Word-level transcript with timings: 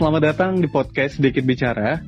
selamat 0.00 0.32
datang 0.32 0.52
di 0.56 0.64
podcast 0.64 1.20
Sedikit 1.20 1.44
Bicara. 1.44 2.00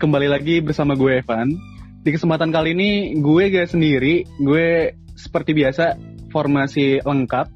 Kembali 0.00 0.24
lagi 0.24 0.64
bersama 0.64 0.96
gue 0.96 1.20
Evan. 1.20 1.52
Di 2.00 2.08
kesempatan 2.08 2.48
kali 2.48 2.72
ini 2.72 3.12
gue 3.20 3.52
gak 3.52 3.76
sendiri, 3.76 4.24
gue 4.40 4.96
seperti 5.12 5.52
biasa 5.52 6.00
formasi 6.32 7.04
lengkap. 7.04 7.52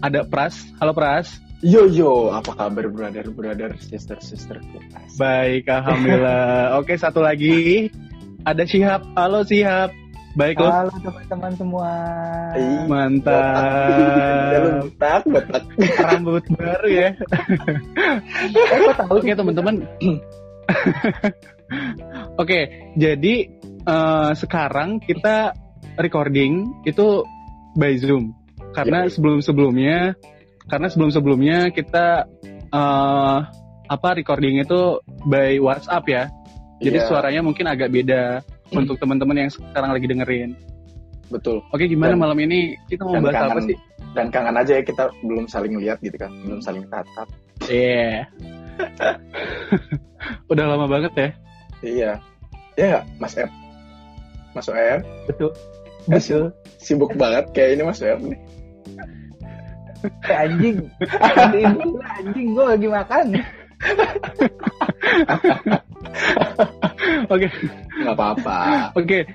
Ada 0.00 0.24
Pras, 0.24 0.64
halo 0.80 0.96
Pras. 0.96 1.36
Yo 1.60 1.84
yo, 1.84 2.32
apa 2.32 2.56
kabar 2.56 2.88
brother 2.88 3.28
brother 3.28 3.76
sister 3.76 4.16
sister 4.24 4.56
Baik, 5.20 5.68
alhamdulillah. 5.68 6.72
Oke, 6.80 6.96
satu 6.96 7.20
lagi 7.20 7.92
ada 8.48 8.64
Sihab, 8.64 9.04
halo 9.20 9.44
Sihab. 9.44 9.99
Baik 10.38 10.62
loh. 10.62 10.70
Halo 10.70 10.94
teman-teman 11.02 11.52
semua. 11.58 11.90
Ih, 12.54 12.86
Mantap. 12.86 13.34
Betak, 14.86 15.22
betak. 15.26 15.62
Rambut 15.98 16.44
baru 16.54 16.88
ya. 16.88 17.08
Eh, 18.50 18.78
kok 18.86 18.94
tahu 19.06 19.18
Oke 19.22 19.34
teman-teman. 19.34 19.74
Oke, 22.42 22.60
jadi 22.94 23.34
eh, 23.82 24.30
sekarang 24.38 25.02
kita 25.02 25.54
recording 25.98 26.70
itu 26.86 27.26
by 27.74 27.98
Zoom 27.98 28.34
karena 28.70 29.06
Ya. 29.06 29.10
sebelum-sebelumnya 29.10 30.14
karena 30.70 30.86
sebelum-sebelumnya 30.86 31.74
kita 31.74 32.30
eh, 32.70 33.38
apa 33.90 34.08
recording 34.14 34.62
itu 34.62 35.02
by 35.26 35.58
WhatsApp 35.58 36.06
ya. 36.06 36.24
Jadi 36.80 36.96
Iya, 37.02 37.06
suaranya 37.10 37.42
mungkin 37.44 37.66
agak 37.68 37.90
beda 37.92 38.40
untuk 38.72 38.96
teman-teman 38.96 39.36
yang 39.38 39.50
sekarang 39.50 39.90
lagi 39.90 40.06
dengerin. 40.06 40.50
betul. 41.28 41.62
Oke, 41.70 41.86
gimana 41.86 42.12
Dan- 42.12 42.20
malam 42.20 42.38
ini 42.38 42.74
kita 42.86 43.06
mau 43.06 43.14
bahas 43.16 43.38
apa 43.40 43.54
kangen. 43.54 43.70
sih? 43.70 43.78
Dan 44.10 44.26
kangen 44.28 44.56
aja 44.56 44.72
ya 44.74 44.82
kita 44.82 45.04
belum 45.22 45.46
saling 45.46 45.78
lihat 45.78 46.02
gitu 46.02 46.18
kan, 46.18 46.30
belum 46.42 46.58
saling 46.58 46.82
tatap. 46.90 47.30
Iya. 47.64 48.26
Udah 50.50 50.64
lama 50.66 50.86
banget 50.86 51.12
ya. 51.14 51.28
Iya. 51.80 52.10
Ya 52.74 52.84
nggak, 52.88 53.04
Mas 53.18 53.34
Ep? 53.36 53.50
Mas 54.50 54.66
Oer? 54.66 54.98
betul. 55.26 55.54
Eh, 56.02 56.16
Betul. 56.16 56.50
Sibuk 56.76 57.12
banget 57.14 57.46
kayak 57.52 57.78
ini 57.78 57.82
Mas 57.84 58.02
Oer 58.02 58.18
nih. 58.18 58.40
Eh, 60.26 60.34
anjing. 60.34 60.76
Anjing 62.16 62.48
gue 62.50 62.64
lagi 62.66 62.88
makan. 62.88 63.26
Oke. 67.32 67.48
Nggak 68.00 68.14
apa-apa. 68.14 68.56
Oke. 68.96 69.26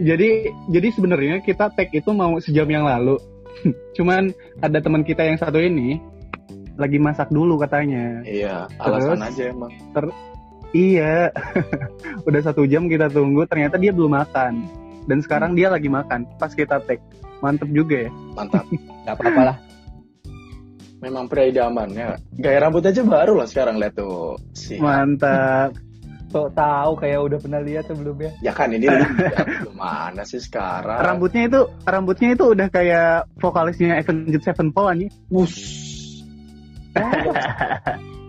Jadi 0.00 0.48
jadi 0.72 0.88
sebenarnya 0.94 1.44
kita 1.44 1.68
tag 1.74 1.90
itu 1.92 2.10
mau 2.14 2.40
sejam 2.40 2.68
yang 2.68 2.84
lalu. 2.88 3.18
Cuman 3.96 4.32
ada 4.64 4.80
teman 4.80 5.04
kita 5.04 5.24
yang 5.26 5.36
satu 5.36 5.60
ini 5.60 6.00
lagi 6.80 6.96
masak 6.96 7.28
dulu 7.28 7.60
katanya. 7.60 8.24
Iya, 8.24 8.64
alasan 8.80 9.20
Terus? 9.20 9.28
aja 9.28 9.44
emang. 9.52 9.72
Iya. 10.72 11.28
Udah 12.28 12.40
satu 12.40 12.64
jam 12.64 12.88
kita 12.88 13.12
tunggu, 13.12 13.44
ternyata 13.44 13.76
dia 13.76 13.92
belum 13.92 14.16
makan. 14.16 14.64
Dan 15.04 15.20
sekarang 15.20 15.58
dia 15.58 15.68
lagi 15.68 15.90
makan 15.90 16.24
pas 16.40 16.54
kita 16.54 16.80
tag. 16.82 17.02
Mantep 17.42 17.68
juga 17.74 18.06
ya. 18.08 18.10
Mantap. 18.38 18.64
Gak 19.02 19.18
apa-apa 19.18 19.42
lah. 19.52 19.56
Memang 21.02 21.26
pria 21.26 21.50
idaman 21.50 21.90
ya. 21.90 22.14
Gaya 22.38 22.62
rambut 22.62 22.86
aja 22.86 23.02
baru 23.02 23.42
lah 23.42 23.50
sekarang 23.50 23.82
lihat 23.82 23.98
tuh. 23.98 24.38
Si 24.54 24.78
Mantap. 24.78 25.74
Sok 26.30 26.54
tahu 26.56 26.96
kayak 26.96 27.20
udah 27.28 27.38
pernah 27.42 27.60
lihat 27.60 27.84
sebelumnya. 27.90 28.30
Ya 28.40 28.54
kan 28.54 28.72
ini 28.72 28.86
gimana 29.66 30.22
sih 30.30 30.40
sekarang? 30.40 31.02
Rambutnya 31.02 31.50
itu 31.50 31.60
rambutnya 31.84 32.28
itu 32.32 32.44
udah 32.54 32.70
kayak 32.70 33.26
vokalisnya 33.42 33.98
Avenged 33.98 34.46
Sevenfold 34.46 34.96
anjing. 34.96 35.10
Wush. 35.28 35.60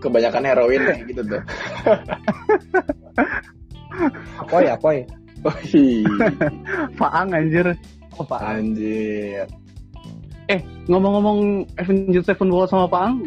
Kebanyakan 0.02 0.44
heroin 0.44 0.82
kayak 0.84 1.00
gitu 1.08 1.22
tuh. 1.24 1.42
Apoy, 4.42 4.66
apoy. 4.68 4.98
Oh. 5.44 5.52
Faang 6.96 7.36
anjir. 7.36 7.76
Apa? 8.16 8.56
Anjir. 8.56 9.44
Eh, 10.46 10.60
ngomong-ngomong 10.86 11.38
Avenged 11.74 12.22
Sevenfold 12.22 12.68
sama 12.68 12.84
Faang, 12.86 13.24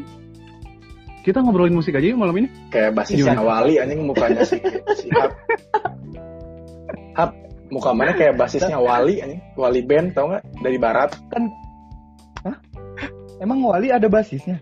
kita 1.21 1.41
ngobrolin 1.41 1.73
musik 1.73 1.97
aja 1.97 2.05
yuk 2.05 2.15
malam 2.15 2.37
ini. 2.37 2.47
Kayak 2.69 2.93
basisnya? 2.93 3.33
Wali 3.35 3.81
anjing 3.81 4.05
mukanya 4.05 4.45
si, 4.45 4.61
si 4.95 5.09
Hap. 5.11 5.31
Hap, 7.13 7.31
muka 7.67 7.89
mana 7.91 8.13
kayak 8.13 8.37
basisnya 8.37 8.77
Wali 8.77 9.17
anjing. 9.19 9.41
Wali 9.53 9.81
band 9.81 10.13
tau 10.13 10.29
nggak 10.29 10.43
dari 10.61 10.77
barat. 10.77 11.09
Emang 13.37 13.61
Wali 13.61 13.89
ada 13.89 14.05
basisnya? 14.05 14.61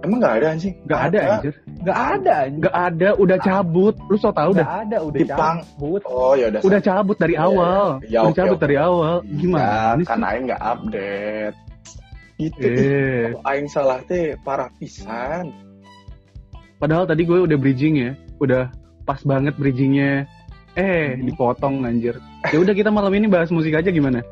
Emang 0.00 0.16
nggak 0.16 0.36
ada 0.40 0.46
anjing? 0.56 0.72
Gak 0.88 1.00
ada 1.12 1.18
anjir. 1.20 1.52
Gak 1.80 1.98
ada 2.16 2.32
anjing. 2.44 2.60
Gak 2.62 2.76
ada, 2.76 3.08
udah 3.16 3.38
cabut. 3.38 3.94
Lu 4.08 4.16
so 4.16 4.32
tau 4.32 4.48
Gak 4.52 4.64
dah. 4.64 4.68
ada, 4.80 4.96
udah 5.00 5.18
Dipang. 5.20 5.56
cabut. 5.60 6.00
Oh 6.08 6.32
ya 6.32 6.48
udah. 6.48 6.60
Udah 6.64 6.80
cabut 6.80 7.16
dari 7.16 7.34
Iya, 7.36 7.44
awal. 7.44 7.84
iya. 8.00 8.08
Ya, 8.08 8.20
udah 8.20 8.32
oke, 8.32 8.38
cabut 8.40 8.56
oke. 8.56 8.64
dari 8.64 8.76
awal. 8.76 9.14
Gimana 9.26 9.60
Ya, 9.92 10.04
kan 10.08 10.20
Aing 10.24 10.44
nggak 10.48 10.62
update. 10.62 11.56
Gitu. 12.40 12.56
Eh, 12.64 13.36
Aing 13.44 13.68
salah 13.68 14.00
teh 14.02 14.32
parah 14.40 14.72
pisan. 14.74 15.52
padahal 16.76 17.04
tadi 17.04 17.22
gue 17.22 17.36
udah 17.44 17.54
bridging 17.54 18.00
ya. 18.00 18.10
Udah 18.40 18.72
pas 19.04 19.20
banget 19.20 19.52
bridgingnya. 19.54 20.24
Eh, 20.72 21.12
Hmm. 21.12 21.28
dipotong 21.28 21.84
anjir. 21.84 22.16
Ya 22.48 22.56
udah 22.56 22.72
kita 22.72 22.88
malam 22.88 23.12
ini 23.12 23.28
bahas 23.28 23.50
musik 23.50 23.74
aja 23.74 23.90
gimana? 23.90 24.24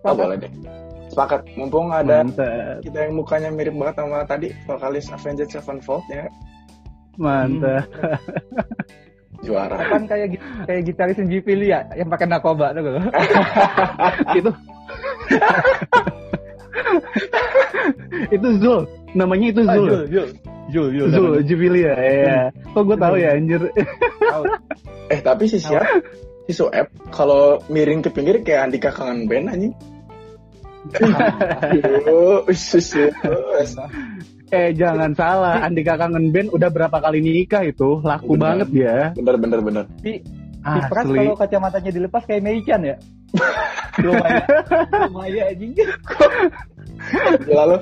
Oh 0.00 0.14
boleh 0.14 0.38
deh. 0.38 0.48
Sepakat. 1.10 1.44
Mumpung 1.54 1.90
ada 1.90 2.22
Mantap. 2.22 2.80
kita 2.80 2.98
yang 3.02 3.14
mukanya 3.14 3.50
mirip 3.50 3.74
banget 3.74 3.94
sama 3.98 4.24
tadi 4.24 4.48
vokalis 4.64 5.06
Avenged 5.08 5.48
Sevenfold 5.48 6.02
ya 6.08 6.26
Mantap. 7.14 7.86
juara. 9.44 9.76
Kan 9.92 10.08
kayak 10.08 10.40
kayak 10.64 10.82
gitaris 10.84 11.20
Jivili 11.20 11.68
ya 11.68 11.84
yang 11.92 12.08
pakai 12.08 12.24
narkoba 12.24 12.72
tuh 12.72 12.82
itu 14.38 14.50
itu 18.34 18.48
Zul 18.60 18.80
namanya 19.14 19.46
itu 19.54 19.60
Zul 19.62 19.88
Jul. 20.10 20.28
Jul, 20.72 20.88
Jul. 20.96 21.08
Zul 21.12 21.32
Jubilia 21.44 21.92
ya 21.92 22.40
kok 22.52 22.82
gue 22.88 22.96
tahu 22.96 23.14
ya 23.20 23.36
anjir 23.36 23.62
Tahu. 24.18 24.44
Eh 25.12 25.20
tapi 25.20 25.44
si 25.44 25.60
siap 25.60 25.84
si 26.48 26.56
Soeb 26.56 26.88
kalau 27.12 27.60
miring 27.68 28.00
ke 28.00 28.08
pinggir 28.08 28.40
kayak 28.40 28.72
Andika 28.72 28.88
kangen 28.88 29.28
band 29.28 29.52
anjing. 29.52 29.74
Ush, 32.48 32.76
ush. 32.80 32.96
eh 34.48 34.72
jangan 34.72 35.12
salah 35.12 35.60
Andika 35.60 36.00
kangen 36.00 36.32
band 36.32 36.48
udah 36.56 36.68
berapa 36.72 36.96
kali 37.04 37.20
nikah 37.20 37.68
itu 37.68 38.00
laku 38.00 38.36
Bener. 38.36 38.64
banget 38.64 38.68
ya 38.72 38.96
Bener 39.12 39.36
bener 39.36 39.60
bener. 39.60 39.84
Pras 40.64 41.04
asli 41.04 41.20
kalau 41.20 41.36
kacamatanya 41.36 41.90
dilepas 41.92 42.24
kayak 42.24 42.40
Meichan 42.40 42.80
ya. 42.80 42.96
Lumayan. 44.00 44.42
Lumayan 45.06 45.44
anjing. 45.50 45.72
Gila 47.44 47.64
lo. 47.66 47.78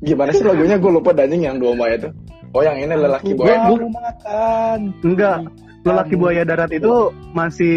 Gimana 0.00 0.30
sih 0.30 0.42
lagunya 0.42 0.76
gue 0.76 0.90
lupa 0.90 1.10
danjing 1.10 1.42
yang 1.42 1.56
dua 1.56 1.72
Maya 1.72 1.96
tuh. 1.98 2.12
Oh 2.52 2.60
yang 2.60 2.76
ini 2.76 2.92
lelaki 2.92 3.32
Gua 3.32 3.48
boy. 3.48 3.80
mau 3.80 3.90
makan. 3.90 4.78
enggak 5.00 5.38
lelaki 5.82 6.14
buaya 6.14 6.44
darat 6.44 6.70
itu 6.70 6.94
masih 7.32 7.76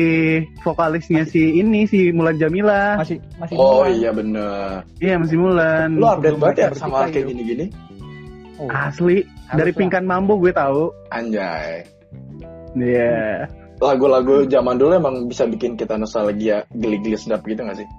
vokalisnya 0.61 1.25
si 1.25 1.57
ini 1.57 1.87
si 1.87 2.11
Mulan 2.11 2.37
Jamila 2.37 2.99
Masih 3.01 3.17
masih 3.35 3.55
Oh 3.55 3.81
muda. 3.81 3.89
iya 3.89 4.09
bener. 4.11 4.83
iya 4.99 5.15
masih 5.17 5.37
Mulan 5.39 5.95
Lu 5.95 6.05
update 6.05 6.37
banget 6.37 6.57
ya 6.59 6.67
sama 6.75 7.07
kayak 7.07 7.23
yuk. 7.23 7.27
gini-gini. 7.33 7.65
Oh, 8.55 8.69
asli 8.69 9.23
dari 9.49 9.71
haruslah. 9.71 9.79
Pingkan 9.79 10.03
Mambo 10.05 10.37
gue 10.37 10.51
tahu 10.51 10.91
Anjay. 11.09 11.87
Iya 12.75 13.47
Lagu-lagu 13.79 14.47
zaman 14.47 14.79
dulu 14.79 14.95
emang 14.95 15.15
bisa 15.27 15.43
bikin 15.45 15.75
kita 15.75 15.99
nostalgia 15.99 16.63
geli-geli 16.71 17.19
sedap 17.19 17.43
gitu 17.43 17.63
gak 17.63 17.79
sih? 17.79 17.89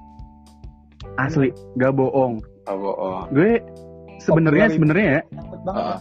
asli 1.17 1.49
gak 1.81 1.97
bohong 1.97 2.45
Oh, 2.67 2.83
oh. 2.83 3.23
gue 3.31 3.63
sebenarnya 4.19 4.67
2000. 4.67 4.75
sebenarnya 4.75 5.07
ya. 5.07 5.21
Ah. 5.71 5.99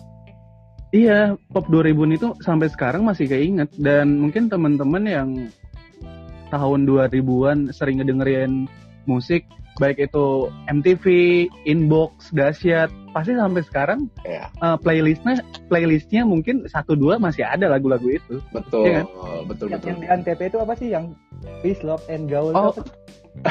iya 0.90 1.20
pop 1.54 1.70
2000 1.70 2.18
itu 2.18 2.28
sampai 2.42 2.74
sekarang 2.74 3.06
masih 3.06 3.30
keinget 3.30 3.70
dan 3.78 4.18
mungkin 4.18 4.50
teman-teman 4.50 5.04
yang 5.06 5.30
tahun 6.50 6.90
2000-an 6.90 7.70
sering 7.70 8.02
ngedengerin 8.02 8.66
musik 9.06 9.46
baik 9.76 9.98
itu 10.00 10.48
MTV, 10.68 11.06
Inbox, 11.64 12.32
Dasyat 12.32 12.88
pasti 13.12 13.32
sampai 13.32 13.64
sekarang 13.64 14.08
Iya. 14.24 14.48
eh, 14.52 14.78
playlistnya 14.80 15.40
playlistnya 15.68 16.24
mungkin 16.24 16.64
satu 16.68 16.96
dua 16.96 17.16
masih 17.16 17.44
ada 17.44 17.68
lagu-lagu 17.68 18.08
itu 18.08 18.40
Betul, 18.52 18.88
Iya 18.88 19.02
betul, 19.48 19.68
Yang, 19.72 19.80
betul. 19.80 19.88
yang 19.88 20.00
di 20.00 20.08
Antv 20.28 20.40
itu 20.44 20.58
apa 20.60 20.74
sih 20.76 20.88
yang 20.92 21.06
Peace, 21.60 21.84
Love, 21.84 22.04
and 22.08 22.28
Gaul? 22.28 22.52
Oh. 22.52 22.72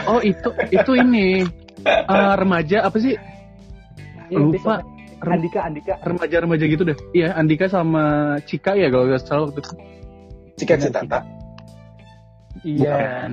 oh 0.04 0.20
itu 0.20 0.48
itu 0.68 0.92
ini 0.96 1.44
eh, 1.84 2.34
remaja 2.36 2.84
apa 2.84 2.96
sih 2.96 3.16
Iya, 4.28 4.40
Peace, 4.48 4.64
lupa. 4.64 4.74
Andika, 5.24 5.60
Andika. 5.64 5.94
remaja-remaja 6.04 6.64
gitu 6.68 6.84
deh 6.84 6.96
iya 7.12 7.32
Andika 7.32 7.64
sama 7.64 8.36
Cika 8.44 8.76
ya 8.76 8.92
kalau 8.92 9.08
nggak 9.08 9.24
salah 9.24 9.48
waktu 9.48 9.60
itu 9.60 9.72
Cika 10.54 10.74
Citata. 10.76 11.18
Iya. 12.62 13.26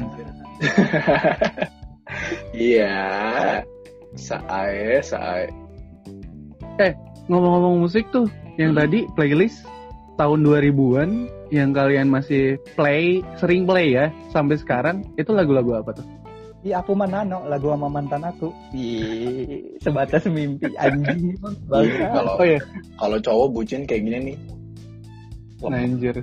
Iya. 2.51 2.97
Sae, 4.15 4.99
sae. 4.99 5.47
ngomong-ngomong 7.31 7.87
musik 7.87 8.03
tuh, 8.11 8.27
yang 8.59 8.75
tadi 8.75 9.07
playlist 9.15 9.63
tahun 10.19 10.43
2000-an 10.43 11.31
yang 11.53 11.71
kalian 11.71 12.11
masih 12.11 12.59
play, 12.75 13.23
sering 13.39 13.63
play 13.63 13.95
ya 13.95 14.11
sampai 14.35 14.59
sekarang, 14.59 15.07
itu 15.15 15.31
lagu-lagu 15.31 15.79
apa 15.79 15.95
tuh? 15.95 16.07
Iya 16.61 16.85
aku 16.85 16.93
mah 16.93 17.09
nano 17.09 17.41
lagu 17.49 17.73
sama 17.73 17.89
mantan 17.89 18.21
aku. 18.21 18.53
Ih, 18.77 19.81
sebatas 19.81 20.29
mimpi 20.29 20.69
anjing. 20.77 21.33
Iya, 21.73 22.05
kalau 22.13 22.37
Oh 22.37 22.45
iya, 22.45 22.59
kalau 23.01 23.17
cowok 23.17 23.47
bucin 23.49 23.81
kayak 23.89 24.05
gini 24.05 24.17
nih. 24.29 24.37
anjir. 25.65 26.15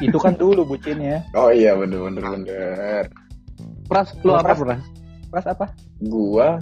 Itu 0.00 0.16
kan 0.16 0.32
dulu 0.40 0.64
bucinnya. 0.64 1.20
Oh 1.36 1.52
iya 1.52 1.76
bener 1.76 2.08
bener 2.08 2.24
bener. 2.24 3.04
Pras, 3.84 4.16
lu 4.24 4.32
apa 4.32 4.56
Pras. 4.56 4.80
Pas 5.32 5.44
apa? 5.48 5.72
Gua 5.98 6.60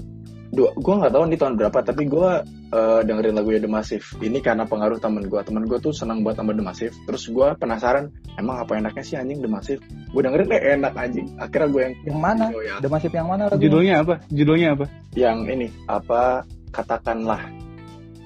dua, 0.50 0.70
gua 0.78 0.94
nggak 0.99 1.12
tahu 1.14 1.25
nih 1.26 1.38
tahun 1.38 1.55
berapa 1.58 1.78
tapi 1.82 2.06
gua 2.06 2.43
eh, 2.70 3.00
dengerin 3.02 3.34
lagunya 3.34 3.58
The 3.58 3.70
Massive. 3.70 4.06
Ini 4.19 4.38
karena 4.38 4.62
pengaruh 4.62 5.02
temen 5.02 5.26
gua. 5.26 5.43
Temen 5.43 5.67
gua 5.67 5.78
tuh 5.78 5.90
senang 5.90 6.22
buat 6.22 6.38
sama 6.38 6.55
The 6.55 6.62
Massive. 6.62 6.94
Terus 7.02 7.26
gua 7.28 7.58
penasaran, 7.58 8.14
emang 8.38 8.62
apa 8.62 8.78
enaknya 8.78 9.02
sih 9.02 9.19
anjing 9.19 9.43
The 9.43 9.50
Massive? 9.50 9.82
Gua 10.11 10.22
dengerin 10.22 10.49
eh 10.55 10.78
enak 10.78 10.94
anjing. 10.94 11.26
Akhirnya 11.37 11.67
gua 11.67 11.82
yang 11.90 11.94
Yang 12.06 12.19
mana? 12.22 12.44
Oh, 12.55 12.62
ya. 12.62 12.75
The 12.78 12.88
Massive 12.88 13.14
yang 13.14 13.26
mana 13.26 13.43
lagu? 13.50 13.58
Judulnya 13.58 13.94
apa? 14.02 14.14
Judulnya 14.31 14.69
apa? 14.78 14.87
yang 15.19 15.43
ini 15.50 15.66
apa 15.90 16.46
katakanlah 16.70 17.43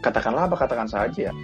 katakanlah 0.05 0.44
apa 0.44 0.56
katakan 0.61 0.85
saja 0.85 1.32
ya 1.32 1.35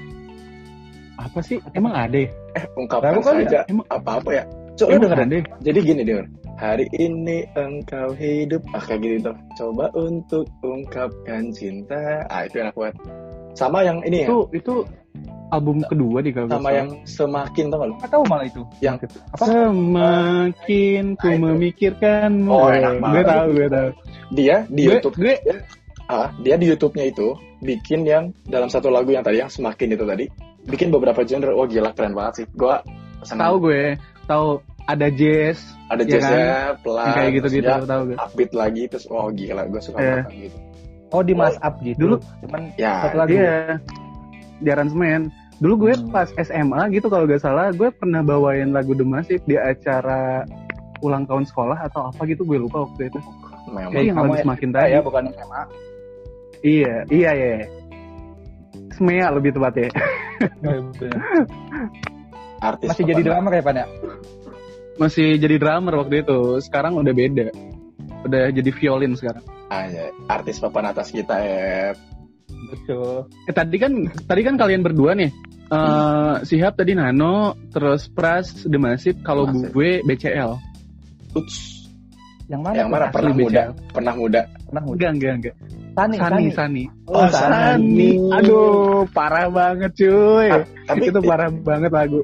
Apa 1.16 1.40
sih? 1.40 1.56
Emang 1.72 1.96
ada 1.96 2.12
ya? 2.12 2.28
eh 2.52 2.64
ungkapkan 2.76 3.24
kali 3.24 3.48
saja 3.48 3.64
Emang- 3.64 3.88
apa 3.88 4.20
apa 4.20 4.30
ya 4.36 4.44
coba 4.80 4.88
lu 4.88 4.96
Emang 4.96 5.04
dengerin 5.04 5.28
ya? 5.30 5.40
jadi 5.60 5.78
gini 5.84 6.02
denger 6.02 6.26
hari 6.56 6.86
ini 6.92 7.38
engkau 7.52 8.08
hidup 8.16 8.62
ah 8.72 8.82
kayak 8.82 9.00
gitu 9.00 9.16
tuh 9.28 9.36
coba 9.56 9.84
untuk 9.92 10.44
ungkapkan 10.60 11.42
cinta 11.52 12.24
ah 12.26 12.44
itu 12.44 12.56
enak 12.58 12.72
banget 12.72 12.96
sama 13.52 13.82
yang 13.82 13.98
ini 14.02 14.24
ya 14.24 14.28
Itu, 14.30 14.38
itu 14.54 14.74
album 15.50 15.82
kedua 15.82 16.22
di 16.22 16.30
kalau 16.30 16.46
sama 16.48 16.70
yang 16.70 16.88
semakin 17.02 17.64
tau 17.66 17.82
gak 17.82 17.88
lu 17.90 17.96
tahu 18.06 18.22
malah 18.30 18.46
itu. 18.46 18.62
Yang- 18.78 19.02
apa? 19.34 19.44
Semakin 19.50 21.04
ku 21.18 21.26
Nah, 21.26 21.34
itu. 21.34 21.42
memikirkanmu. 21.42 22.54
Oh, 22.54 22.70
enak 22.70 22.92
Gue 22.94 23.02
banget. 23.02 23.24
tahu, 23.26 23.46
gue 23.50 23.66
tahu. 23.68 23.88
dia 24.30 24.56
di 24.70 24.82
Gue- 24.86 24.92
YouTube 24.94 25.16
gue 25.18 25.34
ah 26.06 26.30
dia 26.38 26.54
di 26.54 26.66
YouTube-nya 26.70 27.04
itu 27.10 27.34
bikin 27.62 28.06
yang 28.06 28.30
dalam 28.46 28.66
satu 28.66 28.90
lagu 28.90 29.10
yang 29.10 29.22
tadi 29.22 29.42
yang 29.42 29.50
semakin 29.50 29.94
itu 29.94 30.04
tadi 30.06 30.26
bikin 30.66 30.90
beberapa 30.90 31.22
genre 31.22 31.50
wah 31.50 31.66
gila 31.66 31.90
keren 31.94 32.14
banget 32.14 32.42
sih 32.42 32.46
gua 32.54 32.78
tahu 33.18 33.26
senang 33.26 33.58
gue, 33.58 33.82
tahu 34.26 34.48
ada 34.90 35.06
jazz, 35.08 35.58
ada 35.86 36.02
ya 36.02 36.10
jazznya 36.12 36.38
yang 36.38 36.76
pelan 36.80 37.06
kayak 37.10 37.30
gitu-gitu, 37.32 37.62
terus 37.62 37.78
dia 37.78 37.88
tahu 37.88 38.02
gue. 38.04 38.16
upbeat 38.18 38.52
lagi 38.52 38.82
terus 38.86 39.04
oh 39.06 39.28
gila 39.30 39.62
gue 39.64 39.80
suka 39.80 39.98
Iya. 39.98 40.14
banget 40.20 40.34
gitu 40.48 40.58
Oh 41.10 41.22
di 41.22 41.34
Mas 41.34 41.58
Up 41.58 41.74
gitu. 41.80 41.98
Dulu- 42.06 42.22
cuman 42.38 42.70
ya 42.76 43.02
satu 43.02 43.16
lagu. 43.18 43.34
Iya, 43.34 43.82
di 44.56 44.68
aransemen. 44.70 45.26
Dulu 45.58 45.74
gue 45.82 45.92
Hmm. 45.92 46.06
pas 46.08 46.30
SMA 46.32 46.86
gitu 46.88 47.06
kalau 47.06 47.26
gak 47.26 47.42
salah, 47.42 47.68
gue 47.70 47.90
pernah 47.90 48.22
bawain 48.22 48.70
lagu 48.70 48.94
The 48.94 49.02
Massive 49.02 49.42
di 49.42 49.58
acara 49.58 50.46
ulang 51.00 51.26
tahun 51.26 51.44
sekolah 51.44 51.82
atau 51.82 52.06
apa 52.06 52.22
gitu, 52.24 52.46
gue 52.46 52.58
lupa 52.58 52.86
waktu 52.86 53.10
itu. 53.10 53.18
memang 53.66 53.90
Kayak 53.90 54.04
yang 54.04 54.16
kamu 54.16 54.32
ya- 54.32 54.40
semakin 54.40 54.68
Ah, 54.68 54.74
tadi. 54.76 54.90
ya 54.90 55.00
bukan 55.00 55.22
SMA. 55.28 55.62
Iya, 56.60 56.94
iya, 57.10 57.30
iya. 57.34 57.52
Smea 58.92 59.26
lebih 59.30 59.50
tepatnya. 59.50 59.90
artis 62.60 62.88
Masih 62.92 63.04
jadi 63.04 63.20
ya 63.24 63.62
Pan 63.64 63.76
ya? 63.76 63.86
Masih 65.00 65.40
jadi 65.40 65.56
drummer 65.56 65.96
waktu 66.04 66.20
itu, 66.20 66.60
sekarang 66.60 67.00
udah 67.00 67.14
beda. 67.16 67.48
Udah 68.28 68.52
jadi 68.52 68.68
violin 68.68 69.16
sekarang. 69.16 69.40
Ah, 69.72 69.88
ya. 69.88 70.12
artis 70.28 70.60
papan 70.60 70.92
atas 70.92 71.08
kita 71.08 71.40
ya 71.40 71.96
Betul. 72.70 73.24
Eh 73.48 73.54
tadi 73.54 73.76
kan 73.80 73.92
tadi 74.28 74.42
kan 74.44 74.54
kalian 74.60 74.84
berdua 74.84 75.16
nih. 75.16 75.32
Eh 75.72 76.34
Sihab 76.44 76.76
tadi 76.76 76.92
Nano, 76.92 77.56
terus 77.72 78.12
Pras 78.12 78.68
The 78.68 78.76
Massive, 78.76 79.24
kalau 79.24 79.48
gue 79.48 80.04
BCL. 80.04 80.52
Uts. 81.32 81.80
Yang 82.50 82.60
mana? 82.66 82.74
yang 82.74 82.90
mana 82.90 83.06
pernah 83.14 83.30
muda 83.30 83.62
BCL. 83.70 83.94
pernah 83.94 84.14
muda 84.18 84.40
Pernah 84.66 84.82
muda. 84.82 84.98
Enggak, 84.98 85.10
enggak, 85.14 85.32
enggak. 85.38 85.54
Sani, 85.90 86.16
Sani, 86.18 86.44
Sani. 86.54 86.84
Oh, 87.10 87.28
Sani. 87.30 88.10
Aduh, 88.38 89.02
parah 89.10 89.46
banget 89.50 89.90
cuy. 89.98 90.48
Ah, 90.50 90.62
tapi 90.86 91.10
itu 91.10 91.20
parah 91.24 91.48
banget 91.50 91.90
lagu. 91.90 92.20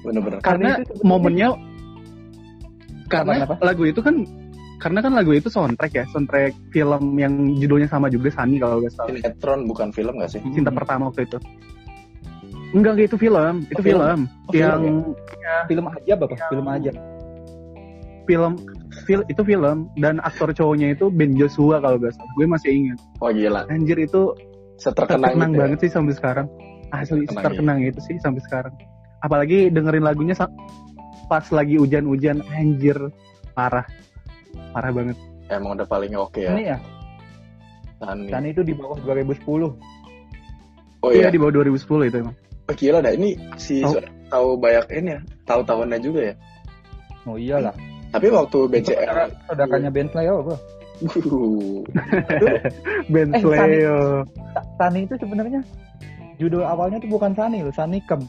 bener-bener 0.00 0.40
Karena 0.40 0.80
itu 0.80 0.96
momennya 1.04 1.52
karena 3.10 3.42
Kenapa, 3.42 3.54
lagu 3.60 3.82
itu 3.84 4.00
kan 4.00 4.22
karena 4.80 4.98
kan 5.04 5.12
lagu 5.12 5.36
itu 5.36 5.52
soundtrack 5.52 5.92
ya, 5.92 6.04
soundtrack 6.08 6.56
film 6.72 7.18
yang 7.20 7.34
judulnya 7.60 7.84
sama 7.84 8.08
juga 8.08 8.32
Sani 8.32 8.56
kalau 8.56 8.80
nggak 8.80 8.94
salah. 8.96 9.12
sinetron 9.12 9.68
bukan 9.68 9.92
film 9.92 10.16
gak 10.16 10.32
sih 10.32 10.40
Cinta 10.56 10.72
pertama 10.72 11.12
waktu 11.12 11.28
itu. 11.28 11.36
Enggak, 12.70 13.02
itu 13.02 13.18
film, 13.18 13.66
itu 13.66 13.76
Oh, 13.76 13.84
film. 13.84 14.00
film. 14.00 14.20
Oh, 14.46 14.52
film 14.54 14.80
yang 14.86 14.98
Film 15.66 15.84
aja 15.90 16.12
apa? 16.16 16.24
Film 16.48 16.66
aja. 16.70 16.92
film 18.28 18.54
fil 19.10 19.26
itu 19.26 19.42
film 19.42 19.90
dan 19.98 20.22
aktor 20.22 20.54
cowoknya 20.54 20.94
itu 20.94 21.10
Ben 21.10 21.34
Joshua 21.34 21.82
kalau 21.82 21.98
gak 21.98 22.14
salah 22.14 22.30
gue 22.38 22.46
masih 22.46 22.70
ingat 22.70 22.98
wah 23.18 23.34
gila 23.34 23.66
anjir 23.66 23.98
itu 23.98 24.30
seterkenang 24.78 25.34
terkenang 25.34 25.50
gitu 25.50 25.58
ya. 25.58 25.60
banget 25.66 25.78
sih 25.82 25.90
sampai 25.90 26.14
sekarang 26.14 26.46
asli 26.94 27.26
Terkenang, 27.26 27.42
terkenang 27.42 27.78
itu 27.82 27.98
sih 28.06 28.16
sampai 28.22 28.38
sekarang 28.46 28.70
apalagi 29.20 29.66
dengerin 29.74 30.06
lagunya 30.06 30.38
pas 31.30 31.46
lagi 31.48 31.78
hujan-hujan 31.78 32.42
anjir 32.50 32.98
parah 33.52 33.86
parah 34.74 34.90
banget 34.90 35.14
emang 35.46 35.78
udah 35.78 35.86
paling 35.86 36.10
oke 36.12 36.36
ya 36.36 36.50
Ini 36.52 36.64
ya. 36.66 36.78
Sani. 37.96 38.26
Sani 38.28 38.48
itu 38.50 38.62
di 38.62 38.72
bawah 38.72 38.98
2010. 38.98 39.46
oh 41.00 41.10
iya 41.10 41.22
iya 41.22 41.28
di 41.28 41.36
bawah 41.36 41.54
2010 41.54 41.78
itu 42.04 42.16
emang 42.18 42.34
oh, 42.66 42.74
gila 42.74 42.98
dah 42.98 43.12
ini 43.12 43.30
si 43.56 43.78
Tahu. 43.78 43.94
tahu 44.26 44.48
banyak 44.56 44.84
ini 44.90 45.10
ya 45.10 45.20
tahu 45.44 45.60
tahunnya 45.62 45.98
juga 45.98 46.20
ya 46.24 46.34
Oh 47.22 47.36
iyalah. 47.36 47.76
tapi 48.10 48.26
waktu 48.28 48.58
BCL 48.66 48.96
Saudara- 48.98 49.32
Saudaranya 49.46 49.90
Ben 49.90 50.08
Slayo 50.08 50.34
apa? 50.40 50.54
uh, 51.00 51.80
Ben 53.12 53.28
Eh, 53.30 53.42
Sa- 54.50 54.66
Sani 54.76 54.98
itu 55.04 55.14
sebenarnya 55.16 55.60
judul 56.40 56.64
awalnya 56.64 56.96
tuh 56.96 57.12
bukan 57.12 57.36
Sani 57.36 57.60
loh, 57.60 57.74
Sani 57.76 58.00
Kem. 58.08 58.24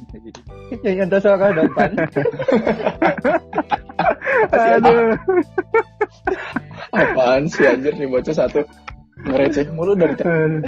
Yang 0.84 1.08
ada 1.08 1.18
suara 1.24 1.56
depan. 1.56 1.90
aduh 4.52 5.16
apaan 6.92 7.48
sih 7.48 7.64
anjir 7.64 7.94
nih 7.96 8.10
bocah 8.10 8.36
satu 8.36 8.66
ngereceh 9.22 9.70
mulu 9.72 9.94
dari 9.94 10.16
tadi. 10.18 10.60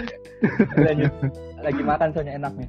Lanjut. 0.78 1.14
Lagi 1.60 1.82
makan 1.82 2.08
soalnya 2.14 2.34
enaknya. 2.38 2.68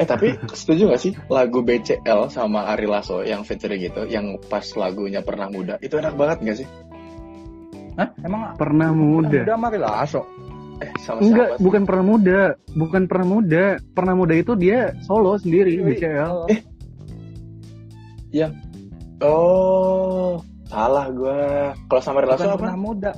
Eh 0.00 0.06
tapi 0.08 0.32
setuju 0.56 0.92
gak 0.92 1.00
sih 1.00 1.12
lagu 1.28 1.60
BCL 1.60 2.32
sama 2.32 2.68
Ari 2.72 2.88
Lasso 2.88 3.20
yang 3.20 3.44
featuring 3.44 3.84
gitu, 3.84 4.08
yang 4.08 4.40
pas 4.48 4.64
lagunya 4.76 5.20
pernah 5.20 5.52
muda, 5.52 5.76
itu 5.84 6.00
enak 6.00 6.16
banget 6.16 6.36
gak 6.40 6.58
sih? 6.64 6.68
Hah? 8.00 8.08
Emang 8.24 8.56
pernah 8.56 8.96
muda 8.96 9.44
Udah 9.44 9.58
mari 9.60 9.76
lah, 9.76 10.04
aso. 10.04 10.24
Eh 10.80 10.90
sama 10.98 11.20
enggak 11.20 11.48
siapa? 11.48 11.56
sih? 11.56 11.64
bukan 11.64 11.82
pernah 11.84 12.04
muda 12.06 12.40
bukan 12.72 13.02
pernah 13.04 13.26
muda 13.28 13.64
pernah 13.92 14.14
muda 14.14 14.34
itu 14.34 14.52
dia 14.54 14.80
solo 15.00 15.36
sendiri 15.36 15.76
BCL 15.78 16.48
Oh, 19.20 20.40
salah 20.64 21.12
gua. 21.12 21.76
Kalau 21.84 22.00
sama 22.00 22.24
Ari 22.24 22.28
Lasso 22.30 22.40
Bukan 22.40 22.48
apa? 22.48 22.60
pernah 22.64 22.78
muda. 22.78 23.10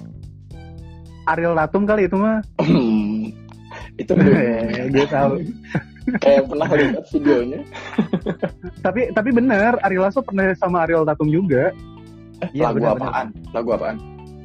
Ariel 1.23 1.55
Tatum 1.55 1.83
kali 1.87 2.11
itu 2.11 2.17
mah 2.19 2.43
itu 4.03 4.11
belum 4.11 4.35
Eh, 4.35 4.91
gue 4.91 5.07
tahu 5.07 5.33
kayak 6.25 6.51
pernah 6.51 6.67
lihat 6.67 7.05
videonya. 7.07 7.61
tapi 8.85 9.01
tapi 9.15 9.31
benar 9.31 9.79
Ariel 9.87 10.03
Lasso 10.03 10.19
pernah 10.19 10.51
sama 10.59 10.83
Ariel 10.83 11.07
Tatum 11.07 11.31
juga 11.31 11.71
Iya, 12.51 12.75
lagu 12.75 12.83
benar, 12.83 12.99
apaan? 12.99 13.27
Lagu 13.55 13.69
apaan? 13.71 13.97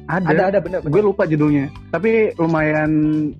Ada, 0.08 0.24
Ada 0.26 0.42
ada 0.48 0.58
bener. 0.58 0.80
gue 0.82 1.02
lupa 1.02 1.22
judulnya 1.22 1.68
tapi 1.88 2.32
lumayan 2.34 2.90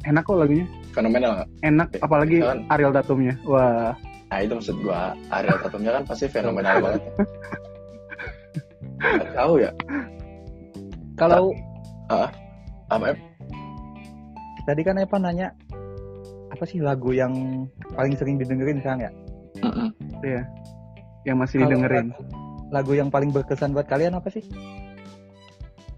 enak 0.03 0.23
kok 0.23 0.37
lagunya 0.37 0.69
Fenomenal 0.91 1.31
nggak? 1.35 1.49
enak 1.63 1.89
apalagi 1.99 2.37
Kan. 2.39 2.59
Ariel 2.69 2.93
Tatumnya 2.93 3.35
wah 3.43 3.93
Nah 4.29 4.45
itu 4.45 4.53
maksud 4.53 4.77
gua. 4.79 5.17
Ariel 5.33 5.57
Tatumnya 5.59 5.89
kan 5.91 6.05
pasti 6.05 6.29
fenomenal 6.29 6.77
banget. 6.85 7.01
Nggak 8.99 9.31
tahu 9.33 9.53
ya. 9.57 9.71
Kalau 11.17 11.49
Apa? 12.09 13.05
Em? 13.07 13.17
tadi 14.65 14.85
kan 14.85 15.01
Evan 15.01 15.25
nanya 15.25 15.49
apa 16.49 16.61
sih 16.63 16.77
lagu 16.77 17.09
yang 17.11 17.33
paling 17.93 18.13
sering 18.15 18.37
didengerin 18.37 18.85
sekarang 18.85 19.09
ya? 19.09 19.13
Iya 20.21 20.43
yang 21.25 21.41
masih 21.41 21.57
Kalau 21.59 21.69
didengerin 21.71 22.07
lagu, 22.13 22.23
lagu 22.69 22.93
yang 22.95 23.09
paling 23.09 23.33
berkesan 23.33 23.73
buat 23.73 23.89
kalian 23.89 24.13
apa 24.13 24.29
sih? 24.29 24.45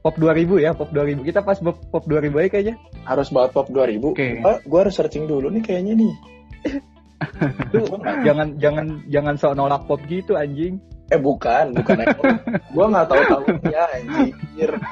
Pop 0.00 0.16
2000 0.16 0.64
ya, 0.64 0.72
pop 0.72 0.88
2000. 0.88 1.20
Kita 1.28 1.44
pas 1.44 1.60
pop, 1.60 1.76
pop 1.92 2.04
2000 2.08 2.32
aja 2.40 2.48
kayaknya. 2.48 2.74
Harus 3.04 3.28
banget 3.28 3.50
pop 3.52 3.68
2000. 3.68 4.00
Oke. 4.16 4.40
Gua, 4.40 4.54
gua 4.64 4.78
harus 4.88 4.94
searching 4.96 5.28
dulu 5.28 5.52
nih 5.52 5.60
kayaknya 5.60 5.92
nih. 6.00 6.14
Tuh, 7.72 7.84
jangan 8.24 8.56
jangan 8.56 9.04
jangan 9.12 9.34
sok 9.36 9.54
nolak 9.60 9.84
pop 9.84 10.00
gitu 10.08 10.40
anjing. 10.40 10.80
Eh 11.10 11.18
bukan, 11.18 11.74
bukan 11.74 12.06
gue 12.74 12.86
nggak 12.86 13.06
tahu 13.10 13.22
tahunnya 13.26 13.82
anjir. 13.98 14.70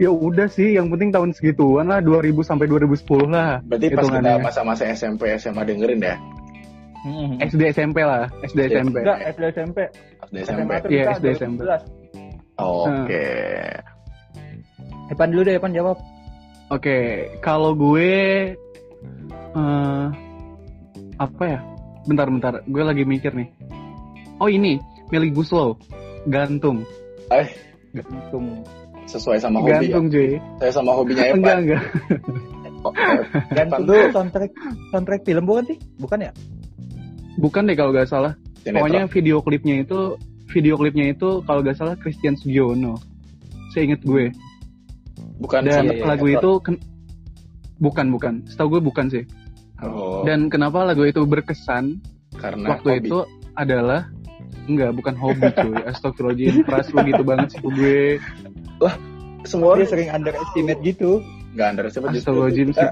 Ya 0.00 0.10
udah 0.10 0.48
sih, 0.48 0.74
yang 0.74 0.88
penting 0.88 1.12
tahun 1.12 1.36
segituan 1.36 1.86
lah 1.92 2.00
2000 2.00 2.34
sampai 2.40 2.66
2010 2.66 3.30
lah. 3.30 3.60
Berarti 3.62 3.86
pas 3.92 4.08
kita 4.08 4.32
masa-masa 4.40 4.82
SMP 4.90 5.28
SMA 5.36 5.62
dengerin 5.62 6.00
ya. 6.02 6.16
Hmm. 7.04 7.36
SD 7.38 7.76
SMP 7.76 8.00
lah, 8.00 8.26
SD 8.42 8.58
SD. 8.64 8.74
SMP. 8.80 8.96
Enggak, 9.04 9.18
SD 9.28 9.42
SMP. 9.52 9.78
Di 10.32 10.38
SMP. 10.40 10.70
Iya, 10.88 11.04
SD 11.20 11.26
SMP. 11.36 11.60
2011. 12.58 13.04
Oke. 13.04 13.26
Evan 15.12 15.28
dulu 15.30 15.42
deh, 15.44 15.54
Evan 15.58 15.72
jawab. 15.74 15.96
Oke, 16.72 17.28
kalau 17.44 17.76
gue 17.76 18.12
eh 19.54 20.06
apa 21.20 21.42
ya? 21.44 21.60
Bentar-bentar, 22.04 22.60
gue 22.64 22.82
lagi 22.84 23.04
mikir 23.04 23.32
nih. 23.32 23.48
Oh 24.36 24.48
ini, 24.50 24.76
Meli 25.08 25.32
Guslow, 25.32 25.78
gantung. 26.28 26.84
Eh, 27.32 27.48
Gantung. 27.94 28.60
sesuai 29.04 29.36
sama 29.38 29.60
hobi 29.60 29.70
ya. 29.70 29.80
Gantung 29.84 30.06
cuy. 30.10 30.40
Saya 30.60 30.72
sama 30.72 30.90
hobinya 30.96 31.24
Evan. 31.28 31.36
Enggak, 31.40 31.56
enggak. 31.62 31.82
Oh, 32.84 32.92
eh, 32.92 33.20
Gantung 33.56 33.82
tuh 33.88 33.96
soundtrack 34.12 34.52
soundtrack 34.92 35.22
film 35.24 35.44
bukan 35.44 35.64
sih? 35.68 35.78
Bukan 36.00 36.18
ya? 36.24 36.32
Bukan 37.40 37.62
deh 37.68 37.76
kalau 37.76 37.90
nggak 37.92 38.08
salah. 38.08 38.32
sinetron. 38.64 38.80
Pokoknya 38.80 39.02
video 39.12 39.36
klipnya 39.44 39.74
itu, 39.84 40.16
video 40.54 40.78
klipnya 40.78 41.10
itu 41.10 41.42
kalau 41.42 41.60
nggak 41.60 41.74
salah 41.74 41.98
Christian 41.98 42.38
Sugiono. 42.38 42.94
Seinget 43.70 43.98
gue. 44.00 44.30
bukan 45.34 45.66
Dan 45.66 45.90
iya, 45.90 46.06
lagu 46.06 46.24
sinetron. 46.24 46.38
itu 46.38 46.50
ken- 46.62 46.82
bukan 47.76 48.06
bukan. 48.08 48.34
Setahu 48.46 48.78
gue 48.78 48.82
bukan 48.84 49.10
sih. 49.10 49.24
Oh, 49.82 50.22
Dan 50.22 50.46
kenapa 50.46 50.86
lagu 50.86 51.02
itu 51.02 51.26
berkesan 51.26 51.98
karena 52.34 52.70
waktu 52.70 52.88
hobi. 52.94 53.08
itu 53.10 53.18
adalah 53.52 54.06
enggak 54.64 54.94
bukan 54.94 55.14
hobi 55.14 55.50
cuy. 55.50 55.74
Astagfirullahaladzim, 55.90 56.62
pras 56.62 56.86
lu 56.88 57.02
gitu 57.02 57.22
banget 57.22 57.48
sih 57.50 57.60
gue. 57.60 57.98
semua 59.44 59.74
Dia 59.74 59.76
orang 59.76 59.90
sering 59.90 60.08
underestimate 60.08 60.80
gitu. 60.80 61.10
nggak 61.52 61.66
underestimate 61.68 62.10
Astagfirullahaladzim 62.14 62.68
sih. 62.68 62.78
kita 62.78 62.86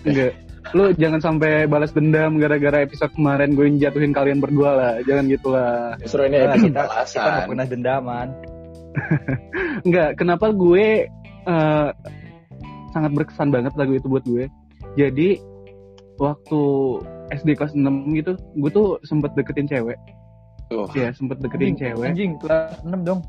Enggak. 0.00 0.32
Lu 0.70 0.94
jangan 0.94 1.18
sampai 1.18 1.66
balas 1.66 1.90
dendam 1.90 2.38
gara-gara 2.38 2.80
episode 2.80 3.10
kemarin 3.12 3.52
gue 3.52 3.66
jatuhin 3.76 4.14
kalian 4.14 4.38
berdua 4.38 4.70
lah. 4.72 4.92
Jangan 5.02 5.24
gitu 5.26 5.48
lah. 5.50 5.98
justru 5.98 6.22
ini 6.24 6.36
Nah, 6.38 6.44
episode 6.48 6.68
kita 6.68 6.80
kita 6.80 6.88
balasan. 6.88 7.48
pernah 7.48 7.66
dendaman. 7.66 8.28
Enggak, 9.86 10.10
kenapa 10.16 10.46
gue 10.50 10.86
eh, 11.46 11.88
sangat 12.90 13.10
berkesan 13.14 13.50
banget 13.50 13.72
lagu 13.74 13.92
itu 13.94 14.06
buat 14.06 14.24
gue. 14.24 14.46
Jadi 14.94 15.38
waktu 16.16 16.60
SD 17.32 17.54
kelas 17.54 17.72
6 17.72 17.86
gitu, 18.12 18.32
gue 18.34 18.70
tuh 18.70 18.98
sempet 19.02 19.30
deketin 19.34 19.66
cewek. 19.66 19.98
Tuh. 20.68 20.86
Ya, 20.94 21.10
sempet 21.10 21.38
deketin 21.38 21.74
cewek. 21.74 22.10
Anjing, 22.10 22.34
kelas 22.38 22.78
6 22.82 23.02
dong. 23.02 23.20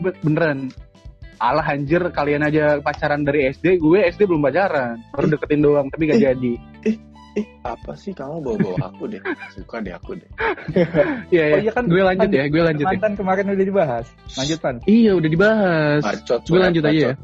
Be- 0.00 0.16
Beneran. 0.20 0.68
Alah 1.36 1.66
anjir, 1.68 2.00
kalian 2.16 2.48
aja 2.48 2.80
pacaran 2.80 3.20
dari 3.20 3.52
SD, 3.52 3.76
gue 3.76 3.98
SD 4.08 4.24
belum 4.24 4.40
pacaran. 4.40 4.96
Baru 5.12 5.28
deketin 5.28 5.60
doang, 5.60 5.86
tapi 5.92 6.08
gak 6.08 6.22
jadi. 6.24 6.52
Eh, 7.36 7.44
apa 7.60 7.92
sih 7.92 8.16
kamu 8.16 8.40
bawa-bawa 8.40 8.88
aku 8.88 9.12
deh? 9.12 9.20
Suka 9.52 9.84
deh 9.84 9.92
aku 9.92 10.16
deh. 10.16 10.24
Iya, 11.28 11.44
Oh 11.52 11.58
iya. 11.60 11.68
iya 11.68 11.70
kan, 11.76 11.84
gue 11.84 12.00
lanjut 12.00 12.30
ya, 12.32 12.44
gue 12.48 12.62
lanjut 12.64 12.86
ya. 12.88 12.96
Mantan 12.96 13.12
kemarin 13.20 13.44
udah 13.52 13.66
dibahas. 13.68 14.06
Lanjut, 14.40 14.58
Pan. 14.64 14.76
Iya, 14.88 15.12
udah 15.20 15.28
dibahas. 15.28 16.02
Bacot. 16.08 16.40
gue 16.48 16.60
lanjut 16.60 16.84
aja 16.88 17.00
ya. 17.12 17.14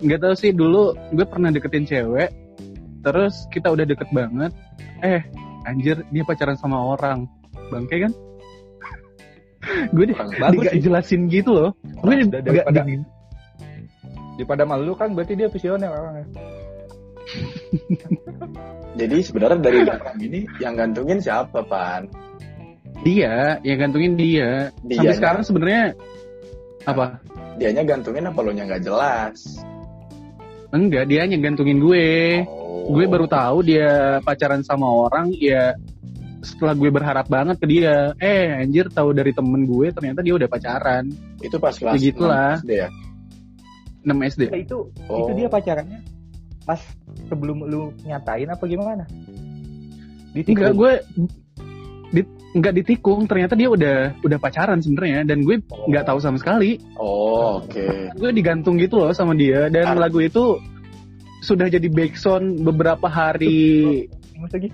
Nggak 0.00 0.20
tahu 0.24 0.34
sih 0.40 0.50
dulu 0.56 0.96
gue 1.12 1.26
pernah 1.28 1.52
deketin 1.52 1.84
cewek, 1.84 2.32
terus 3.04 3.44
kita 3.52 3.68
udah 3.68 3.84
deket 3.84 4.08
banget. 4.16 4.52
Eh, 5.04 5.20
anjir 5.68 6.00
dia 6.08 6.24
pacaran 6.24 6.56
sama 6.56 6.80
orang, 6.80 7.28
bangke 7.68 8.08
kan? 8.08 8.12
Gue 9.88 10.04
di, 10.04 10.14
Kurang 10.14 10.30
bagus 10.36 10.60
nggak 10.60 10.74
sih. 10.76 10.82
jelasin 10.82 11.20
gitu 11.28 11.50
loh. 11.50 11.70
Gue 12.02 12.14
di, 12.16 12.24
daripada- 12.28 12.84
di- 12.84 13.04
Daripada 14.36 14.62
malu 14.64 14.92
kan 14.96 15.12
berarti 15.12 15.36
dia 15.36 15.48
visioner 15.48 15.88
orangnya. 15.88 16.24
Jadi 18.98 19.16
sebenarnya 19.22 19.58
dari 19.60 19.78
belakang 19.84 20.18
ini 20.18 20.40
yang 20.58 20.74
gantungin 20.74 21.18
siapa, 21.20 21.62
Pan? 21.64 22.08
dia, 23.00 23.56
yang 23.64 23.80
gantungin 23.80 24.12
dia. 24.12 24.68
Sampai 24.76 24.92
Dianya. 24.92 25.12
sekarang 25.16 25.40
sebenarnya 25.40 25.84
apa? 26.84 27.16
Dianya 27.56 27.82
gantungin 27.86 28.28
apa 28.28 28.40
lo 28.40 28.52
nya 28.52 28.64
nggak 28.68 28.82
jelas? 28.84 29.36
Enggak, 30.70 31.08
dia 31.08 31.24
yang 31.24 31.40
gantungin 31.40 31.80
gue. 31.80 32.44
Oh. 32.44 32.92
Gue 32.92 33.06
baru 33.06 33.24
tahu 33.24 33.64
dia 33.64 34.18
pacaran 34.20 34.60
sama 34.60 34.84
orang 34.84 35.32
ya 35.32 35.72
setelah 36.40 36.72
gue 36.72 36.88
berharap 36.88 37.26
banget 37.28 37.56
ke 37.60 37.66
dia. 37.68 38.12
Eh, 38.16 38.64
anjir 38.64 38.88
tahu 38.88 39.12
dari 39.12 39.30
temen 39.30 39.64
gue 39.64 39.92
ternyata 39.92 40.20
dia 40.20 40.34
udah 40.36 40.48
pacaran. 40.48 41.04
itu 41.40 41.56
pas 41.56 41.72
kelas 41.72 41.96
Ya 41.96 42.00
gitulah. 42.00 42.52
6 42.60 42.64
SD 42.64 42.72
ya. 42.76 42.88
6 44.04 44.16
SD. 44.28 44.42
Ya, 44.48 44.58
itu 44.60 44.78
Oh. 45.08 45.24
itu 45.24 45.32
dia 45.36 45.48
pacarannya 45.48 46.00
pas 46.64 46.80
sebelum 47.28 47.64
lu 47.64 47.92
nyatain 48.04 48.48
apa 48.48 48.64
gimana? 48.64 49.04
Ditikung. 50.30 50.54
Enggak, 50.62 50.72
gue 50.76 50.92
di, 52.10 52.20
enggak 52.54 52.74
ditikung. 52.76 53.20
Ternyata 53.26 53.54
dia 53.56 53.68
udah 53.68 53.96
udah 54.20 54.38
pacaran 54.38 54.78
sebenarnya 54.78 55.24
dan 55.26 55.42
gue 55.42 55.58
nggak 55.60 56.04
tahu 56.06 56.18
sama 56.20 56.38
sekali. 56.38 56.78
Oh, 56.96 57.58
oke. 57.64 58.14
Gue 58.14 58.30
digantung 58.30 58.76
gitu 58.76 59.00
loh 59.00 59.12
sama 59.12 59.32
dia 59.34 59.66
dan 59.68 59.96
Ah. 59.96 60.06
lagu 60.06 60.20
itu 60.20 60.56
sudah 61.40 61.66
jadi 61.66 61.88
backsound 61.88 62.60
beberapa 62.60 63.08
hari 63.08 64.04
Mas 64.36 64.52
lagi. 64.52 64.68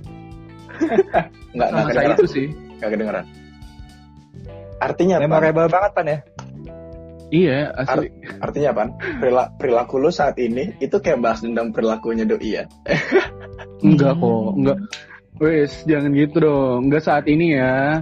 Nggak 1.53 1.69
nggak 1.73 1.85
kedengeran. 1.89 2.17
itu 2.17 2.27
sih. 2.29 2.47
Nggak 2.79 2.91
kedengeran. 2.93 3.25
Artinya 4.77 5.15
apa? 5.17 5.25
Memorable 5.25 5.69
banget 5.69 5.91
pan 5.97 6.07
ya. 6.07 6.19
Iya, 7.27 7.75
asli. 7.75 8.07
Artinya 8.39 8.69
apa? 8.71 8.83
Perila- 9.19 9.51
perilaku 9.59 9.99
lu 9.99 10.15
saat 10.15 10.39
ini 10.39 10.79
itu 10.79 10.95
kayak 10.95 11.19
bahas 11.19 11.43
dendam 11.43 11.75
perilakunya 11.75 12.23
doi 12.23 12.63
ya. 12.63 12.65
Enggak 13.83 14.15
kok, 14.17 14.49
enggak. 14.55 14.79
Wes, 15.37 15.73
jangan 15.85 16.15
gitu 16.15 16.37
dong. 16.39 16.87
Enggak 16.87 17.03
saat 17.03 17.27
ini 17.27 17.59
ya. 17.59 18.01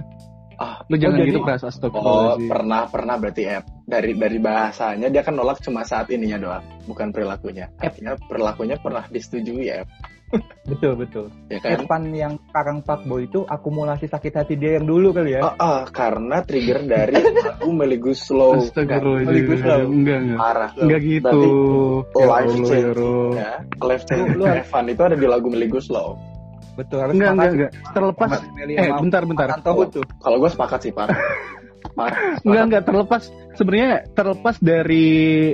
Ah, 0.55 0.79
Lu 0.87 0.95
jangan 0.95 1.19
jadi- 1.19 1.35
gitu 1.35 1.41
keras 1.43 1.63
Oh, 1.63 1.67
astagfirullahaladzim. 1.67 2.47
pernah 2.47 2.81
pernah 2.87 3.15
berarti 3.19 3.43
ya. 3.43 3.59
Dari 3.83 4.11
dari 4.15 4.37
bahasanya 4.39 5.07
dia 5.11 5.19
kan 5.19 5.35
nolak 5.35 5.59
cuma 5.59 5.83
saat 5.83 6.07
ininya 6.07 6.37
doang, 6.39 6.63
bukan 6.87 7.11
perilakunya. 7.11 7.67
Artinya 7.75 8.15
perilakunya 8.23 8.79
pernah 8.79 9.03
disetujui 9.09 9.67
ya. 9.67 9.83
Betul 10.71 10.97
betul. 10.97 11.25
Ya 11.47 11.61
kan? 11.61 11.85
Evan 11.85 12.03
yang 12.11 12.33
sekarang 12.49 12.77
fuckboy 12.81 13.29
itu 13.29 13.45
akumulasi 13.45 14.09
sakit 14.09 14.33
hati 14.33 14.53
dia 14.57 14.81
yang 14.81 14.89
dulu 14.89 15.13
kali 15.13 15.37
ya. 15.37 15.41
Ah, 15.45 15.55
ah, 15.61 15.81
karena 15.85 16.41
trigger 16.41 16.81
dari 16.83 17.21
lagu 17.21 17.69
Meligus 17.69 18.25
Slow. 18.25 18.57
Astagfirullahaladzim. 18.57 19.61
Enggak, 19.61 19.79
Enggak, 19.85 20.17
enggak. 20.25 20.39
Parah. 20.41 20.69
Enggak 20.73 21.01
gitu. 21.05 21.23
Berarti 21.29 21.49
Ya 22.15 22.25
life 22.25 22.45
ya 22.45 22.55
changing 22.57 22.89
ya. 23.37 24.35
Lu- 24.35 24.49
Evan 24.65 24.85
itu 24.89 25.01
ada 25.05 25.15
di 25.15 25.27
lagu 25.29 25.47
Meligus 25.53 25.85
Slow. 25.87 26.17
Betul 26.75 26.97
harus 26.99 27.13
Enggak, 27.15 27.31
enggak, 27.31 27.51
enggak. 27.55 27.71
Terlepas 27.93 28.29
eh 28.59 28.89
bentar 28.99 29.21
bentar. 29.23 29.47
Tuh. 29.61 30.05
Kalau 30.19 30.37
gue 30.41 30.49
sepakat 30.51 30.79
sih 30.83 30.91
parah. 30.91 31.15
Parah. 31.95 32.41
Enggak, 32.41 32.63
enggak 32.67 32.83
terlepas 32.89 33.23
sebenarnya 33.55 34.09
terlepas 34.17 34.55
dari 34.59 35.53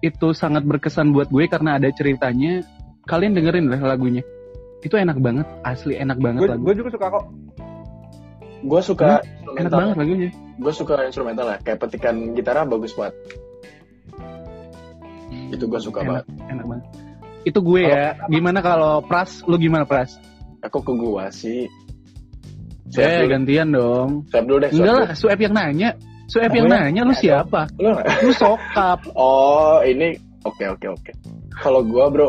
itu 0.00 0.28
sangat 0.36 0.62
berkesan 0.64 1.10
buat 1.12 1.28
gue 1.28 1.44
karena 1.50 1.76
ada 1.76 1.90
ceritanya. 1.92 2.62
Kalian 3.04 3.32
dengerin 3.32 3.68
lah 3.68 3.80
lagunya. 3.80 4.22
Itu 4.80 4.96
enak 4.96 5.16
banget, 5.18 5.44
asli 5.62 5.96
enak 5.96 6.16
banget 6.18 6.40
Gue 6.40 6.48
lagu. 6.50 6.62
gue 6.62 6.74
juga 6.76 6.90
suka 6.90 7.06
kok. 7.08 7.24
Gue 8.64 8.80
suka 8.80 9.08
Enak 9.10 9.24
instrumental. 9.24 9.76
banget 9.76 9.96
lagunya. 9.96 10.28
Gue 10.54 10.72
suka 10.72 10.94
instrumental 11.02 11.46
ya. 11.46 11.58
Kayak 11.60 11.78
petikan 11.80 12.14
gitarnya 12.32 12.64
bagus 12.64 12.92
banget. 12.92 13.14
Itu 15.50 15.64
gue 15.64 15.80
suka 15.80 16.00
banget. 16.00 16.24
enak, 16.26 16.50
enak 16.50 16.64
banget. 16.66 16.86
Itu 17.44 17.58
gue 17.60 17.80
ya. 17.82 18.16
Gimana 18.26 18.58
kalau 18.60 18.92
Pras? 19.00 19.44
Lu 19.44 19.56
gimana 19.56 19.84
Pras? 19.84 20.16
Aku 20.62 20.80
ke 20.80 20.92
gua 20.94 21.28
sih. 21.28 21.68
Eh, 22.88 22.92
Siap 22.94 23.04
dulu, 23.20 23.28
gantian 23.28 23.68
dong. 23.68 24.10
siap 24.32 24.44
dulu 24.46 24.58
deh. 24.60 24.70
Enggak 24.72 24.94
lah, 24.96 25.08
Suep 25.12 25.36
yang 25.36 25.52
nanya. 25.52 25.90
Suep 26.24 26.48
Oh, 26.48 26.56
yang 26.56 26.66
ya? 26.66 26.76
nanya, 26.80 27.00
lu 27.04 27.12
siapa? 27.12 27.60
Lu 27.76 27.92
sokap. 28.32 29.04
Oh, 29.18 29.84
ini 29.84 30.16
oke 30.40 30.64
oke 30.70 30.86
oke. 30.88 31.12
Kalau 31.52 31.84
gua 31.84 32.08
bro, 32.08 32.28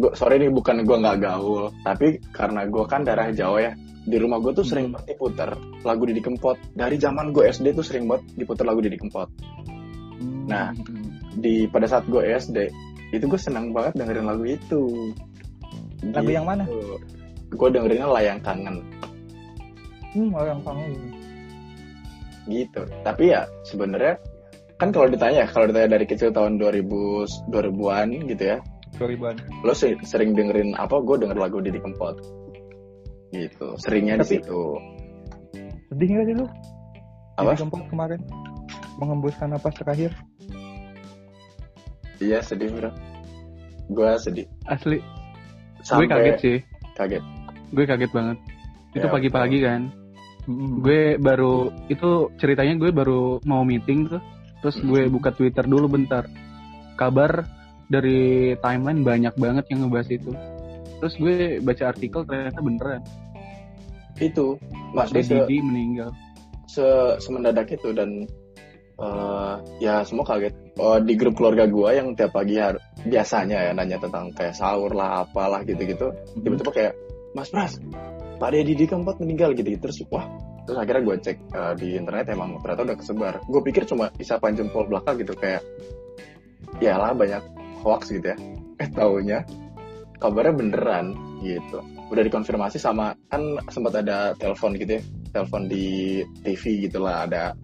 gua 0.00 0.12
sorry 0.16 0.40
nih 0.40 0.50
bukan 0.50 0.82
gua 0.88 0.96
nggak 0.98 1.18
gaul, 1.20 1.68
tapi 1.84 2.16
karena 2.32 2.64
gua 2.66 2.88
kan 2.88 3.04
darah 3.04 3.28
Jawa 3.30 3.70
ya. 3.70 3.72
Di 4.08 4.16
rumah 4.16 4.40
gua 4.40 4.56
tuh 4.56 4.64
sering 4.64 4.90
banget 4.90 5.14
diputer 5.14 5.52
lagu 5.84 6.02
Didi 6.08 6.24
Kempot. 6.24 6.56
Dari 6.72 6.96
zaman 6.96 7.30
gua 7.36 7.52
SD 7.52 7.76
tuh 7.76 7.84
sering 7.84 8.08
banget 8.08 8.24
diputer 8.40 8.64
lagu 8.64 8.80
Didi 8.80 8.96
Kempot. 8.96 9.28
Nah. 10.48 10.72
Di 11.30 11.70
pada 11.70 11.86
saat 11.86 12.10
gua 12.10 12.26
SD, 12.26 12.66
itu 13.10 13.24
gue 13.26 13.40
senang 13.40 13.74
banget 13.74 13.98
dengerin 13.98 14.26
lagu 14.26 14.44
itu. 14.46 14.82
lagu 16.14 16.30
yang 16.30 16.46
mana? 16.46 16.64
Gue 17.50 17.68
dengerinnya 17.68 18.06
layang 18.06 18.38
kangen 18.40 18.78
Hmm, 20.10 20.34
orang 20.34 20.58
kangen. 20.66 20.90
gitu. 22.50 22.82
Tapi 23.06 23.30
ya 23.30 23.46
sebenarnya 23.62 24.18
kan 24.74 24.90
kalau 24.90 25.06
ditanya 25.06 25.46
kalau 25.46 25.70
ditanya 25.70 25.94
dari 25.94 26.06
kecil 26.08 26.34
tahun 26.34 26.58
2000 26.58 27.46
2000-an 27.46 28.08
gitu 28.26 28.42
ya. 28.42 28.58
2000-an. 29.00 29.36
lo 29.60 29.72
se- 29.72 29.96
sering 30.02 30.32
dengerin 30.32 30.76
apa 30.76 31.00
gue 31.00 31.16
denger 31.18 31.38
lagu 31.38 31.58
Didi 31.58 31.80
Kempot 31.80 32.20
gitu 33.30 33.66
seringnya 33.78 34.18
di 34.18 34.22
Tapi- 34.22 34.32
situ 34.38 34.62
Sedih 35.88 36.06
nggak 36.06 36.24
sih 36.24 36.34
lu? 36.36 36.46
Apa? 37.34 37.50
Didi 37.50 37.60
Kempot 37.60 37.82
kemarin 37.88 38.20
mengembuskan 38.96 39.50
napas 39.50 39.74
terakhir. 39.74 40.12
Iya 42.20 42.38
sedih 42.40 42.68
bro. 42.70 42.90
Gue 43.88 44.10
sedih. 44.18 44.46
Asli, 44.66 45.00
Sampai 45.80 46.04
gue 46.04 46.12
kaget 46.12 46.36
sih. 46.38 46.56
Kaget. 46.94 47.24
Gue 47.72 47.84
kaget 47.84 48.12
banget. 48.12 48.38
Itu 48.92 49.06
Ya, 49.06 49.10
pagi-pagi 49.10 49.58
kan. 49.60 49.80
Mm-mm. 50.44 50.78
Gue 50.80 51.16
baru 51.16 51.54
itu 51.88 52.10
ceritanya 52.36 52.76
gue 52.76 52.90
baru 52.92 53.40
mau 53.42 53.64
meeting 53.64 54.06
tuh. 54.06 54.22
Terus 54.60 54.76
gue 54.78 55.08
Hmm. 55.08 55.10
buka 55.10 55.32
Twitter 55.32 55.64
dulu 55.64 55.88
bentar. 55.88 56.28
Kabar 56.94 57.48
dari 57.90 58.54
timeline 58.62 59.02
banyak 59.02 59.34
banget 59.34 59.64
yang 59.74 59.84
ngebahas 59.84 60.08
itu. 60.14 60.30
Terus 61.02 61.14
gue 61.18 61.36
baca 61.58 61.84
artikel 61.90 62.22
ternyata 62.22 62.60
beneran. 62.62 63.02
Itu 64.20 64.60
Pak 64.94 65.10
maksudnya 65.10 65.24
se, 65.26 65.34
Didi 65.34 65.56
meninggal. 65.58 66.10
se 66.70 66.86
semendadak 67.18 67.66
itu 67.74 67.90
dan 67.90 68.28
eh, 69.00 69.54
ya 69.82 70.06
semua 70.06 70.22
kaget. 70.22 70.54
Oh, 70.78 71.02
di 71.02 71.18
grup 71.18 71.34
keluarga 71.34 71.66
gue 71.66 71.90
yang 71.90 72.14
tiap 72.14 72.30
pagi 72.30 72.62
har- 72.62 72.78
biasanya 73.02 73.68
ya 73.68 73.72
nanya 73.74 73.98
tentang 73.98 74.30
kayak 74.36 74.54
sahur 74.54 74.94
lah 74.94 75.26
apalah 75.26 75.66
gitu-gitu. 75.66 76.14
Tiba-tiba 76.38 76.70
kayak 76.70 76.94
Mas 77.34 77.50
Pras, 77.50 77.80
Pak 78.38 78.50
Deddy 78.54 78.76
di 78.76 78.86
keempat 78.86 79.18
meninggal 79.18 79.56
gitu. 79.58 79.66
Terus 79.80 80.04
wah 80.12 80.28
terus 80.68 80.76
akhirnya 80.78 81.02
gue 81.02 81.16
cek 81.26 81.38
eh, 81.50 81.74
di 81.80 81.88
internet 81.98 82.28
emang 82.30 82.60
ternyata 82.62 82.86
udah 82.86 82.96
kesebar. 83.00 83.34
Gue 83.50 83.60
pikir 83.66 83.82
cuma 83.88 84.12
isapan 84.20 84.54
jempol 84.54 84.86
belakang 84.86 85.18
gitu 85.18 85.34
kayak 85.34 85.64
ya 86.78 87.00
lah 87.00 87.16
banyak 87.16 87.40
hoax 87.80 88.10
gitu 88.10 88.32
ya. 88.32 88.36
Eh 88.78 88.88
taunya 88.90 89.44
kabarnya 90.16 90.52
beneran 90.54 91.06
gitu. 91.40 91.80
Udah 92.10 92.22
dikonfirmasi 92.22 92.76
sama 92.76 93.14
kan 93.28 93.40
sempat 93.68 93.96
ada 93.96 94.34
telepon 94.36 94.74
gitu 94.74 94.98
ya, 94.98 95.02
telepon 95.32 95.66
di 95.66 96.20
TV 96.42 96.86
gitulah 96.86 97.24
ada 97.24 97.54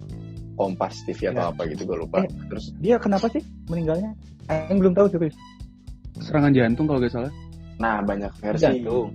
Kompas 0.56 1.04
TV 1.04 1.28
atau 1.28 1.42
Ya. 1.42 1.52
apa 1.52 1.62
gitu 1.68 1.84
gue 1.84 1.98
lupa. 2.00 2.24
Eh. 2.24 2.30
Terus 2.48 2.72
Dia 2.80 2.96
kenapa 2.96 3.28
sih 3.28 3.44
meninggalnya? 3.68 4.16
Yang 4.48 4.78
belum 4.80 4.92
tahu 4.94 5.06
serius. 5.10 5.36
Serangan 6.16 6.52
jantung 6.52 6.86
kalau 6.86 6.98
gak 6.98 7.12
salah. 7.12 7.32
nah 7.76 8.00
banyak 8.00 8.32
versi. 8.40 8.64
Jantung. 8.64 9.12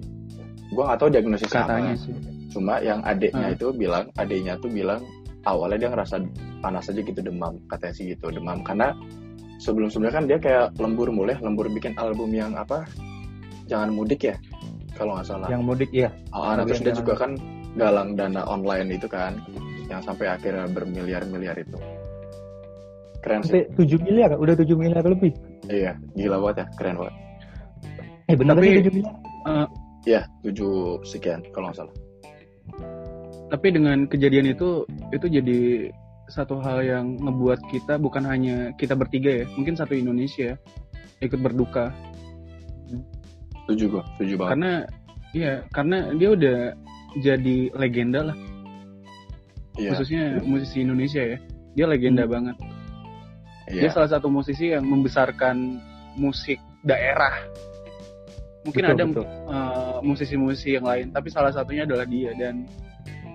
Gue 0.70 0.84
nggak 0.86 1.00
tahu 1.02 1.10
diagnosis 1.10 1.50
Katanya 1.50 1.98
apa. 1.98 2.04
sih. 2.06 2.14
Cuma 2.54 2.78
yang 2.78 3.02
adiknya 3.02 3.50
Hmm. 3.50 3.56
itu 3.58 3.68
bilang, 3.74 4.06
adiknya 4.16 4.54
tuh 4.56 4.70
bilang 4.70 5.02
awalnya 5.42 5.82
dia 5.82 5.90
ngerasa 5.90 6.16
panas 6.62 6.86
aja 6.86 7.02
gitu 7.02 7.18
demam 7.18 7.58
katanya 7.66 7.94
sih 7.96 8.14
gitu 8.14 8.30
demam 8.30 8.62
karena 8.62 8.94
sebelum 9.62 9.94
sebelumnya 9.94 10.14
kan 10.18 10.26
dia 10.26 10.38
kayak 10.42 10.74
lembur 10.82 11.14
mulai 11.14 11.38
lembur 11.38 11.70
bikin 11.70 11.94
album 12.02 12.34
yang 12.34 12.58
apa 12.58 12.82
jangan 13.70 13.94
mudik 13.94 14.26
ya 14.26 14.36
kalau 15.02 15.18
nggak 15.18 15.28
salah. 15.28 15.48
Yang 15.50 15.64
mudik 15.66 15.90
iya. 15.90 16.10
Oh, 16.36 16.46
nah, 16.46 16.62
terus 16.62 16.84
dia 16.84 16.94
juga 16.94 17.14
kan 17.18 17.32
galang 17.74 18.14
dana 18.14 18.44
online 18.46 19.00
itu 19.00 19.08
kan, 19.08 19.40
yang 19.88 20.04
sampai 20.04 20.30
akhirnya 20.30 20.68
bermiliar-miliar 20.70 21.56
itu. 21.58 21.78
Keren 23.26 23.42
sih. 23.46 23.66
Sampai 23.66 23.88
7 23.88 24.06
miliar, 24.06 24.30
udah 24.38 24.54
7 24.58 24.78
miliar 24.78 25.02
lebih. 25.06 25.34
Iya, 25.70 25.98
gila 26.18 26.38
banget 26.42 26.58
ya, 26.58 26.66
keren 26.78 26.96
banget. 27.02 27.16
Eh 28.30 28.36
benar 28.38 28.54
Tapi- 28.58 28.66
sih 28.68 28.78
7 28.82 28.94
miliar. 28.94 29.16
Iya, 30.02 30.22
tujuh 30.42 31.02
sekian 31.06 31.42
kalau 31.54 31.70
nggak 31.70 31.78
salah. 31.82 31.96
Tapi 33.52 33.68
dengan 33.74 33.98
kejadian 34.06 34.54
itu 34.54 34.86
itu 35.12 35.26
jadi 35.28 35.60
satu 36.32 36.58
hal 36.64 36.80
yang 36.82 37.06
ngebuat 37.20 37.60
kita 37.68 38.00
bukan 38.00 38.24
hanya 38.26 38.72
kita 38.80 38.96
bertiga 38.96 39.44
ya, 39.44 39.46
mungkin 39.54 39.76
satu 39.76 39.94
Indonesia 39.94 40.56
ikut 41.20 41.38
berduka. 41.38 41.92
Tujuh 43.70 43.88
gua, 43.88 44.04
tujuh 44.18 44.36
banget. 44.36 44.52
karena 44.56 44.72
iya 45.32 45.54
karena 45.72 45.98
dia 46.18 46.30
udah 46.34 46.60
jadi 47.22 47.58
legenda 47.78 48.32
lah. 48.32 48.38
Iya, 49.78 49.96
khususnya 49.96 50.24
musisi 50.44 50.84
Indonesia 50.84 51.24
ya. 51.24 51.38
Dia 51.72 51.86
legenda 51.88 52.28
Hmm. 52.28 52.34
banget. 52.34 52.56
Iya, 53.72 53.88
dia 53.88 53.90
salah 53.94 54.10
satu 54.12 54.28
musisi 54.28 54.76
yang 54.76 54.84
membesarkan 54.84 55.80
musik 56.20 56.60
daerah. 56.84 57.32
Mungkin 58.62 58.84
Betul, 58.84 58.94
ada 58.94 59.04
betul. 59.08 59.26
eh, 59.26 59.98
musisi-musisi 60.04 60.70
yang 60.78 60.86
lain 60.86 61.10
tapi 61.10 61.32
salah 61.32 61.50
satunya 61.50 61.88
adalah 61.88 62.04
dia. 62.06 62.36
Dan 62.36 62.68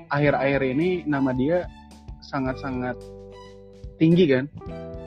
akhir-akhir 0.07 0.61
ini 0.77 1.03
nama 1.09 1.33
dia 1.33 1.65
sangat-sangat 2.27 2.97
tinggi 3.97 4.27
kan 4.29 4.45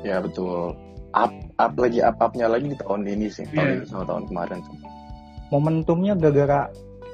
iya 0.02 0.24
betul. 0.24 0.74
Up, 1.10 1.34
up 1.58 1.74
lagi, 1.74 2.06
up 2.06 2.22
upnya 2.22 2.46
lagi 2.46 2.70
di 2.70 2.78
tahun 2.78 3.02
ini 3.10 3.34
sih, 3.34 3.42
tahun 3.50 3.66
Iya. 3.66 3.76
ini 3.82 3.86
sama 3.90 4.06
tahun 4.06 4.24
kemarin 4.30 4.62
tuh. 4.62 4.78
Momentumnya 5.50 6.14
gara-gara 6.14 6.70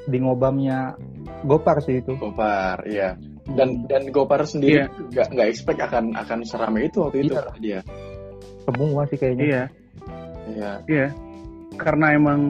di 0.05 0.17
ngobamnya 0.19 0.99
Gopar 1.47 1.79
sih 1.79 2.03
itu. 2.03 2.11
Gopar, 2.19 2.83
iya. 2.83 3.15
Dan 3.47 3.87
dan 3.87 4.11
Gopar 4.11 4.43
sendiri 4.43 4.83
Iya. 4.83 4.91
nggak 4.91 5.27
nggak 5.31 5.47
expect 5.47 5.79
akan 5.79 6.11
akan 6.11 6.39
seramai 6.43 6.91
itu 6.91 7.07
waktu 7.07 7.23
itu 7.23 7.31
Iya. 7.31 7.39
kata 7.39 7.51
dia. 7.63 7.79
Semua 8.67 9.01
sih 9.07 9.17
kayaknya. 9.17 9.43
iya 9.47 9.63
Iya, 10.45 10.71
iya 10.91 11.07
karena 11.79 12.13
emang 12.13 12.41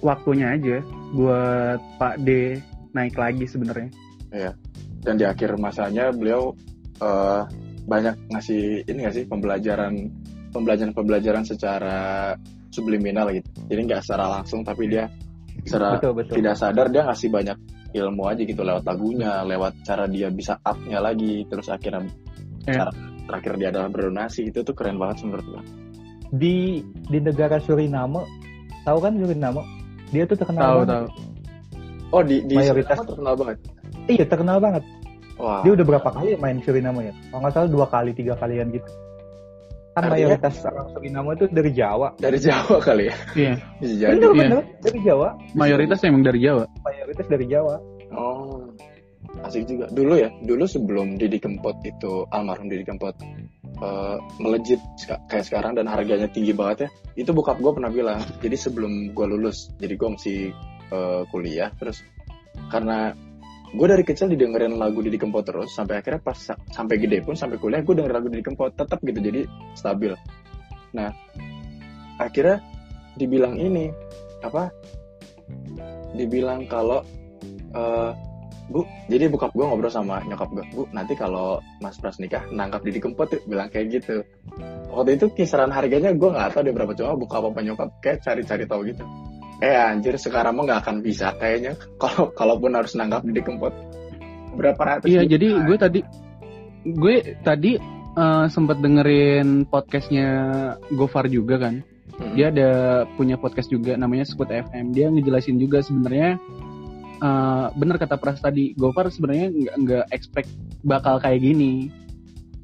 waktunya 0.00 0.54
aja 0.54 0.78
buat 1.12 1.80
Pak 1.98 2.22
D 2.22 2.56
naik 2.94 3.18
lagi 3.18 3.44
sebenarnya 3.44 3.90
dan 5.00 5.14
di 5.14 5.24
akhir 5.24 5.56
masanya 5.56 6.10
beliau 6.10 6.52
eh, 6.98 7.42
banyak 7.84 8.14
ngasih 8.28 8.84
ini 8.84 8.98
nggak 9.00 9.14
sih 9.14 9.24
pembelajaran 9.24 9.94
pembelajaran 10.50 10.92
pembelajaran 10.92 11.44
secara 11.44 12.32
subliminal 12.68 13.32
gitu 13.32 13.48
jadi 13.66 13.80
nggak 13.82 14.02
secara 14.02 14.24
langsung 14.38 14.60
tapi 14.60 14.88
dia 14.88 15.08
secara 15.62 15.96
Betul, 15.96 16.12
betul. 16.14 16.34
tidak 16.36 16.54
sadar 16.54 16.86
dia 16.88 17.02
ngasih 17.04 17.28
banyak 17.28 17.56
ilmu 17.88 18.22
aja 18.28 18.42
gitu 18.44 18.60
lewat 18.60 18.84
lagunya 18.84 19.40
lewat 19.42 19.72
cara 19.82 20.04
dia 20.04 20.28
bisa 20.28 20.60
up-nya 20.60 21.00
lagi 21.00 21.44
terus 21.46 21.68
akhirnya 21.68 22.04
Ya. 22.68 22.84
cara 22.84 22.92
terakhir 23.24 23.52
dia 23.56 23.68
adalah 23.72 23.88
berdonasi 23.88 24.40
itu 24.44 24.60
tuh 24.60 24.76
keren 24.76 25.00
banget 25.00 25.24
menurut 25.24 25.46
gue 25.46 25.62
Di 26.28 26.56
di 27.08 27.18
negara 27.18 27.56
Suriname, 27.56 28.20
tahu 28.84 28.98
kan 29.00 29.16
Suriname? 29.16 29.64
Dia 30.12 30.28
tuh 30.28 30.36
terkenal 30.36 30.60
tahu 30.60 30.78
banget. 30.78 30.92
tahu 30.92 31.06
oh 32.12 32.22
di 32.22 32.36
di 32.44 32.54
Mayoritas- 32.54 32.92
Suriname 32.92 33.08
terkenal 33.08 33.34
banget 33.34 33.58
Iya, 34.08 34.24
terkenal 34.24 34.58
banget. 34.58 34.82
wah 35.36 35.62
Dia 35.62 35.72
udah 35.72 35.86
berapa 35.86 36.08
kali 36.08 36.34
main 36.36 36.58
Suriname 36.60 37.00
ya? 37.04 37.14
Kalau 37.28 37.40
nggak 37.40 37.52
salah 37.52 37.68
dua 37.68 37.86
kali, 37.86 38.10
tiga 38.10 38.34
kalian 38.34 38.72
gitu. 38.72 38.88
Kan 39.92 40.02
Artinya- 40.04 40.34
mayoritas 40.34 40.54
orang 40.64 40.88
Suriname 40.90 41.30
itu 41.34 41.44
dari 41.48 41.70
Jawa. 41.70 42.08
dari 42.16 42.38
Jawa 42.38 42.76
kali 42.78 43.04
ya 43.06 43.16
iya 43.34 43.52
bisa 43.78 43.94
jadi 43.94 44.10
Bener, 44.14 44.30
Iya. 44.30 44.40
bener. 44.40 44.62
Dari 44.80 44.98
Jawa. 45.02 45.28
mayoritas 45.52 45.98
emang 46.02 46.22
dari 46.22 46.38
Jawa 46.40 46.64
Mayoritas 46.80 47.26
dari 47.26 47.46
Jawa. 47.46 47.74
Oh, 48.08 48.64
asik 49.44 49.68
juga. 49.68 49.84
Dulu 49.88 50.14
ya, 50.16 50.32
dulu 50.40 50.64
sebelum 50.64 51.14
Didi 51.14 51.36
Kempot 51.36 51.76
itu 51.84 52.24
almarhum 52.30 52.66
Didi 52.66 52.82
Kempot 52.82 53.12
eh, 53.78 54.16
melejit 54.38 54.80
kayak 55.28 55.44
sekarang 55.44 55.76
dan 55.76 55.84
harganya 55.84 56.26
tinggi 56.26 56.50
banget 56.50 56.88
ya. 56.88 56.88
Itu 57.18 57.30
bokap 57.30 57.58
gue 57.58 57.68
pernah 57.70 57.90
bilang. 57.90 58.18
Jadi 58.40 58.56
sebelum 58.56 59.12
gue 59.12 59.26
lulus, 59.28 59.68
jadi 59.76 59.94
gue 59.94 60.08
masih 60.08 60.38
eh, 60.88 61.22
kuliah 61.28 61.68
terus 61.76 62.00
karena 62.70 63.12
gue 63.68 63.86
dari 63.86 64.04
kecil 64.04 64.32
didengerin 64.32 64.80
lagu 64.80 65.04
Didi 65.04 65.20
Kempot 65.20 65.44
terus 65.44 65.76
sampai 65.76 66.00
akhirnya 66.00 66.20
pas 66.24 66.38
sa- 66.38 66.60
sampai 66.72 66.96
gede 66.96 67.20
pun 67.20 67.36
sampai 67.36 67.60
kuliah 67.60 67.84
gue 67.84 67.94
dengerin 67.94 68.16
lagu 68.16 68.28
Didi 68.32 68.44
Kempot 68.44 68.72
tetap 68.72 68.98
gitu 69.04 69.18
jadi 69.20 69.44
stabil. 69.76 70.12
Nah 70.96 71.12
akhirnya 72.16 72.64
dibilang 73.18 73.60
ini 73.60 73.92
apa? 74.40 74.72
Dibilang 76.16 76.64
kalau 76.64 77.04
eh, 77.76 78.12
Bu, 78.68 78.84
jadi 79.08 79.32
bokap 79.32 79.56
gue 79.56 79.64
ngobrol 79.64 79.88
sama 79.88 80.20
nyokap 80.28 80.52
gue, 80.52 80.60
Bu, 80.76 80.84
nanti 80.92 81.16
kalau 81.16 81.56
Mas 81.80 81.96
Pras 81.96 82.20
nikah, 82.20 82.44
nangkap 82.52 82.84
Didi 82.84 83.00
Kempot 83.00 83.24
tuh, 83.32 83.40
bilang 83.48 83.72
kayak 83.72 83.96
gitu. 83.96 84.20
Waktu 84.92 85.16
itu 85.16 85.32
kisaran 85.32 85.72
harganya 85.72 86.12
gue 86.12 86.28
nggak 86.28 86.52
tahu 86.52 86.68
dia 86.68 86.76
berapa 86.76 86.92
cuma 86.92 87.16
buka 87.16 87.40
apa 87.40 87.64
nyokap, 87.64 87.88
kayak 88.04 88.20
cari-cari 88.20 88.68
tahu 88.68 88.92
gitu. 88.92 89.00
Eh 89.58 89.74
anjir, 89.74 90.14
sekarang 90.14 90.54
mah 90.54 90.64
nggak 90.70 90.80
akan 90.86 90.96
bisa 91.02 91.34
kayaknya, 91.34 91.74
kalau 92.02 92.30
kalaupun 92.30 92.78
harus 92.78 92.94
nangkap 92.94 93.26
Didi 93.26 93.42
Kempot. 93.42 93.74
Berapa 94.54 94.82
ratus 94.82 95.06
Iya, 95.10 95.26
jadi 95.26 95.54
gue 95.66 95.76
tadi 95.78 96.00
gue 96.86 97.14
tadi 97.42 97.72
eh, 98.14 98.46
sempat 98.50 98.78
dengerin 98.78 99.66
podcastnya 99.66 100.28
Gofar 100.94 101.26
juga 101.26 101.58
kan. 101.58 101.82
Mm-mm. 102.18 102.34
Dia 102.34 102.50
ada 102.50 102.70
punya 103.14 103.38
podcast 103.38 103.70
juga 103.70 103.94
namanya 103.98 104.26
Squid 104.26 104.50
FM. 104.50 104.94
Dia 104.94 105.10
ngejelasin 105.10 105.58
juga 105.58 105.82
sebenarnya 105.82 106.38
eh, 107.18 107.66
bener 107.74 107.98
kata 107.98 108.14
Pras 108.14 108.38
tadi, 108.38 108.78
Gofar 108.78 109.10
sebenarnya 109.10 109.50
nggak 109.50 109.74
nggak 109.74 110.04
expect 110.14 110.50
bakal 110.86 111.18
kayak 111.18 111.42
gini. 111.42 111.90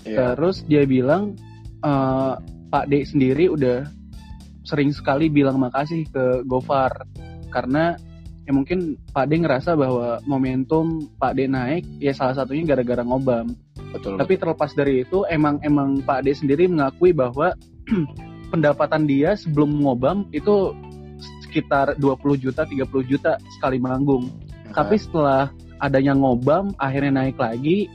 Iya. 0.06 0.38
Terus 0.38 0.62
dia 0.62 0.86
bilang 0.86 1.34
eh, 1.82 2.34
Pak 2.70 2.86
D 2.86 3.02
sendiri 3.02 3.50
udah 3.50 3.86
sering 4.64 4.90
sekali 4.90 5.28
bilang 5.28 5.60
makasih 5.60 6.08
ke 6.08 6.24
Gofar 6.48 7.04
karena 7.52 7.94
ya 8.44 8.52
mungkin 8.52 8.96
Pak 9.12 9.24
D 9.30 9.40
ngerasa 9.40 9.76
bahwa 9.76 10.20
momentum 10.24 11.08
Pak 11.16 11.36
D 11.36 11.46
naik 11.48 11.84
ya 12.00 12.12
salah 12.12 12.34
satunya 12.36 12.64
gara-gara 12.64 13.04
ngobam. 13.04 13.52
betul. 13.94 14.18
Tapi 14.18 14.34
terlepas 14.40 14.74
dari 14.74 15.04
itu 15.06 15.22
emang 15.30 15.60
emang 15.62 16.02
Pak 16.02 16.24
D 16.24 16.34
sendiri 16.34 16.66
mengakui 16.66 17.14
bahwa 17.14 17.52
pendapatan 18.52 19.06
dia 19.06 19.36
sebelum 19.38 19.84
ngobam 19.84 20.26
itu 20.34 20.74
sekitar 21.46 21.94
20 22.02 22.42
juta 22.42 22.66
30 22.66 22.84
juta 23.06 23.38
sekali 23.54 23.78
manggung. 23.78 24.28
Tapi 24.74 24.98
setelah 24.98 25.54
adanya 25.78 26.16
ngobam 26.16 26.74
akhirnya 26.80 27.22
naik 27.22 27.38
lagi 27.38 27.86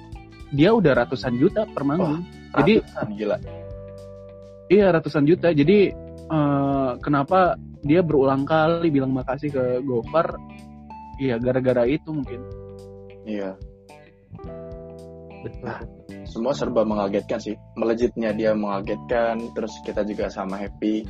dia 0.53 0.73
udah 0.73 1.05
ratusan 1.05 1.37
juta 1.37 1.65
per 1.69 1.85
manggung 1.85 2.25
Jadi- 2.57 2.81
Ratusan, 2.81 3.07
gila. 3.13 3.37
iya 4.69 4.85
ratusan 4.89 5.23
juta 5.25 5.53
jadi 5.53 5.93
eh, 6.29 6.91
kenapa 7.01 7.57
dia 7.81 8.01
berulang 8.05 8.43
kali 8.45 8.93
bilang 8.93 9.11
makasih 9.15 9.49
ke 9.51 9.63
Gofar 9.83 10.35
iya 11.19 11.35
gara-gara 11.41 11.83
itu 11.89 12.11
mungkin 12.13 12.41
Iya. 13.29 13.51
Betul. 15.45 15.63
Nah. 15.63 15.79
Semua 16.25 16.53
serba 16.53 16.81
mengagetkan 16.85 17.37
sih. 17.37 17.55
Melejitnya 17.77 18.33
dia 18.33 18.57
mengagetkan, 18.57 19.53
terus 19.53 19.73
kita 19.85 20.01
juga 20.05 20.29
sama 20.33 20.57
happy. 20.57 21.05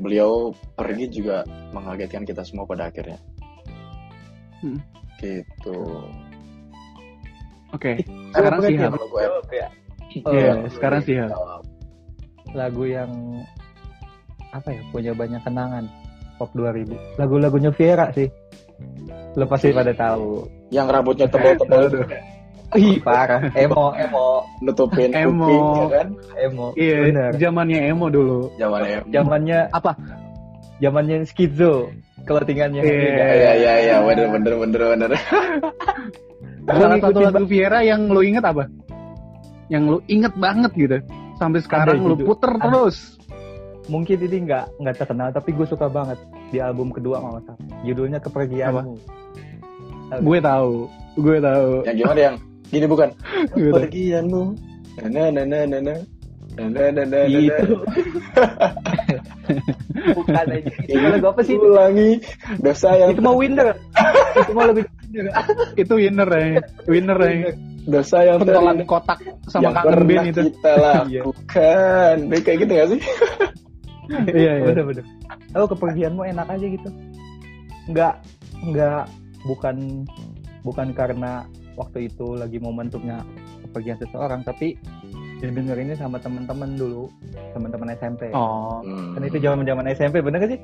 Beliau 0.00 0.54
pergi 0.78 1.10
juga 1.10 1.44
mengagetkan 1.74 2.24
kita 2.24 2.46
semua 2.46 2.64
pada 2.64 2.88
akhirnya. 2.88 3.18
Hmm. 4.62 4.80
Gitu. 5.20 5.80
oke 7.70 7.92
sekarang 8.34 8.58
Gua 8.58 8.66
sih 8.66 8.74
berarti 8.74 8.82
Ham. 8.82 8.92
Kalau 8.96 9.08
gue 9.12 9.20
jawab 9.22 9.48
ya. 9.52 9.68
Oh, 10.26 10.32
Iya, 10.34 10.50
lagu 10.50 10.68
sekarang 10.74 11.00
sih. 11.06 11.14
Lagu 12.50 12.84
yang 12.88 13.12
apa 14.50 14.68
ya 14.70 14.82
punya 14.90 15.12
banyak 15.14 15.42
kenangan. 15.42 15.84
Pop 16.40 16.50
2000 16.56 17.20
lagu-lagunya 17.20 17.68
Viera 17.70 18.08
sih. 18.16 18.24
Lo 19.36 19.44
pasti 19.44 19.70
pada 19.70 19.92
tahu. 19.92 20.48
Yang 20.72 20.86
rambutnya 20.88 21.26
tebal-tebal. 21.28 22.08
Ih 22.80 22.96
parah. 23.02 23.44
Emo. 23.60 23.92
Emo. 23.92 24.48
Nutupin 24.64 25.12
Emo. 25.12 25.44
kuping 25.44 25.64
ya 25.76 25.86
kan? 25.92 26.08
Emo. 26.40 26.66
Iya 26.74 26.96
benar 27.04 27.30
zamannya 27.36 27.78
emo 27.92 28.06
dulu. 28.08 28.38
Zamannya 28.56 28.98
zamannya 29.12 29.58
apa? 29.68 29.92
Zamannya 30.80 31.16
skizo. 31.28 31.92
Clothingannya 32.24 32.80
Iya. 32.84 32.92
beda. 32.92 33.24
ya 33.36 33.52
ya 33.56 33.74
ya 33.80 33.96
bener 34.04 34.26
bener 34.32 34.52
bener 34.60 34.80
bener. 34.96 35.10
Salah 36.64 36.88
ngikutin 36.96 37.04
satu 37.04 37.20
lagu 37.20 37.44
Viera 37.44 37.78
yang 37.84 38.08
lu 38.08 38.20
inget 38.24 38.44
apa? 38.44 38.64
Yang 39.68 39.82
lu 39.84 39.98
inget 40.08 40.32
banget 40.36 40.72
gitu. 40.72 40.96
Sampai 41.36 41.60
sekarang 41.60 42.00
lu 42.00 42.16
judul- 42.16 42.28
puter 42.32 42.52
ada. 42.56 42.64
terus 42.64 43.19
mungkin 43.90 44.16
ini 44.22 44.46
nggak 44.46 44.64
nggak 44.78 44.96
terkenal 45.02 45.28
tapi 45.34 45.50
gue 45.50 45.66
suka 45.66 45.90
banget 45.90 46.16
di 46.54 46.62
album 46.62 46.94
kedua 46.94 47.18
kalau 47.18 47.32
nggak 47.36 47.44
salah 47.50 47.60
judulnya 47.82 48.18
kepergianmu. 48.22 48.94
Gue 50.22 50.38
tahu 50.38 50.86
gue 51.18 51.36
tahu. 51.42 51.70
Yang 51.86 51.96
gimana 52.06 52.20
yang 52.20 52.36
gini 52.70 52.86
bukan? 52.86 53.08
Gue 53.58 53.70
tahu. 53.74 53.78
pergianmu 53.82 54.42
na 55.02 55.06
na 55.10 55.22
na 55.34 55.42
na 55.42 55.58
na 55.66 55.78
na. 55.82 55.94
Na 56.50 56.66
na 56.66 56.82
na 56.90 57.02
na 57.06 57.18
itu 57.30 57.78
bukan 60.18 60.34
aja 60.34 60.70
itu 60.86 60.98
lagu 60.98 61.26
apa 61.30 61.40
sih 61.46 61.54
itu? 61.54 61.66
ulangi. 61.66 62.10
Dosa 62.58 62.90
yang 62.98 63.10
itu 63.14 63.22
mau 63.22 63.38
winner. 63.38 63.74
Itu 64.34 64.50
mau 64.54 64.66
lagu 64.66 64.82
winner 64.82 65.26
itu 65.78 65.92
winner 65.94 66.28
ya 66.30 66.62
winner 66.86 67.18
ya 67.18 67.50
dosa 67.86 68.22
yang 68.22 68.38
pentolan 68.42 68.82
kotak 68.86 69.18
sama 69.50 69.62
yang 69.62 69.74
kangen 69.74 69.90
pernah 69.94 70.06
band 70.06 70.26
itu. 70.30 70.40
kita 70.50 70.72
lakukan. 70.84 72.14
Dia 72.30 72.38
kayak 72.42 72.58
gitu 72.62 72.72
gak 72.74 72.88
sih 72.94 73.00
iya 74.30 74.52
iya. 74.60 74.66
Bener-bener 74.66 75.04
oh 75.54 75.66
kepergianmu 75.66 76.22
enak 76.26 76.46
aja 76.50 76.66
gitu. 76.66 76.88
Nggak 77.90 78.14
nggak 78.60 79.04
bukan 79.48 80.04
bukan 80.60 80.92
karena 80.92 81.48
waktu 81.78 82.12
itu 82.12 82.36
lagi 82.36 82.60
momentumnya 82.60 83.24
kepergian 83.64 83.96
seseorang 83.96 84.44
tapi 84.44 84.76
dengerinnya 85.40 85.96
sama 85.96 86.20
teman-teman 86.20 86.76
dulu 86.76 87.08
teman-teman 87.56 87.96
SMP 87.96 88.28
oh. 88.36 88.84
Hmm. 88.84 89.16
kan 89.16 89.24
itu 89.24 89.40
zaman 89.40 89.64
zaman 89.64 89.88
SMP 89.88 90.20
bener 90.20 90.44
gak 90.44 90.52
sih? 90.52 90.60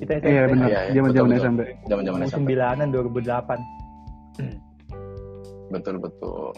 Kita 0.00 0.16
SMP 0.24 0.32
iya 0.32 0.42
benar 0.48 0.68
Iya, 0.72 0.80
iya, 0.88 0.96
zaman 0.96 1.12
zaman 1.12 1.30
SMP 1.36 1.60
zaman 1.84 2.02
zaman 2.08 2.20
SMP 2.24 2.32
sembilanan 2.32 2.88
2008 2.96 3.76
betul 5.70 5.98
betul. 5.98 6.52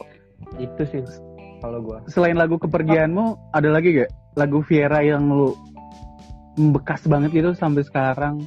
Itu 0.61 0.83
sih 0.89 1.03
kalau 1.59 1.83
gua. 1.83 1.99
Selain 2.07 2.39
lagu 2.39 2.57
kepergianmu 2.61 3.55
ada 3.57 3.69
lagi 3.73 3.99
gak 3.99 4.11
lagu 4.39 4.63
Viera 4.63 5.03
yang 5.03 5.27
lu 5.27 5.57
bekas 6.59 7.07
banget 7.07 7.31
gitu 7.33 7.51
sampai 7.55 7.83
sekarang. 7.83 8.43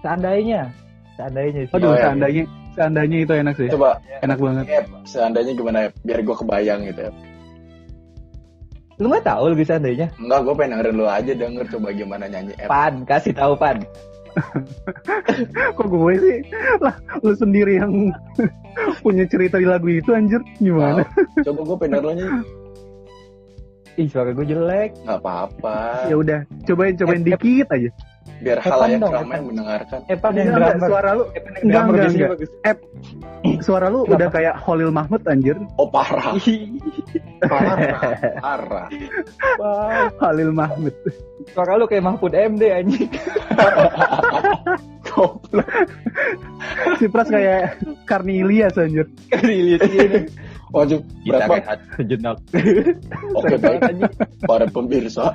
Seandainya 0.00 0.68
seandainya 1.16 1.64
sih. 1.64 1.72
Aduh 1.72 1.88
Oh, 1.88 1.94
iya. 1.96 2.02
seandainya 2.04 2.44
seandainya 2.76 3.18
itu 3.24 3.32
enak 3.32 3.54
sih. 3.56 3.68
Coba. 3.72 3.96
Enak 4.20 4.38
banget. 4.38 4.64
Ep, 4.68 4.86
seandainya 5.06 5.52
gimana 5.54 5.78
ya? 5.84 5.90
Biar 6.04 6.20
gue 6.20 6.36
kebayang 6.36 6.80
gitu 6.84 7.00
ya. 7.08 7.12
Lu 9.00 9.10
nggak 9.10 9.24
tahu 9.26 9.44
lagi 9.50 9.64
seandainya? 9.64 10.06
Enggak 10.20 10.40
gue 10.44 10.54
pengen 10.54 10.70
dengerin 10.76 10.94
lu 10.94 11.06
aja 11.08 11.32
denger 11.32 11.64
coba 11.66 11.88
gimana 11.90 12.24
nyanyi 12.28 12.52
Ep. 12.54 12.68
pan 12.68 12.94
kasih 13.02 13.32
tahu 13.32 13.56
pan. 13.56 13.78
Kok 15.78 15.86
gue 15.88 16.12
sih? 16.18 16.38
Lah 16.78 16.94
lu 17.22 17.32
sendiri 17.32 17.78
yang 17.78 18.12
punya 19.04 19.24
cerita 19.24 19.56
di 19.56 19.66
lagu 19.66 19.88
itu 19.88 20.10
anjir. 20.12 20.42
Gimana? 20.60 21.00
Coba 21.40 21.60
gue 21.64 21.76
pengen 21.80 21.90
denger 21.92 22.04
lu 22.04 22.12
nyanyi 22.12 22.28
ih 23.96 24.08
suara 24.08 24.30
gue 24.30 24.44
jelek. 24.44 24.90
Nggak 25.02 25.18
apa-apa. 25.20 25.76
Ya 26.08 26.16
udah 26.16 26.38
cobain 26.64 26.94
cobain 26.94 27.20
Ep, 27.20 27.26
ep. 27.26 27.40
dikit 27.40 27.68
aja. 27.70 27.90
Biar 28.34 28.58
halayak 28.60 28.98
dong, 28.98 29.12
ramai 29.14 29.36
Epan. 29.36 29.46
mendengarkan. 29.46 29.98
Eh 30.04 30.16
yang 30.16 30.20
Enggak, 30.20 30.34
enggak, 30.34 30.60
drummer. 30.74 30.88
suara 30.90 31.10
lu 31.12 31.24
Eh, 31.24 31.40
Enggak, 31.62 31.82
enggak, 31.84 32.08
enggak. 32.10 32.30
bagus. 32.34 32.50
Suara 33.60 33.86
lu 33.88 34.00
udah 34.04 34.28
kayak 34.28 34.54
Holil 34.60 34.90
Mahmud 34.90 35.22
anjir. 35.24 35.56
Oh 35.76 35.88
parah. 35.88 36.34
Parah. 37.44 37.76
Parah. 38.40 38.88
Wah, 39.60 40.08
Holil 40.18 40.50
Mahmud. 40.50 40.92
Suara 41.52 41.76
lu 41.76 41.84
kayak 41.84 42.04
Mahfud 42.04 42.32
MD 42.32 42.62
anjing. 42.72 43.08
goblok. 45.06 45.68
Si 46.98 47.06
Pras 47.06 47.28
kayak 47.28 47.78
Karni 48.04 48.40
Ilyas 48.42 48.74
anjir. 48.76 49.06
Kali 49.30 49.76
lihat 49.76 50.26
ini. 50.74 50.78
wajib 50.82 51.00
berapa 51.30 51.52
rehat 51.62 51.78
sejenak. 51.96 52.36
oke 53.38 53.54
baik 53.62 53.80
para 54.44 54.66
pemirsa 54.66 55.30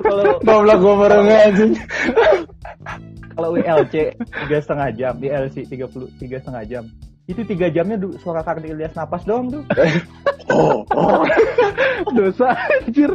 Kalau 0.00 0.40
goblok 0.42 0.78
gue 0.80 0.94
baru 0.96 1.18
anjing 1.24 1.72
kalau 3.40 3.56
WLC 3.56 4.12
tiga 4.20 4.58
setengah 4.60 4.88
jam, 5.00 5.12
DLC 5.16 5.64
30 5.64 6.20
tiga 6.20 6.36
setengah 6.44 6.64
jam. 6.68 6.84
Itu 7.30 7.46
tiga 7.46 7.70
jamnya 7.70 7.94
du- 7.94 8.18
suara 8.18 8.42
Karni 8.42 8.74
Ilyas 8.74 8.90
napas 8.98 9.22
doang 9.22 9.46
tuh. 9.54 9.62
oh, 10.50 10.82
oh. 10.82 11.22
dosa 12.10 12.58
anjir. 12.58 13.06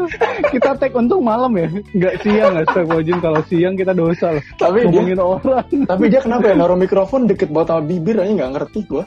Kita 0.56 0.80
tag 0.80 0.96
untung 0.96 1.20
malam 1.28 1.52
ya? 1.60 1.68
Nggak 1.68 2.24
siang 2.24 2.56
Astagfirullahaladzim 2.64 3.20
kalau 3.20 3.42
siang 3.52 3.76
kita 3.76 3.92
dosa 3.92 4.40
loh. 4.40 4.44
Tapi 4.56 4.88
dia 4.88 5.04
ngomongin 5.04 5.20
orang. 5.20 5.68
tapi 5.84 6.04
dia 6.08 6.22
kenapa 6.24 6.46
ya? 6.48 6.56
Naruh 6.56 6.80
mikrofon 6.80 7.28
deket 7.28 7.52
banget 7.52 7.76
sama 7.76 7.84
bibir 7.84 8.16
aja 8.24 8.32
nggak 8.32 8.54
ngerti 8.56 8.80
gue 8.88 9.04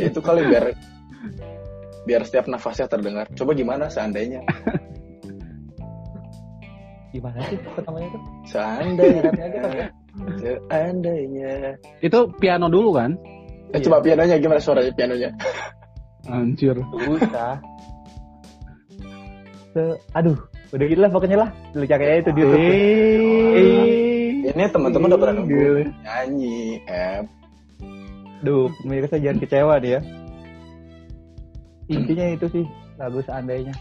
ya, 0.00 0.06
itu 0.08 0.20
kali 0.24 0.42
biar 0.48 0.64
biar 2.06 2.22
setiap 2.24 2.46
nafasnya 2.48 2.86
terdengar. 2.88 3.26
Coba 3.34 3.52
gimana 3.52 3.90
seandainya? 3.92 4.40
Gimana 7.10 7.38
sih 7.48 7.56
apa 7.60 7.80
namanya 7.88 8.08
tuh? 8.12 8.22
seandainya. 8.46 9.22
Kan 9.32 9.70
ya? 9.72 9.88
seandainya. 10.40 11.54
Itu 12.00 12.30
piano 12.38 12.70
dulu 12.70 12.96
kan 12.96 13.16
eh, 13.74 13.80
coba 13.82 13.98
pianonya 14.04 14.36
gimana 14.38 14.60
suaranya 14.60 14.92
pianonya 14.92 15.30
anjir 16.26 16.74
Susah. 16.76 17.58
Se 19.70 19.82
aduh, 20.10 20.34
udah 20.72 20.86
gitu 20.88 21.00
lah 21.04 21.10
pokoknya 21.12 21.36
lah. 21.36 21.50
Lu 21.76 21.84
cari 21.84 22.04
aja 22.08 22.18
itu 22.24 22.30
di 22.32 22.40
YouTube. 22.42 22.64
eh 22.64 24.50
ini 24.50 24.62
teman-teman 24.72 25.12
udah 25.12 25.20
pada 25.20 25.32
nunggu 25.36 25.52
Gila. 25.52 25.82
nyanyi 26.02 26.80
em 26.88 27.24
Duh, 28.40 28.72
pemirsa 28.80 29.20
jangan 29.20 29.38
kecewa 29.38 29.74
dia. 29.78 30.00
Intinya 31.86 32.26
itu 32.32 32.46
sih 32.50 32.64
lagu 32.96 33.20
seandainya. 33.22 33.76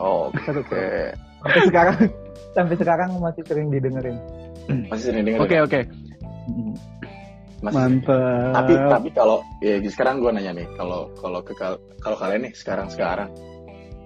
oh, 0.00 0.32
oke 0.32 0.40
seru. 0.42 0.62
Sampai 0.66 1.60
sekarang 1.68 1.96
sampai 2.56 2.76
sekarang 2.80 3.08
masih 3.20 3.42
sering 3.46 3.68
didengerin. 3.68 4.16
masih 4.90 5.04
sering 5.12 5.22
dengar 5.28 5.46
oke 5.46 5.56
oke 5.62 5.80
masih 7.64 7.76
mantap. 7.78 8.52
Tapi 8.52 8.72
tapi 8.76 9.08
kalau 9.16 9.38
ya 9.64 9.80
sekarang 9.80 10.20
gue 10.20 10.30
nanya 10.32 10.52
nih 10.52 10.66
kalau 10.76 11.08
kalau 11.16 11.40
ke 11.40 11.52
kal- 11.56 11.80
kalau 12.04 12.16
kalian 12.20 12.48
nih 12.48 12.52
sekarang 12.52 12.88
sekarang 12.92 13.32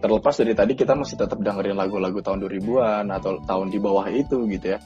terlepas 0.00 0.34
dari 0.38 0.54
tadi 0.56 0.72
kita 0.72 0.96
masih 0.96 1.18
tetap 1.20 1.38
dengerin 1.44 1.76
lagu-lagu 1.76 2.24
tahun 2.24 2.40
2000-an 2.46 3.06
atau 3.12 3.36
tahun 3.44 3.68
di 3.68 3.78
bawah 3.82 4.06
itu 4.08 4.48
gitu 4.48 4.76
ya. 4.76 4.78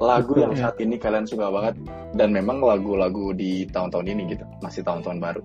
Lagu 0.00 0.32
Betul, 0.32 0.42
yang 0.48 0.52
ya. 0.56 0.60
saat 0.64 0.76
ini 0.80 0.96
kalian 0.96 1.26
suka 1.28 1.52
banget 1.52 1.74
dan 2.16 2.32
memang 2.32 2.62
lagu-lagu 2.64 3.36
di 3.36 3.68
tahun-tahun 3.68 4.06
ini 4.08 4.22
gitu 4.32 4.44
masih 4.64 4.80
tahun-tahun 4.86 5.18
baru. 5.20 5.42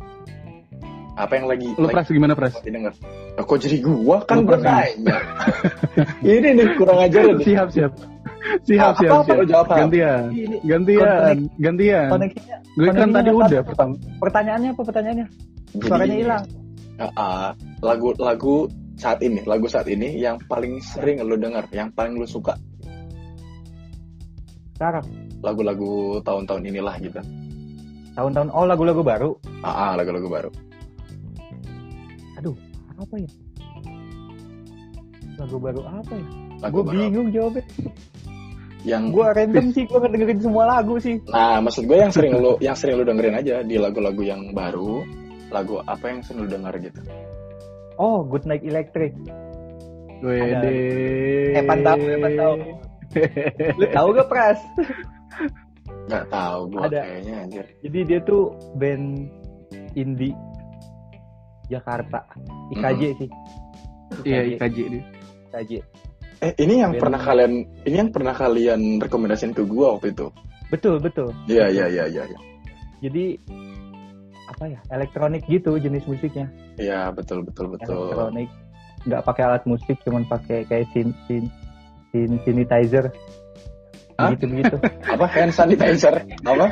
Apa 1.16 1.40
yang 1.40 1.48
lagi 1.48 1.72
lu 1.76 1.88
lagi 1.88 1.96
Pras 1.96 2.08
gimana 2.12 2.34
Pras? 2.36 2.54
didengar? 2.64 2.92
Loh, 3.36 3.44
kok 3.48 3.60
jadi 3.64 3.78
gua? 3.84 4.24
Kan 4.28 4.44
nanya. 4.44 5.16
Ini 6.24 6.56
nih 6.56 6.68
kurang 6.76 7.00
ajar 7.04 7.24
nih 7.40 7.56
siap 7.72 7.92
siap 8.66 8.94
siap 9.02 9.12
Apa- 9.12 9.26
siap 9.26 9.38
jawab, 9.50 9.68
gantian. 9.70 10.24
Ini 10.32 10.58
gantian 10.66 11.36
gantian. 11.58 12.08
koneksinya 12.14 12.58
gue 12.76 12.92
kan 12.92 13.10
tadi 13.10 13.30
udah 13.32 13.62
pertama 13.64 13.94
pertanyaannya 14.20 14.70
apa 14.76 14.82
pertanyaannya? 14.84 15.28
Jadi, 15.76 15.86
Suaranya 15.88 16.18
hilang. 16.20 16.44
Ah, 16.96 17.12
ah, 17.20 17.48
lagu-lagu 17.84 18.72
saat 18.96 19.20
ini 19.20 19.44
lagu 19.44 19.68
saat 19.68 19.88
ini 19.92 20.16
yang 20.16 20.40
paling 20.48 20.80
sering 20.80 21.20
lu 21.24 21.36
dengar 21.36 21.68
yang 21.76 21.92
paling 21.92 22.16
lu 22.16 22.28
suka? 22.28 22.56
Sekarang 24.76 25.04
lagu-lagu 25.44 26.20
tahun-tahun 26.24 26.64
inilah 26.68 26.96
gitu. 27.04 27.20
Tahun-tahun 28.16 28.48
oh 28.56 28.64
lagu-lagu 28.64 29.02
baru? 29.04 29.32
Ah, 29.64 29.92
ah, 29.92 29.92
lagu-lagu 30.00 30.28
baru. 30.32 30.50
Aduh 32.40 32.56
apa 32.96 33.16
ya? 33.20 33.30
Lagu 35.36 35.58
baru 35.60 35.82
apa 35.84 36.14
ya? 36.16 36.28
Lagu 36.64 36.80
gue 36.84 36.92
bingung 36.96 37.28
jawabnya 37.36 37.64
yang 38.86 39.10
gue 39.10 39.26
random 39.26 39.74
sih 39.74 39.90
gue 39.90 39.98
ngedengerin 39.98 40.40
semua 40.40 40.64
lagu 40.70 41.02
sih. 41.02 41.18
Nah 41.34 41.58
maksud 41.58 41.90
gue 41.90 41.98
yang 41.98 42.14
sering 42.14 42.38
lu 42.38 42.54
yang 42.62 42.78
sering 42.78 43.02
lu 43.02 43.04
dengerin 43.04 43.36
aja 43.42 43.66
di 43.66 43.82
lagu-lagu 43.82 44.22
yang 44.22 44.54
baru 44.54 45.02
lagu 45.50 45.82
apa 45.90 46.06
yang 46.06 46.22
sering 46.22 46.46
lu 46.46 46.48
denger 46.48 46.74
gitu? 46.86 47.02
Oh 47.98 48.22
Good 48.22 48.46
Night 48.46 48.62
Electric. 48.62 49.18
Wede. 50.22 50.74
Evan 51.58 51.80
tahu, 51.82 52.02
Evan 52.06 52.34
tahu. 52.38 52.54
lu 53.82 53.86
tahu 53.90 54.08
gak 54.16 54.30
Pras? 54.30 54.60
Nggak 56.06 56.26
tahu 56.30 56.60
gue 56.70 56.82
Ada. 56.86 57.02
kayaknya 57.02 57.36
anjir. 57.42 57.66
Jadi 57.82 58.00
dia 58.06 58.20
tuh 58.22 58.54
band 58.78 59.26
indie 59.98 60.38
Jakarta. 61.74 62.22
IKJ 62.70 63.02
sih. 63.18 63.30
Iya, 64.22 64.40
IKJ 64.56 64.78
dia. 64.94 65.04
IKJ 65.50 66.05
eh 66.42 66.54
ini 66.60 66.82
yang 66.84 66.92
Band- 66.96 67.04
pernah 67.04 67.22
kalian 67.22 67.54
ini 67.88 67.96
yang 67.96 68.12
pernah 68.12 68.34
kalian 68.36 68.82
rekomendasiin 69.00 69.54
ke 69.56 69.64
gue 69.64 69.86
waktu 69.86 70.12
itu? 70.12 70.28
Betul 70.72 70.98
betul. 71.00 71.30
Iya 71.46 71.70
iya 71.70 71.86
iya 71.88 72.06
iya 72.10 72.24
iya. 72.26 72.40
jadi 73.04 73.38
apa 74.50 74.66
ya 74.72 74.80
elektronik 74.90 75.44
gitu 75.46 75.78
jenis 75.78 76.08
musiknya. 76.10 76.48
Iya 76.80 77.12
betul 77.14 77.46
betul 77.46 77.76
betul. 77.76 78.12
Elektronik. 78.12 78.50
Nggak 79.06 79.22
pakai 79.28 79.44
alat 79.46 79.64
musik 79.70 79.98
cuman 80.02 80.26
pakai 80.26 80.66
kayak 80.66 80.90
sin 80.96 81.14
sin 81.30 81.46
sin 82.10 82.40
sanitizer 82.48 83.14
Hah? 84.16 84.32
gitu 84.32 84.48
gitu. 84.48 84.76
Apa? 85.12 85.28
Hand 85.28 85.52
sanitizer. 85.52 86.16
Apa? 86.48 86.72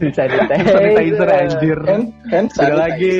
Sanitizer. 0.00 0.40
Sanitizer 0.48 1.28
anjir. 1.28 1.78
hand 1.84 2.06
hand 2.32 2.48
Beda 2.48 2.56
sanitizer. 2.56 2.80
Lagi. 2.80 3.16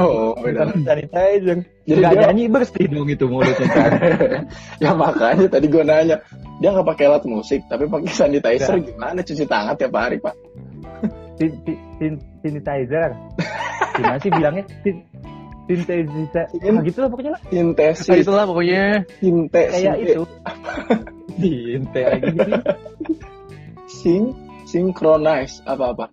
oh 0.00 0.32
beda. 0.40 0.72
Bukan 0.72 0.88
sanitizer. 0.88 1.56
Jadi 1.84 2.00
nggak 2.00 2.12
dia- 2.16 2.22
nyanyi 2.32 2.44
bersih 2.48 2.84
dong 2.88 3.08
itu 3.12 3.24
mulutnya 3.28 3.68
kan? 3.68 3.90
Ya 4.84 4.96
makanya 4.96 5.46
tadi 5.52 5.68
gue 5.68 5.84
nanya. 5.84 6.16
Dia 6.64 6.68
nggak 6.72 6.88
pakai 6.88 7.04
alat 7.12 7.24
musik 7.28 7.60
tapi 7.68 7.84
pakai 7.92 8.08
sanitizer. 8.08 8.72
Nggak. 8.80 8.88
gimana 8.96 9.20
cuci 9.20 9.44
tangan 9.44 9.74
tiap 9.76 9.92
hari 9.92 10.16
pak? 10.16 10.32
Sanitizer. 11.38 13.10
Gimana 14.00 14.16
sih 14.16 14.30
bilangnya? 14.32 14.64
Sin, 14.80 14.96
sanitizer 15.68 16.44
Sin- 16.56 16.72
ah, 16.72 16.80
gitu 16.80 16.98
lah 17.04 17.08
pokoknya 17.12 17.32
lah. 17.36 17.40
Nah, 17.44 17.52
sintesis 17.52 18.16
itulah 18.24 18.44
pokoknya. 18.48 19.04
sinte 19.20 19.60
kayak 19.68 19.96
itu 20.00 20.24
sinte 21.38 22.00
lagi 22.02 22.38
sing 23.88 24.22
synchronize 24.70 25.64
apa 25.64 25.96
apa 25.96 26.06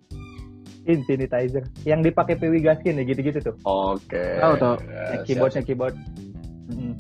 sin 0.86 1.02
sanitizer. 1.04 1.66
Yang 1.84 2.14
dipakai 2.14 2.38
PW 2.38 2.62
Gaskin 2.62 3.02
ya 3.02 3.04
gitu-gitu 3.04 3.42
tuh. 3.42 3.56
Oke. 3.66 4.38
Tahu, 4.38 4.54
tahu. 4.62 4.76
Yang 4.86 5.22
keyboardnya 5.26 5.64
keyboard. 5.66 5.98
Mm. 6.66 6.98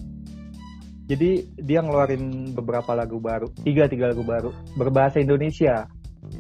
jadi 1.05 1.41
dia 1.61 1.81
ngeluarin 1.85 2.53
beberapa 2.57 2.97
lagu 2.97 3.21
baru. 3.21 3.45
Tiga 3.61 3.85
tiga 3.85 4.09
lagu 4.09 4.25
baru. 4.25 4.49
Berbahasa 4.73 5.21
Indonesia. 5.21 5.85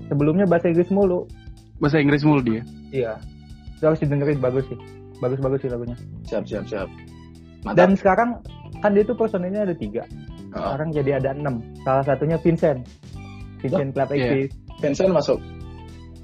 Sebelumnya 0.09 0.49
bahasa 0.49 0.73
Inggris 0.73 0.89
mulu. 0.89 1.29
Bahasa 1.77 2.01
Inggris 2.01 2.25
mulu 2.25 2.41
dia. 2.41 2.65
iya. 2.89 3.13
Itu 3.77 3.93
harus 3.93 4.01
didengerin 4.01 4.41
bagus 4.41 4.65
sih. 4.65 4.79
Bagus 5.21 5.37
bagus 5.37 5.61
sih 5.61 5.69
lagunya. 5.69 5.97
Siap 6.25 6.49
siap 6.49 6.65
siap. 6.65 6.89
Mantap. 7.61 7.77
Dan 7.77 7.89
sekarang 7.93 8.29
kan 8.81 8.93
dia 8.93 9.05
tuh 9.05 9.17
personilnya 9.17 9.69
ada 9.69 9.75
tiga 9.77 10.05
sekarang 10.55 10.89
jadi 10.95 11.11
ada 11.19 11.29
enam 11.35 11.59
salah 11.83 12.03
satunya 12.07 12.37
Vincent 12.39 12.79
Vincent 13.59 13.91
Club. 13.91 14.09
Exist 14.15 14.51
Vincent 14.79 15.11
masuk 15.11 15.39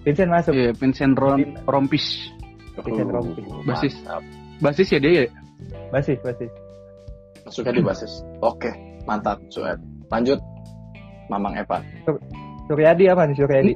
Vincent 0.02 0.32
masuk 0.32 0.54
Iya, 0.58 0.72
Vincent 0.74 1.14
Ron 1.14 1.42
Rompis. 1.70 2.34
Vincent 2.82 3.14
Rompis. 3.14 3.46
Basis. 3.70 3.94
Mantap. 4.02 4.24
Basis 4.58 4.88
ya 4.90 4.98
dia 4.98 5.12
ya? 5.22 5.26
basis 5.92 6.18
basis 6.24 6.52
masuknya 7.44 7.74
di 7.78 7.84
basis 7.84 8.12
oke 8.40 8.72
mantap 9.06 9.38
Sued 9.52 9.78
lanjut 10.10 10.40
Mamang 11.28 11.56
Evan 11.60 11.84
Suryadi 12.68 13.12
apa 13.12 13.28
nih 13.28 13.36
Suryadi 13.36 13.74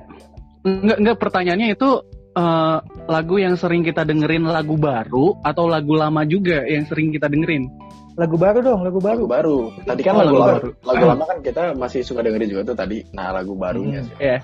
Enggak, 0.65 0.97
enggak 0.97 1.17
pertanyaannya 1.21 1.67
itu 1.77 1.89
eh, 2.33 2.77
lagu 3.05 3.35
yang 3.37 3.53
sering 3.53 3.85
kita 3.85 4.01
dengerin 4.01 4.49
lagu 4.49 4.75
baru 4.81 5.37
atau 5.45 5.69
lagu 5.69 5.93
lama 5.93 6.25
juga 6.25 6.65
yang 6.65 6.89
sering 6.89 7.13
kita 7.13 7.29
dengerin? 7.29 7.69
Lagu 8.15 8.35
baru 8.35 8.59
dong 8.59 8.79
lagu 8.81 8.97
lagu 8.97 9.23
baru 9.23 9.23
baru 9.27 9.57
tadi 9.83 10.01
kan 10.01 10.13
Oh, 10.13 10.19
lagu, 10.19 10.27
lagu 10.29 10.37
lama 10.37 10.51
baru. 10.53 10.69
lagu 10.81 11.03
lama 11.05 11.23
kan 11.25 11.37
kita 11.41 11.61
masih 11.73 11.99
suka 12.01 12.19
dengerin 12.19 12.49
juga 12.49 12.61
tuh 12.65 12.77
tadi 12.77 12.97
nah 13.11 13.29
lagu 13.29 13.53
barunya 13.53 13.99
Hmm. 13.99 14.07
sih 14.09 14.17
Ya. 14.17 14.37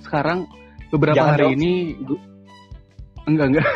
Sekarang 0.00 0.38
beberapa 0.90 1.16
Jangan 1.16 1.32
hari 1.32 1.44
dong. 1.44 1.54
ini 1.56 1.72
enggak 3.24 3.46
enggak 3.48 3.66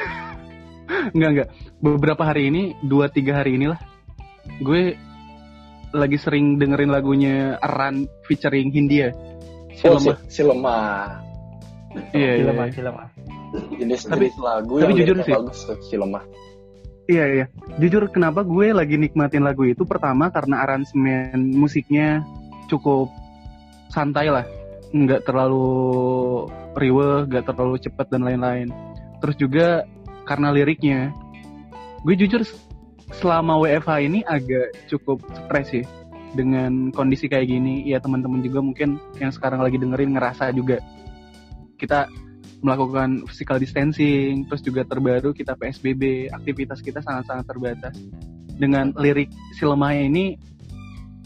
enggak 1.15 1.31
enggak 1.31 1.49
beberapa 1.79 2.23
hari 2.23 2.43
ini 2.51 2.63
dua 2.83 3.07
tiga 3.09 3.39
hari 3.39 3.55
inilah 3.55 3.79
gue 4.61 4.99
lagi 5.89 6.19
sering 6.19 6.59
dengerin 6.59 6.91
lagunya 6.91 7.55
Run 7.61 8.05
featuring 8.25 8.69
Hindia. 8.69 9.15
Si 9.73 9.87
oh, 9.87 9.95
si, 9.97 10.11
lemah. 10.11 10.19
si 10.29 10.43
lemah 10.43 10.99
Iya, 12.11 12.31
iya, 12.35 12.51
iya. 12.51 12.67
film 12.69 12.95
jenis 13.79 14.03
Tapi- 14.05 14.27
jenis 14.27 14.37
lagu 14.37 14.75
tapi 14.77 14.91
yang 14.91 14.99
jujur 15.01 15.17
sih. 15.23 15.31
bagus 15.33 15.59
tuh 15.63 15.79
si 15.81 15.95
lemah 15.95 16.25
Iya 17.05 17.25
iya. 17.29 17.47
Jujur 17.77 18.09
kenapa 18.09 18.41
gue 18.41 18.73
lagi 18.73 18.97
nikmatin 18.97 19.45
lagu 19.45 19.69
itu 19.69 19.85
pertama 19.85 20.33
karena 20.33 20.65
aransemen 20.65 21.53
musiknya 21.53 22.25
cukup 22.73 23.13
santai 23.93 24.33
lah, 24.33 24.49
nggak 24.91 25.29
terlalu 25.29 25.69
riweh, 26.73 27.29
nggak 27.29 27.45
terlalu 27.45 27.77
cepat 27.77 28.09
dan 28.09 28.25
lain-lain. 28.25 28.73
Terus 29.21 29.37
juga 29.37 29.67
karena 30.25 30.49
liriknya, 30.49 31.13
gue 32.09 32.15
jujur 32.17 32.41
selama 33.21 33.61
WFH 33.61 33.91
ini 34.01 34.21
agak 34.25 34.89
cukup 34.89 35.21
stres 35.45 35.69
sih 35.77 35.85
dengan 36.33 36.89
kondisi 36.89 37.29
kayak 37.29 37.53
gini. 37.53 37.85
Ya 37.85 38.01
teman-teman 38.01 38.41
juga 38.41 38.65
mungkin 38.65 38.97
yang 39.21 39.29
sekarang 39.29 39.61
lagi 39.61 39.77
dengerin 39.77 40.17
ngerasa 40.17 40.57
juga 40.57 40.81
kita 41.77 42.09
melakukan 42.65 43.29
physical 43.29 43.61
distancing, 43.61 44.49
terus 44.49 44.65
juga 44.65 44.83
terbaru 44.83 45.31
kita 45.31 45.53
PSBB, 45.55 46.33
aktivitas 46.33 46.81
kita 46.81 47.05
sangat-sangat 47.05 47.45
terbatas. 47.45 47.95
Dengan 48.57 48.97
lirik 48.97 49.29
si 49.53 49.63
lemahnya 49.63 50.09
ini, 50.09 50.25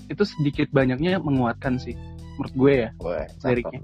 itu 0.07 0.22
sedikit 0.27 0.66
banyaknya 0.68 1.22
menguatkan 1.22 1.79
sih, 1.79 1.94
menurut 2.35 2.53
gue 2.53 2.72
ya, 2.83 2.90
liriknya. 3.44 3.81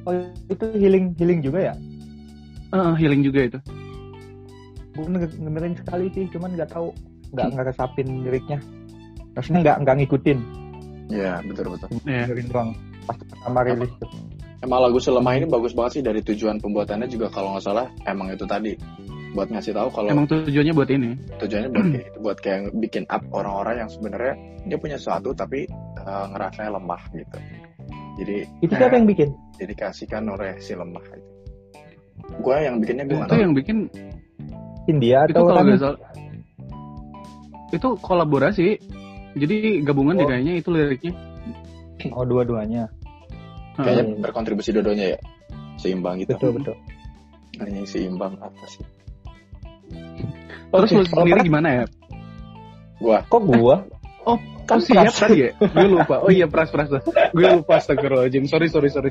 oh 0.00 0.14
itu 0.48 0.64
healing 0.74 1.12
healing 1.14 1.40
juga 1.40 1.60
ya 1.60 1.74
Eh, 2.70 2.92
healing 2.96 3.20
juga 3.20 3.40
itu. 3.44 3.58
gue 4.90 5.04
dengerin 5.36 5.74
sekali 5.76 6.06
sih 6.10 6.24
cuman 6.30 6.54
nggak 6.54 6.70
tahu 6.70 6.88
nggak 7.30 7.46
ngeresapin 7.52 8.08
liriknya 8.22 8.58
maksudnya 9.32 9.60
nggak 9.62 9.76
nggak 9.84 9.96
ngikutin 10.02 10.38
Iya 11.10 11.42
betul 11.42 11.74
betul. 11.74 11.88
Ya. 12.04 12.24
dengerin 12.26 12.48
doang 12.48 12.70
pas 13.04 13.16
pertama 13.18 13.58
rilis 13.64 13.90
tuh 13.98 14.10
Emang 14.70 14.86
lagu 14.86 15.02
Selemah 15.02 15.34
ini 15.34 15.46
bagus 15.50 15.74
banget 15.74 15.92
sih 15.98 16.02
dari 16.06 16.22
tujuan 16.22 16.62
pembuatannya 16.62 17.10
juga 17.10 17.26
kalau 17.26 17.58
nggak 17.58 17.64
salah 17.66 17.90
emang 18.06 18.30
itu 18.30 18.46
tadi 18.46 18.78
buat 19.34 19.50
ngasih 19.50 19.74
tahu 19.74 19.88
kalau 19.90 20.06
Emang 20.14 20.30
tujuannya 20.30 20.70
buat 20.70 20.90
ini. 20.94 21.10
tujuannya 21.42 21.70
buat 21.70 21.86
kayak 21.90 22.06
gitu, 22.06 22.18
buat 22.22 22.38
kayak 22.38 22.60
bikin 22.78 23.02
up 23.10 23.22
orang-orang 23.34 23.82
yang 23.82 23.90
sebenarnya 23.90 24.34
dia 24.70 24.78
punya 24.78 24.94
sesuatu 24.94 25.34
tapi 25.34 25.66
eh, 25.98 26.24
ngerasanya 26.30 26.70
lemah 26.78 27.02
gitu. 27.10 27.36
Jadi 28.22 28.36
itu 28.62 28.72
siapa 28.78 28.94
yang 28.94 29.06
bikin 29.10 29.28
didikasikan 29.58 30.22
oleh 30.30 30.54
si 30.62 30.78
lemah 30.78 31.02
itu. 31.02 31.30
Gue 32.38 32.56
yang 32.62 32.78
bikinnya 32.78 33.04
gue 33.10 33.18
Itu 33.26 33.36
yang 33.42 33.52
bikin 33.58 33.78
India 34.86 35.26
itu 35.26 35.34
atau 35.34 35.50
kalau 35.50 35.62
nggak 35.66 35.82
salah 35.82 35.98
itu 37.70 37.88
kolaborasi. 37.98 38.66
Jadi 39.34 39.82
gabungan 39.82 40.14
deh 40.14 40.26
Oh. 40.26 40.30
kayaknya 40.30 40.54
itu 40.58 40.68
liriknya. 40.70 41.12
oh 42.14 42.22
dua-duanya 42.22 42.86
Kayaknya 43.82 44.04
Hmm. 44.06 44.20
berkontribusi 44.20 44.70
dodonya 44.72 45.16
ya 45.16 45.18
seimbang 45.76 46.20
gitu. 46.20 46.36
betul 46.36 46.52
betul 46.60 46.76
Ini 47.60 47.82
seimbang 47.84 48.36
apa 48.40 48.64
sih? 48.66 48.84
Terus 50.70 50.90
Oke, 50.90 50.96
lu 50.96 51.02
kalau 51.02 51.24
sendiri 51.26 51.40
gimana 51.42 51.68
ya? 51.72 51.84
Gua 53.00 53.18
kok 53.26 53.42
gua 53.42 53.76
Oh, 54.28 54.36
Kan 54.68 54.78
oh 54.78 54.84
siap 54.84 55.08
tadi 55.10 55.48
ya? 55.48 55.50
Gue 55.56 55.88
lupa. 55.88 56.20
Oh 56.20 56.28
iya, 56.28 56.44
pras 56.44 56.68
pras. 56.68 56.86
pras. 56.86 57.02
Gue 57.32 57.42
lupa 57.48 57.76
astagfirullahaladzim. 57.80 58.44
Sorry, 58.46 58.68
sorry, 58.68 58.92
sorry. 58.92 59.10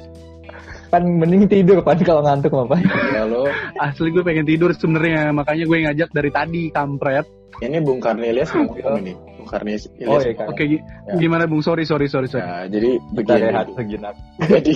Kan 0.90 1.06
mending 1.06 1.46
tidur 1.46 1.86
pan 1.86 2.02
kalau 2.02 2.26
ngantuk 2.26 2.50
apa 2.50 2.82
ya 3.14 3.24
lo 3.30 3.46
Asli 3.78 4.10
gue 4.10 4.26
pengen 4.26 4.44
tidur 4.44 4.74
sebenarnya, 4.74 5.30
makanya 5.32 5.64
gue 5.70 5.78
ngajak 5.86 6.10
dari 6.12 6.30
tadi 6.34 6.64
kampret. 6.74 7.30
ini 7.62 7.78
Bung 7.80 8.02
Karnelias 8.02 8.50
ngomong 8.52 9.00
ini 9.00 9.14
Bung 9.38 9.48
Karnelias 9.48 9.86
Oh, 10.04 10.20
iya. 10.20 10.34
Oke, 10.50 10.64
gi- 10.66 10.84
gimana 11.16 11.46
Bung? 11.46 11.62
Sorry, 11.62 11.86
sorry, 11.86 12.10
sorry, 12.10 12.26
sorry. 12.28 12.42
Nah, 12.42 12.66
jadi 12.72 12.98
kita 12.98 13.14
begini. 13.14 13.46
rehat 13.52 13.68
sejenak 13.76 14.16
Jadi 14.40 14.74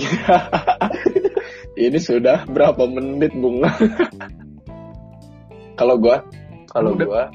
ini 1.90 1.98
sudah 1.98 2.46
berapa 2.46 2.82
menit 2.86 3.34
Bung? 3.34 3.64
kalau 5.80 5.98
gua, 5.98 6.22
kalau 6.70 6.94
gua 6.94 7.32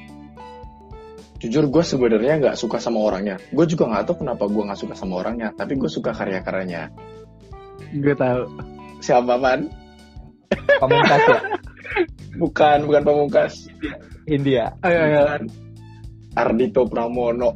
jujur 1.40 1.72
gue 1.72 1.84
sebenarnya 1.84 2.36
nggak 2.36 2.56
suka 2.60 2.76
sama 2.76 3.00
orangnya 3.00 3.40
gue 3.48 3.64
juga 3.64 3.88
nggak 3.88 4.12
tahu 4.12 4.28
kenapa 4.28 4.44
gue 4.44 4.60
nggak 4.60 4.76
suka 4.76 4.92
sama 4.92 5.24
orangnya 5.24 5.48
tapi 5.56 5.80
gue 5.80 5.88
suka 5.88 6.12
karya-karyanya 6.12 6.92
Gue 7.92 8.14
tahu. 8.14 8.42
siapa 9.00 9.34
man 9.34 9.66
Pamungkas 10.78 11.22
ya 11.26 11.40
bukan 12.42 12.78
bukan 12.86 13.02
pamungkas 13.02 13.52
India 14.26 14.70
Ayo, 14.80 14.98
ayo. 15.00 15.20
Bukan. 15.24 15.42
Ardito 16.32 16.82
Pramono 16.86 17.50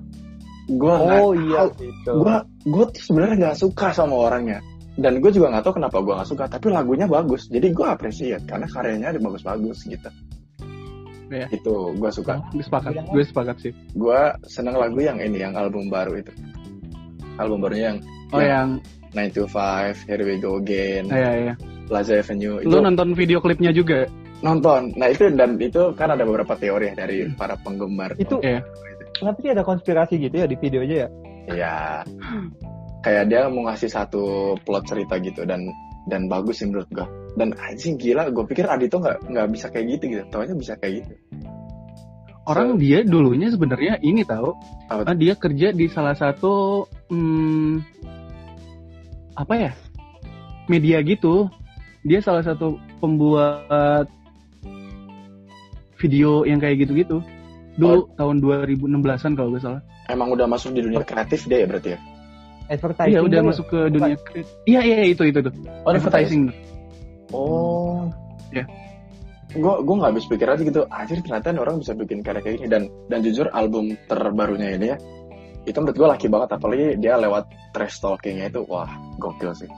gue 0.66 0.88
oh 0.90 1.30
iya 1.32 1.68
itu 1.76 2.10
gue 2.10 2.36
gue 2.64 2.84
tuh 2.90 3.02
sebenarnya 3.04 3.36
nggak 3.38 3.58
suka 3.60 3.92
sama 3.92 4.16
orangnya 4.16 4.58
dan 4.96 5.20
gue 5.20 5.28
juga 5.28 5.52
nggak 5.52 5.62
tahu 5.62 5.74
kenapa 5.76 6.00
gue 6.00 6.14
nggak 6.14 6.30
suka 6.30 6.44
tapi 6.48 6.66
lagunya 6.70 7.04
bagus 7.04 7.46
jadi 7.46 7.68
gue 7.68 7.86
appreciate 7.86 8.44
karena 8.44 8.64
karyanya 8.64 9.12
ada 9.12 9.20
bagus-bagus 9.20 9.84
gitu 9.84 10.10
Iya. 11.24 11.48
itu 11.50 11.74
gue 11.96 12.10
suka 12.12 12.36
Gue 12.52 12.62
sepakat. 12.62 12.92
Gue 13.10 13.24
sepakat 13.24 13.56
sih. 13.58 13.72
gue 13.96 14.20
seneng 14.44 14.76
lagu 14.76 15.00
yang 15.00 15.16
ini 15.18 15.40
yang 15.40 15.56
album 15.56 15.88
baru 15.88 16.20
itu 16.20 16.30
album 17.36 17.58
barunya 17.60 17.96
yang 17.96 17.98
Oh 18.30 18.38
Ya. 18.38 18.60
yang, 18.60 18.68
9 19.14 19.30
to 19.30 19.42
5 19.46 20.10
Here 20.10 20.22
We 20.26 20.42
Go 20.42 20.58
Again 20.58 21.06
iya 21.08 21.30
iya. 21.38 21.54
Plaza 21.86 22.16
Avenue. 22.18 22.64
Itu 22.64 22.72
Lu 22.72 22.80
nonton 22.80 23.12
video 23.14 23.38
klipnya 23.44 23.70
juga? 23.70 24.08
nonton. 24.44 24.92
Nah 25.00 25.08
itu 25.08 25.32
dan 25.32 25.56
itu 25.56 25.96
kan 25.96 26.12
ada 26.12 26.20
beberapa 26.28 26.52
teori 26.52 26.92
ya 26.92 26.94
dari 26.94 27.24
para 27.32 27.56
penggemar. 27.56 28.12
Itu- 28.20 28.44
Iya. 28.44 28.60
kenapa 29.16 29.38
sih 29.40 29.50
ada 29.56 29.64
konspirasi 29.64 30.20
gitu 30.20 30.36
ya 30.36 30.44
di 30.44 30.56
video 30.60 30.84
aja 30.84 30.96
ya? 31.06 31.08
Ya 31.48 31.76
kayak 33.00 33.24
dia 33.32 33.48
mau 33.48 33.64
ngasih 33.68 33.88
satu 33.88 34.52
plot 34.64 34.84
cerita 34.84 35.16
gitu 35.20 35.48
dan 35.48 35.64
dan 36.12 36.28
bagus 36.28 36.60
sih 36.60 36.68
menurut 36.68 36.88
gue 36.92 37.06
dan 37.40 37.56
anjing 37.56 37.96
gila 37.96 38.28
gue 38.28 38.44
pikir 38.44 38.68
Adito 38.68 39.00
nggak 39.00 39.28
nggak 39.32 39.46
bisa 39.48 39.66
kayak 39.72 39.86
gitu 39.96 40.04
gitu. 40.12 40.22
Taunya 40.28 40.56
bisa 40.56 40.72
kayak 40.76 40.94
gitu. 41.04 41.12
Orang 42.44 42.76
dia 42.76 43.00
dulunya 43.00 43.48
sebenarnya 43.48 43.96
ini 44.04 44.20
tahu. 44.20 44.52
Apa 44.92 45.08
ah, 45.08 45.16
dia 45.16 45.32
kerja 45.32 45.72
di 45.72 45.88
salah 45.88 46.12
satu 46.12 46.84
hmm, 47.08 47.72
apa 49.34 49.54
ya? 49.54 49.72
Media 50.66 50.98
gitu. 51.00 51.48
Dia 52.02 52.20
salah 52.20 52.40
satu 52.40 52.74
pembuat 52.98 54.06
video 55.96 56.44
yang 56.44 56.58
kayak 56.58 56.84
gitu-gitu. 56.84 57.20
Dulu 57.74 58.06
tahun 58.14 58.38
2016-an 58.38 59.32
kalau 59.34 59.50
gak 59.52 59.64
salah. 59.64 59.82
emang 60.04 60.28
udah 60.30 60.44
masuk 60.44 60.70
di 60.70 60.84
dunia 60.84 61.00
kreatif 61.00 61.48
dia 61.48 61.64
ya 61.64 61.66
berarti 61.66 61.96
ya 61.96 61.98
advertising 62.66 63.08
Iya, 63.10 63.20
udah 63.24 63.40
masuk 63.42 63.66
ke 63.66 63.80
dunia 63.88 64.16
kre- 64.20 64.44
Iya, 64.62 64.80
iya, 64.80 64.96
itu 65.08 65.22
itu 65.24 65.40
tuh. 65.40 65.52
oh 65.80 65.90
Advertising. 65.90 66.52
oh 67.32 68.12
Ya. 68.52 68.68
gue 69.50 69.74
gue 69.80 69.94
nggak 69.96 70.10
habis 70.12 70.28
pikir 70.28 70.44
aja 70.44 70.60
gitu 70.60 70.84
anjir 70.86 71.18
ternyata 71.18 71.56
orang 71.56 71.80
bisa 71.80 71.96
bikin 71.96 72.20
karya 72.20 72.38
kayak 72.38 72.54
gini 72.58 72.68
dan 72.68 72.82
dan 73.08 73.18
jujur 73.20 73.48
album 73.50 73.96
terbarunya 74.04 74.76
ini 74.76 74.92
ya 74.92 74.96
itu 75.64 75.76
menurut 75.76 75.96
gue 75.96 76.08
laki 76.08 76.26
banget 76.28 76.48
apalagi 76.52 76.86
dia 76.96 77.16
lewat 77.16 77.44
trash 77.72 77.98
talkingnya 77.98 78.48
itu 78.48 78.60
wah 78.64 78.88
gokil 79.16 79.52
sih 79.52 79.70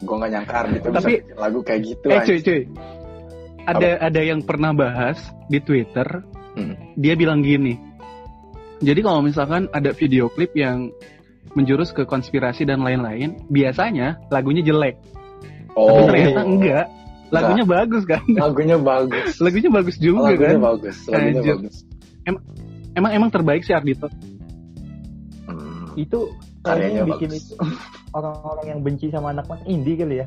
gue 0.00 0.14
nggak 0.14 0.30
nyangka 0.30 0.58
bisa 0.68 0.88
Tapi- 0.90 1.22
bikin 1.22 1.36
lagu 1.38 1.58
kayak 1.62 1.80
gitu 1.82 2.06
Eh, 2.10 2.20
cuy, 2.20 2.38
cuy. 2.40 2.60
Ada 3.64 3.90
ada 4.02 4.20
yang 4.20 4.44
pernah 4.44 4.76
bahas 4.76 5.16
di 5.48 5.56
Twitter. 5.56 6.04
Hmm. 6.52 6.76
Dia 6.94 7.16
bilang 7.16 7.40
gini. 7.40 7.80
Jadi 8.78 9.00
kalau 9.00 9.24
misalkan 9.24 9.72
ada 9.72 9.96
video 9.96 10.28
klip 10.28 10.52
yang 10.52 10.92
menjurus 11.56 11.88
ke 11.88 12.04
konspirasi 12.04 12.68
dan 12.68 12.84
lain-lain, 12.84 13.40
biasanya 13.48 14.20
lagunya 14.28 14.60
jelek. 14.60 15.00
oh 15.72 16.04
Tapi 16.04 16.12
ternyata 16.12 16.42
enggak. 16.44 16.86
Lagunya 17.32 17.64
bagus 17.64 18.02
kan? 18.04 18.20
lagunya 18.36 18.76
bagus 18.76 19.40
Lagunya 19.40 19.70
bagus 19.72 19.96
juga 19.96 20.28
lagunya 20.28 20.54
kan? 20.54 20.60
bagus 20.60 20.96
lagunya 21.08 21.40
Anjir. 21.40 21.54
bagus 21.56 21.74
Emang 22.94 23.10
emang 23.10 23.30
terbaik 23.32 23.64
sih 23.64 23.72
Ardito. 23.72 24.06
Itu 25.96 26.18
karyanya 26.60 26.64
kayaknya 26.64 26.98
yang 26.98 27.08
bikin 27.08 27.28
bagus 27.30 27.44
itu 27.44 27.54
orang-orang 28.16 28.66
yang 28.66 28.80
benci 28.82 29.06
sama 29.10 29.28
anak-anak 29.30 29.64
indie 29.66 29.96
kali 29.96 30.16
ya 30.22 30.26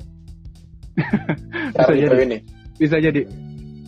Ardito 1.78 2.14
jadi. 2.14 2.24
ini 2.26 2.38
Bisa 2.78 2.98
jadi. 2.98 3.22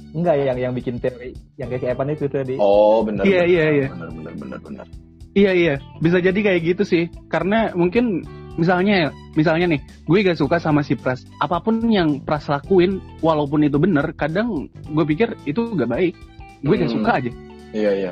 enggak 0.10 0.36
ya 0.42 0.44
yang 0.50 0.58
yang 0.58 0.74
bikin 0.74 0.98
teori 0.98 1.38
yang 1.56 1.70
kayak 1.70 1.82
si 1.82 1.88
Evan 1.88 2.10
itu 2.10 2.26
tadi 2.26 2.56
oh 2.58 3.06
benar 3.06 3.22
Iya, 3.22 3.42
iya, 3.46 3.66
iya. 3.70 3.88
benar 3.94 4.10
benar 4.10 4.34
benar 4.36 4.60
benar 4.62 4.88
Iya 5.30 5.52
iya, 5.54 5.74
bisa 6.02 6.18
jadi 6.18 6.36
kayak 6.36 6.62
gitu 6.66 6.84
sih. 6.84 7.06
Karena 7.30 7.70
mungkin 7.78 8.26
misalnya 8.58 9.14
misalnya 9.38 9.70
nih, 9.70 9.82
gue 10.10 10.26
gak 10.26 10.42
suka 10.42 10.58
sama 10.58 10.82
si 10.82 10.98
Pras. 10.98 11.22
Apa 11.38 11.62
pun 11.62 11.78
yang 11.86 12.26
Pras 12.26 12.50
lakuin, 12.50 12.98
walaupun 13.22 13.62
itu 13.62 13.78
bener, 13.78 14.10
kadang 14.18 14.66
gue 14.90 15.06
pikir 15.06 15.38
itu 15.46 15.70
gak 15.78 15.86
baik. 15.86 16.18
Gue 16.66 16.82
gak 16.82 16.90
Hmm. 16.90 16.98
suka 16.98 17.12
aja. 17.22 17.32
iya 17.70 17.92
iya 17.94 18.12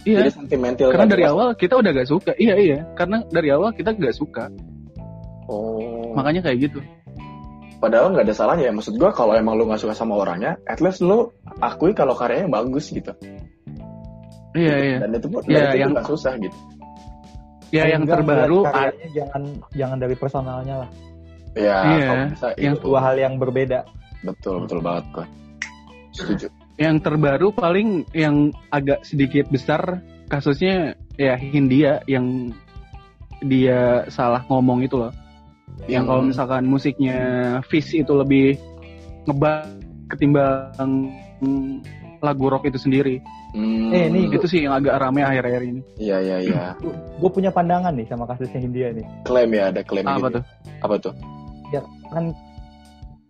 Iya. 0.00 0.18
jadi 0.22 0.32
sentimental 0.32 0.88
Karena 0.90 1.08
dari 1.08 1.24
awal 1.24 1.48
kita 1.52 1.74
udah 1.76 1.90
gak 1.92 2.08
suka. 2.08 2.32
Iya 2.34 2.54
iya. 2.56 2.78
Karena 2.94 3.20
dari 3.26 3.48
awal 3.48 3.70
kita 3.72 3.92
gak 3.92 4.12
suka. 4.12 4.48
oh 5.46 6.14
Makanya 6.14 6.40
kayak 6.42 6.58
gitu. 6.64 6.80
padahal 7.76 8.12
nggak 8.12 8.28
ada 8.28 8.34
salahnya 8.34 8.68
ya 8.68 8.72
maksud 8.72 8.92
gua 8.94 9.08
kalau 9.08 9.32
emang 9.32 9.56
lu 9.56 9.64
nggak 9.64 9.80
suka 9.80 9.96
sama 9.96 10.12
orangnya 10.14 10.52
at 10.64 10.78
least 10.78 11.00
lu 11.00 11.32
akui 11.58 11.90
kalau 11.90 12.12
karyanya 12.12 12.44
bagus 12.46 12.92
gitu 12.92 13.08
Iya 14.52 14.74
iya. 14.76 14.96
dan 15.00 15.16
itu 15.16 15.26
pun 15.26 15.40
Iya, 15.48 15.64
itu 15.64 15.76
yang- 15.80 15.92
nggak 15.96 16.04
susah 16.04 16.36
gitu 16.36 16.58
Ya 17.70 17.88
yang 17.88 18.04
terbaru 18.04 18.60
lihat 18.60 18.68
a- 18.68 18.74
karyanya 18.92 19.08
jangan 19.16 19.42
jangan 19.72 19.96
dari 19.96 20.12
personalnya 20.14 20.74
lah 20.84 20.90
ya 21.56 21.76
Iya, 21.80 22.04
kalau 22.04 22.24
bisa 22.28 22.48
yang 22.60 22.76
itu. 22.76 22.84
dua 22.84 22.98
hal 23.00 23.16
yang 23.16 23.34
berbeda 23.40 23.78
betul 24.22 24.54
betul 24.60 24.78
banget 24.84 25.04
gua 25.10 25.26
setuju 26.12 26.46
yang 26.80 26.96
terbaru 26.96 27.52
paling 27.52 28.08
yang 28.16 28.48
agak 28.72 29.04
sedikit 29.04 29.44
besar 29.52 30.00
kasusnya 30.26 30.96
ya 31.20 31.36
Hindia 31.36 32.00
yang 32.08 32.56
dia 33.44 34.08
salah 34.08 34.40
ngomong 34.48 34.80
itu 34.80 34.96
loh. 34.96 35.12
Yang 35.84 36.04
kalau 36.08 36.22
misalkan 36.24 36.64
musiknya 36.64 37.18
Fish 37.68 37.92
itu 37.92 38.12
lebih 38.12 38.56
ngebak 39.28 39.68
ketimbang 40.08 41.12
lagu 42.20 42.44
rock 42.48 42.64
itu 42.64 42.80
sendiri. 42.80 43.20
Hmm, 43.50 43.90
Eh, 43.90 44.06
ini 44.06 44.30
Itu 44.30 44.46
sih 44.46 44.62
yang 44.62 44.78
agak 44.78 44.94
rame 45.02 45.26
akhir-akhir 45.26 45.62
ini. 45.66 45.80
iya 45.98 46.22
iya 46.22 46.36
iya 46.38 46.64
gue 47.18 47.30
punya 47.34 47.50
pandangan 47.50 47.90
nih 47.92 48.06
sama 48.06 48.22
kasusnya 48.22 48.62
Hindia 48.62 48.94
nih 48.94 49.02
klaim 49.26 49.50
ya 49.50 49.74
ada 49.74 49.82
klaim 49.82 50.06
Apa 50.06 50.30
gitu. 50.30 50.38
tuh? 50.38 50.44
apa 50.80 50.94
tuh 51.02 51.14
kan 52.14 52.24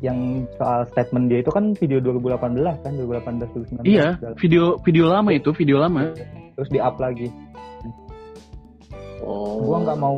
yang 0.00 0.16
soal 0.56 0.88
statement 0.88 1.28
dia 1.28 1.40
itu 1.40 1.48
kan 1.48 1.76
video 1.76 2.00
2018 2.00 2.56
kan 2.80 2.92
2018 2.96 3.84
2019 3.84 3.84
Iya, 3.84 4.16
Dalam- 4.16 4.36
video 4.36 4.64
video 4.80 5.04
lama 5.06 5.30
itu, 5.30 5.50
video 5.52 5.76
lama. 5.76 6.08
terus 6.52 6.68
di 6.68 6.76
up 6.76 6.96
lagi 6.96 7.28
oh 9.20 9.60
gua 9.60 9.76
nggak 9.82 9.98
mau 9.98 10.16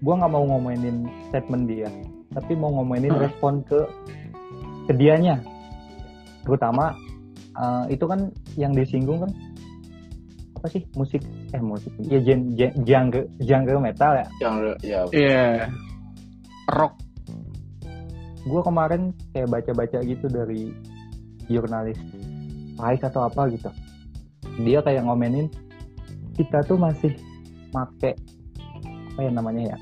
gua 0.00 0.14
nggak 0.16 0.32
mau 0.32 0.44
ngomongin 0.48 0.96
statement 1.28 1.64
dia 1.66 1.90
tapi 2.30 2.52
mau 2.54 2.70
ngomongin 2.72 3.10
Hah? 3.10 3.26
respon 3.26 3.62
ke 3.64 3.78
ke 4.86 4.92
dianya 4.94 5.38
terutama 6.42 6.94
eh, 7.52 7.84
itu 7.90 8.04
kan 8.04 8.30
yang 8.54 8.72
disinggung 8.72 9.20
kan 9.20 9.30
apa 10.54 10.66
sih 10.68 10.82
musik 10.92 11.22
eh 11.50 11.58
musik 11.58 11.88
ya 12.00 12.20
gen, 12.20 12.52
gen, 12.52 12.70
genre 12.82 13.22
genre 13.40 13.78
metal 13.80 14.12
ya 14.12 14.26
yang 14.38 14.54
ya 14.80 15.00
Iya. 15.10 15.44
Rock. 16.70 16.94
Gua 18.46 18.62
kemarin 18.62 19.12
kayak 19.32 19.48
baca-baca 19.48 19.98
gitu 20.02 20.26
dari 20.26 20.72
jurnalis 21.46 21.98
Vice 22.76 23.04
atau 23.04 23.26
apa 23.26 23.50
gitu 23.52 23.68
dia 24.60 24.80
kayak 24.80 25.04
ngomenin 25.04 25.48
kita 26.34 26.64
tuh 26.64 26.76
masih 26.76 27.12
make 27.70 28.16
apa 29.12 29.20
ya 29.20 29.30
namanya 29.30 29.62
ya 29.74 29.78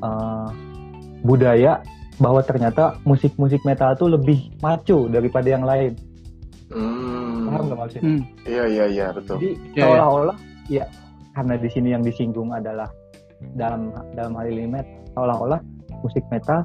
eh, 0.00 0.48
budaya 1.20 1.72
bahwa 2.16 2.40
ternyata 2.40 2.96
musik-musik 3.02 3.60
metal 3.66 3.92
tuh 3.98 4.06
lebih 4.08 4.54
maco 4.62 5.10
daripada 5.10 5.48
yang 5.50 5.66
lain 5.66 5.92
hmm, 6.70 7.50
paham 7.50 7.62
nggak 7.68 7.78
maksudnya 7.78 8.02
Hmm. 8.04 8.22
iya 8.46 8.64
iya 8.66 8.84
iya 8.88 9.06
betul 9.12 9.36
jadi 9.36 9.50
Ya, 9.52 9.58
ya. 9.74 9.82
seolah-olah 9.84 10.36
ya 10.70 10.84
karena 11.34 11.54
di 11.58 11.68
sini 11.68 11.88
yang 11.92 12.02
disinggung 12.02 12.54
adalah 12.54 12.88
dalam 13.58 13.90
dalam 14.14 14.32
hal 14.32 14.46
ini 14.48 14.64
metal 14.70 14.94
seolah-olah 15.12 15.60
musik 16.00 16.24
metal 16.30 16.62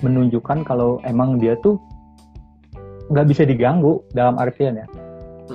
menunjukkan 0.00 0.62
kalau 0.62 0.98
emang 1.02 1.36
dia 1.36 1.58
tuh 1.58 1.78
nggak 3.08 3.26
bisa 3.26 3.42
diganggu 3.42 4.04
dalam 4.12 4.36
artian 4.36 4.76
ya. 4.76 4.86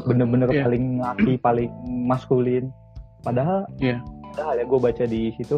Bener-bener 0.03 0.49
Iya. 0.49 0.63
paling 0.65 0.83
laki 0.99 1.33
paling 1.45 1.69
maskulin. 2.03 2.67
Padahal 3.21 3.63
Iya. 3.77 4.01
padahal 4.25 4.53
ya 4.57 4.65
gue 4.65 4.79
baca 4.81 5.03
di 5.05 5.21
situ 5.33 5.55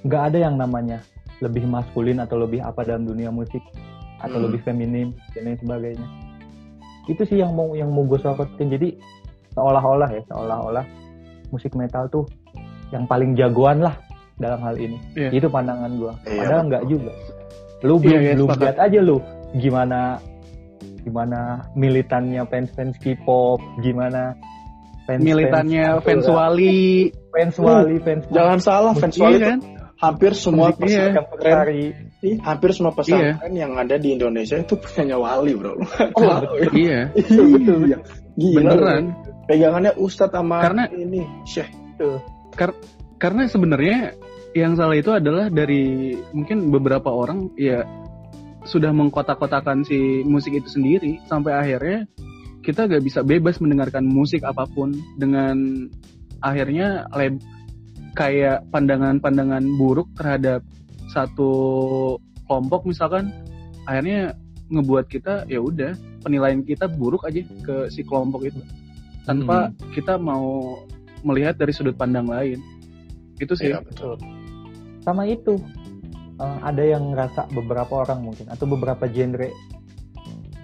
nggak 0.00 0.22
ada 0.32 0.38
yang 0.40 0.56
namanya 0.56 0.98
lebih 1.38 1.66
maskulin 1.66 2.18
atau 2.18 2.34
lebih 2.36 2.58
apa 2.58 2.82
dalam 2.82 3.04
dunia 3.04 3.28
musik 3.28 3.60
atau 4.18 4.40
Hmm. 4.40 4.46
lebih 4.50 4.60
feminim 4.64 5.08
dan 5.30 5.46
lain 5.46 5.58
sebagainya. 5.58 6.08
Itu 7.06 7.22
sih 7.22 7.38
yang 7.38 7.52
mau 7.52 7.72
yang 7.72 7.88
mau 7.88 8.02
gue 8.02 8.18
sorotin 8.18 8.68
jadi 8.68 8.96
seolah-olah 9.52 10.08
ya 10.08 10.22
seolah-olah 10.26 10.84
musik 11.48 11.72
metal 11.72 12.08
tuh 12.08 12.24
yang 12.88 13.04
paling 13.04 13.32
jagoan 13.32 13.80
lah 13.80 13.94
dalam 14.34 14.58
hal 14.58 14.74
ini. 14.74 14.96
Iya. 15.14 15.30
itu 15.32 15.46
pandangan 15.46 15.92
gue 15.92 16.12
Iya, 16.24 16.38
padahal 16.40 16.62
nggak 16.66 16.84
juga 16.86 17.12
lu 17.80 17.94
Iya, 17.96 18.02
belum 18.02 18.20
iya, 18.20 18.32
belum 18.34 18.48
sepakat. 18.48 18.62
lihat 18.64 18.78
aja 18.80 18.98
lu 19.00 19.16
gimana 19.54 20.00
gimana 21.00 21.40
militannya 21.72 22.42
fans 22.46 22.68
fans 22.74 22.94
K-pop 22.98 23.58
gimana 23.80 24.34
fans 25.06 25.22
militannya 25.22 25.84
fans, 25.98 26.04
fans 26.04 26.26
Wali 26.26 27.08
fans 27.32 27.54
Wali 27.56 27.96
fans 28.02 28.24
Jangan 28.28 28.58
salah, 28.60 28.92
fans 28.92 29.14
Iya 29.14 29.24
Wali 29.24 29.38
kan? 29.40 29.58
hampir 29.98 30.30
semua 30.30 30.70
Iya. 30.70 30.78
pesantren, 30.78 31.24
Ferrari 31.42 31.84
hampir 32.38 32.70
semua 32.70 32.92
pesantren 32.94 33.52
yang 33.52 33.72
ada 33.74 33.96
di 33.96 34.14
Indonesia 34.14 34.54
itu 34.54 34.78
punyanya 34.78 35.18
Wali, 35.18 35.58
bro. 35.58 35.74
Oh, 36.14 36.38
iya 36.76 37.10
Iya, 37.10 37.18
betul, 37.18 37.46
betul. 37.50 37.78
Gila. 38.38 38.56
beneran 38.62 39.04
Pegangannya 39.48 39.92
Ustadz 39.96 40.34
sama 40.34 40.60
Karena- 40.60 40.86
ini 40.92 41.24
Syekh. 41.42 41.72
tuh 41.96 42.20
karena 43.18 43.48
sebenarnya 43.48 44.14
yang 44.56 44.76
salah 44.76 44.96
itu 44.96 45.12
adalah 45.12 45.52
dari 45.52 46.16
mungkin 46.32 46.72
beberapa 46.72 47.12
orang 47.12 47.52
ya 47.58 47.84
sudah 48.64 48.92
mengkotak-kotakan 48.92 49.84
si 49.84 50.24
musik 50.24 50.56
itu 50.56 50.68
sendiri 50.68 51.20
sampai 51.28 51.56
akhirnya 51.56 52.04
kita 52.60 52.84
gak 52.84 53.04
bisa 53.04 53.24
bebas 53.24 53.60
mendengarkan 53.64 54.04
musik 54.04 54.44
apa 54.44 54.68
pun 54.68 54.92
dengan 55.16 55.88
akhirnya 56.44 57.08
leb 57.16 57.40
kayak 58.12 58.66
pandangan-pandangan 58.74 59.64
buruk 59.78 60.10
terhadap 60.18 60.60
satu 61.08 61.52
kelompok 62.44 62.84
misalkan 62.84 63.32
akhirnya 63.88 64.36
ngebuat 64.68 65.08
kita 65.08 65.48
ya 65.48 65.64
udah 65.64 65.96
penilaian 66.20 66.60
kita 66.60 66.90
buruk 66.90 67.24
aja 67.24 67.40
ke 67.64 67.88
si 67.88 68.04
kelompok 68.04 68.52
itu. 68.52 68.60
Tanpa 69.24 69.72
kita 69.92 70.16
mau 70.16 70.76
melihat 71.24 71.56
dari 71.56 71.72
sudut 71.72 71.96
pandang 71.96 72.28
lain. 72.28 72.60
Itu 73.40 73.56
sih. 73.56 73.72
Iya, 73.72 73.84
betul. 73.84 74.16
Sama 75.02 75.26
itu 75.26 75.56
eh, 76.38 76.58
ada 76.62 76.82
yang 76.82 77.12
ngerasa 77.14 77.50
beberapa 77.52 78.04
orang 78.06 78.24
mungkin 78.24 78.46
atau 78.50 78.64
beberapa 78.66 79.04
genre 79.08 79.50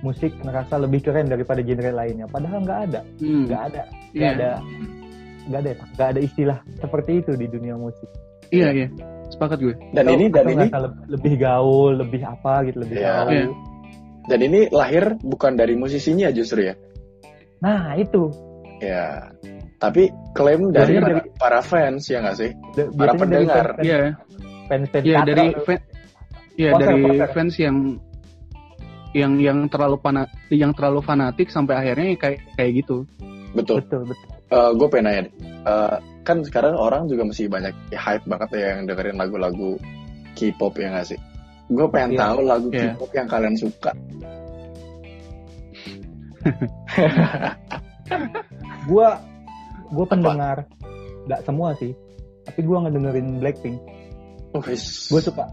musik 0.05 0.37
ngerasa 0.45 0.77
lebih 0.85 1.01
keren 1.01 1.33
daripada 1.33 1.65
genre 1.65 1.91
lainnya. 1.91 2.29
Padahal 2.29 2.61
nggak 2.61 2.81
ada. 2.93 3.01
Hmm, 3.25 3.49
nggak 3.49 3.63
ada. 3.73 3.83
Nggak 4.13 4.31
iya. 4.31 4.37
ada. 4.37 4.51
Nggak 5.45 5.61
ada 5.61 5.71
nggak 5.77 6.09
ada 6.13 6.21
istilah 6.21 6.59
seperti 6.81 7.13
itu 7.25 7.33
di 7.37 7.47
dunia 7.49 7.75
musik. 7.77 8.09
Iya 8.53 8.69
iya. 8.71 8.89
Sepakat 9.33 9.59
gue. 9.65 9.75
Dan 9.97 10.05
Atau- 10.05 10.15
ini 10.15 10.25
dan 10.29 10.45
ini 10.47 10.67
lebih 11.09 11.35
gaul 11.41 11.93
lebih 11.97 12.21
apa 12.23 12.69
gitu 12.69 12.85
lebih 12.85 12.97
Iya. 13.01 13.13
gaul. 13.13 13.33
Iya. 13.33 13.47
dan 14.25 14.41
ini 14.41 14.73
lahir 14.73 15.21
bukan 15.21 15.53
dari 15.53 15.77
musisinya 15.77 16.33
justru 16.33 16.65
ya. 16.65 16.75
nah 17.61 17.93
itu. 17.97 18.29
Ya. 18.81 19.33
Tapi 19.85 20.03
klaim 20.33 20.73
dari, 20.73 20.97
Lahir 20.97 21.03
para, 21.05 21.13
dari- 21.13 21.31
para 21.37 21.61
fans 21.61 22.09
ya 22.09 22.25
nggak 22.25 22.37
sih? 22.41 22.51
Da- 22.73 22.89
Para 22.89 23.13
pendengar. 23.13 23.67
dari 23.77 23.85
iya 23.85 24.01
fans 24.65 24.87
fans 24.89 25.05
iya 25.05 25.19
dari 25.21 25.47
fan 25.61 25.79
iya 26.57 26.71
Poser, 26.73 26.89
dari 26.89 27.03
fans 27.29 27.55
yang 27.61 27.77
yang 29.13 29.33
yang 29.37 29.59
terlalu 29.69 30.01
fana, 30.01 30.25
yang 30.49 30.73
terlalu 30.73 31.05
fanatik 31.05 31.53
sampai 31.53 31.77
akhirnya 31.77 32.17
kayak 32.17 32.41
kayak 32.57 32.81
gitu 32.81 33.05
Betul. 33.53 33.85
betul 33.85 34.01
betul 34.09 34.29
gue 34.55 34.87
pengen 34.89 35.05
nanya. 35.05 35.23
Eh, 35.65 35.97
kan 36.23 36.39
sekarang 36.41 36.79
orang 36.79 37.11
juga 37.11 37.27
masih 37.27 37.51
banyak 37.51 37.75
ya, 37.91 37.99
hype 37.99 38.23
banget 38.25 38.49
ya 38.55 38.67
yang 38.73 38.87
dengerin 38.87 39.19
lagu-lagu 39.19 39.75
K-pop 40.33 40.79
ya 40.79 40.95
nggak 40.95 41.07
sih? 41.11 41.19
Gue 41.69 41.87
pengen 41.91 42.15
Iya. 42.15 42.21
tahu 42.23 42.39
lagu 42.47 42.67
Iya. 42.71 42.95
K-pop 42.95 43.11
yang 43.13 43.27
kalian 43.27 43.57
suka. 43.59 43.93
gua 48.89 49.17
gua 49.95 50.07
pendengar. 50.11 50.67
Nggak 51.25 51.41
semua 51.47 51.73
sih 51.79 51.95
tapi 52.45 52.61
gua 52.63 52.85
ngedengerin 52.85 53.41
Blackpink. 53.41 53.79
Wis. 54.55 55.11
gue 55.11 55.19
suka. 55.19 55.51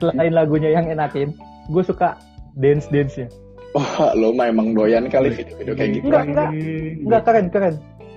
Selain 0.00 0.32
lagunya 0.32 0.72
yang 0.72 0.88
enakin 0.88 1.36
gue 1.68 1.84
suka 1.84 2.16
dance 2.56 2.88
dance 2.88 3.12
nya 3.20 3.28
Wah, 3.76 4.16
lo 4.16 4.32
mah 4.32 4.48
emang 4.48 4.72
doyan 4.72 5.12
kali 5.12 5.28
video-video 5.28 5.76
kayak 5.76 5.90
gitu. 6.00 6.08
Enggak, 6.08 6.24
enggak. 6.24 6.50
Enggak 7.04 7.22
keren 7.28 7.46
keren. 7.52 7.74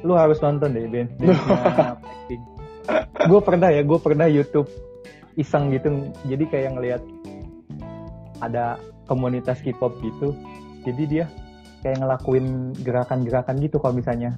Lu 0.07 0.15
harus 0.15 0.39
nonton 0.39 0.71
deh 0.71 0.87
dance 0.87 1.11
dance 1.19 1.43
nya 1.43 1.99
Blackpink. 1.99 2.43
Gue 3.27 3.39
pernah 3.43 3.69
ya 3.75 3.81
gue 3.83 3.99
pernah 3.99 4.27
YouTube 4.31 4.71
iseng 5.35 5.75
gitu. 5.75 6.15
Jadi 6.31 6.43
kayak 6.47 6.71
ngelihat 6.79 7.01
ada 8.39 8.79
komunitas 9.11 9.59
K-pop 9.59 9.99
gitu. 9.99 10.31
Jadi 10.87 11.03
dia 11.11 11.25
kayak 11.83 11.99
ngelakuin 11.99 12.71
gerakan-gerakan 12.87 13.59
gitu 13.59 13.83
kalau 13.83 13.99
misalnya 13.99 14.31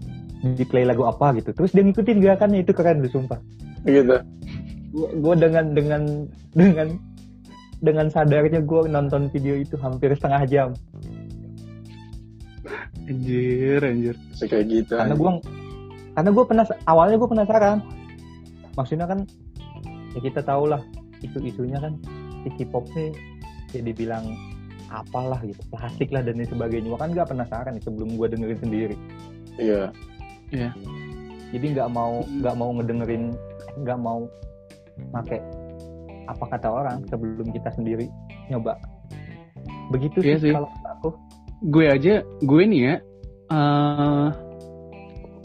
di 0.43 0.63
play 0.67 0.83
lagu 0.83 1.07
apa 1.07 1.31
gitu. 1.39 1.55
Terus 1.55 1.71
dia 1.71 1.83
ngikutin 1.87 2.19
gerakannya 2.19 2.67
itu 2.67 2.75
keren 2.75 2.99
lu 2.99 3.07
sumpah. 3.07 3.39
Gitu. 3.87 4.19
gue 4.93 5.35
dengan 5.41 5.73
dengan 5.73 6.01
dengan 6.53 6.87
dengan 7.81 8.07
sadarnya 8.07 8.61
gue 8.61 8.81
nonton 8.87 9.27
video 9.33 9.57
itu 9.57 9.79
hampir 9.79 10.11
setengah 10.13 10.43
jam. 10.45 10.69
Anjir 13.07 13.81
anjir. 13.81 14.15
Kayak 14.43 14.65
gitu. 14.69 14.93
karena 14.99 15.15
gue 15.15 15.31
karena 16.13 16.29
gue 16.29 16.45
penas 16.45 16.69
awalnya 16.85 17.17
gue 17.17 17.29
penasaran. 17.31 17.79
Maksudnya 18.75 19.07
kan 19.07 19.25
ya 20.13 20.19
kita 20.21 20.43
tahu 20.43 20.69
lah 20.69 20.83
isu-isunya 21.23 21.79
kan 21.79 21.97
si 22.43 22.49
K-pop 22.59 22.85
nih 22.93 23.15
ya 23.73 23.81
dibilang 23.81 24.35
apalah 24.93 25.41
gitu 25.41 25.57
plastik 25.73 26.13
lah 26.13 26.21
dan 26.21 26.37
lain 26.37 26.47
sebagainya. 26.47 26.87
Gue 26.93 26.99
kan 26.99 27.09
nggak 27.11 27.27
penasaran 27.31 27.73
nih 27.75 27.83
sebelum 27.83 28.13
gue 28.13 28.27
dengerin 28.29 28.59
sendiri. 28.61 28.95
Iya. 29.57 29.89
Jadi 31.53 31.65
nggak 31.77 31.89
mau 31.93 32.21
nggak 32.41 32.55
mau 32.57 32.69
ngedengerin 32.77 33.23
nggak 33.81 33.99
mau 33.99 34.25
pakai 35.13 35.39
apa 36.29 36.43
kata 36.55 36.67
orang 36.69 36.97
sebelum 37.09 37.47
kita 37.51 37.69
sendiri 37.73 38.07
nyoba 38.47 38.77
begitu 39.91 40.23
Iya 40.23 40.37
sih 40.39 40.49
sih. 40.49 40.53
kalau 40.55 40.69
aku 40.87 41.09
gue 41.67 41.85
aja 41.89 42.13
gue 42.45 42.63
nih 42.63 42.81
ya 42.81 42.95
eh 43.51 44.27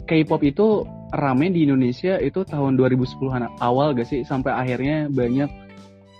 K-pop 0.09 0.41
itu 0.41 0.85
rame 1.13 1.53
di 1.53 1.69
Indonesia 1.69 2.17
itu 2.17 2.41
tahun 2.41 2.77
2010-an 2.81 3.45
awal 3.61 3.93
gak 3.93 4.09
sih 4.09 4.25
sampai 4.25 4.49
akhirnya 4.53 5.05
banyak 5.09 5.49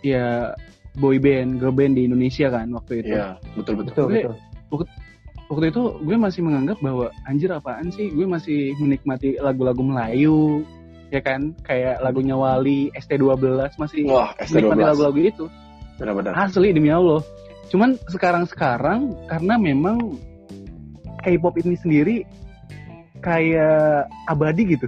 ya 0.06 0.54
boy 1.02 1.18
band, 1.18 1.58
girl 1.58 1.74
band 1.74 1.98
di 1.98 2.06
Indonesia 2.06 2.50
kan 2.50 2.70
waktu 2.74 3.02
itu. 3.06 3.14
Iya, 3.18 3.38
betul 3.58 3.82
betul. 3.82 3.94
betul 3.94 4.06
betul 4.10 4.36
Waktu 4.70 4.86
itu 5.50 5.82
gue 6.06 6.18
masih 6.18 6.42
menganggap 6.46 6.78
bahwa 6.78 7.10
anjir 7.26 7.50
apaan 7.50 7.90
sih? 7.90 8.14
Gue 8.14 8.30
masih 8.30 8.78
menikmati 8.78 9.42
lagu-lagu 9.42 9.82
Melayu 9.82 10.62
ya 11.10 11.26
kan 11.26 11.58
kayak 11.66 12.06
lagunya 12.06 12.38
Wali, 12.38 12.94
ST12 12.94 13.82
masih 13.82 14.06
Wah, 14.06 14.30
menikmati 14.38 14.82
ST12. 14.86 14.90
lagu-lagu 14.94 15.20
itu. 15.26 15.46
Benar-benar. 15.98 16.34
Asli 16.38 16.70
demi 16.70 16.94
Allah. 16.94 17.26
Cuman 17.74 17.98
sekarang-sekarang 18.10 19.14
karena 19.30 19.58
memang 19.58 20.18
K-pop 21.26 21.58
ini 21.60 21.76
sendiri 21.76 22.16
kayak 23.20 24.08
abadi 24.30 24.78
gitu. 24.78 24.88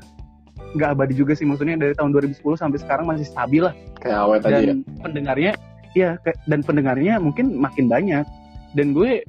Nggak 0.78 0.89
abadi 0.95 1.14
juga 1.20 1.34
sih 1.36 1.43
maksudnya 1.43 1.76
dari 1.76 1.91
tahun 1.97 2.16
2010 2.16 2.39
sampai 2.55 2.80
sekarang 2.80 3.03
masih 3.09 3.28
stabil 3.28 3.59
lah 3.59 3.76
Kayak 3.99 4.18
awet 4.24 4.41
aja 4.47 4.55
ya. 4.55 4.66
dan 4.72 4.78
pendengarnya 5.03 5.51
ya 5.91 6.09
dan 6.47 6.59
pendengarnya 6.64 7.14
mungkin 7.20 7.59
makin 7.59 7.91
banyak. 7.91 8.24
Dan 8.72 8.95
gue 8.95 9.20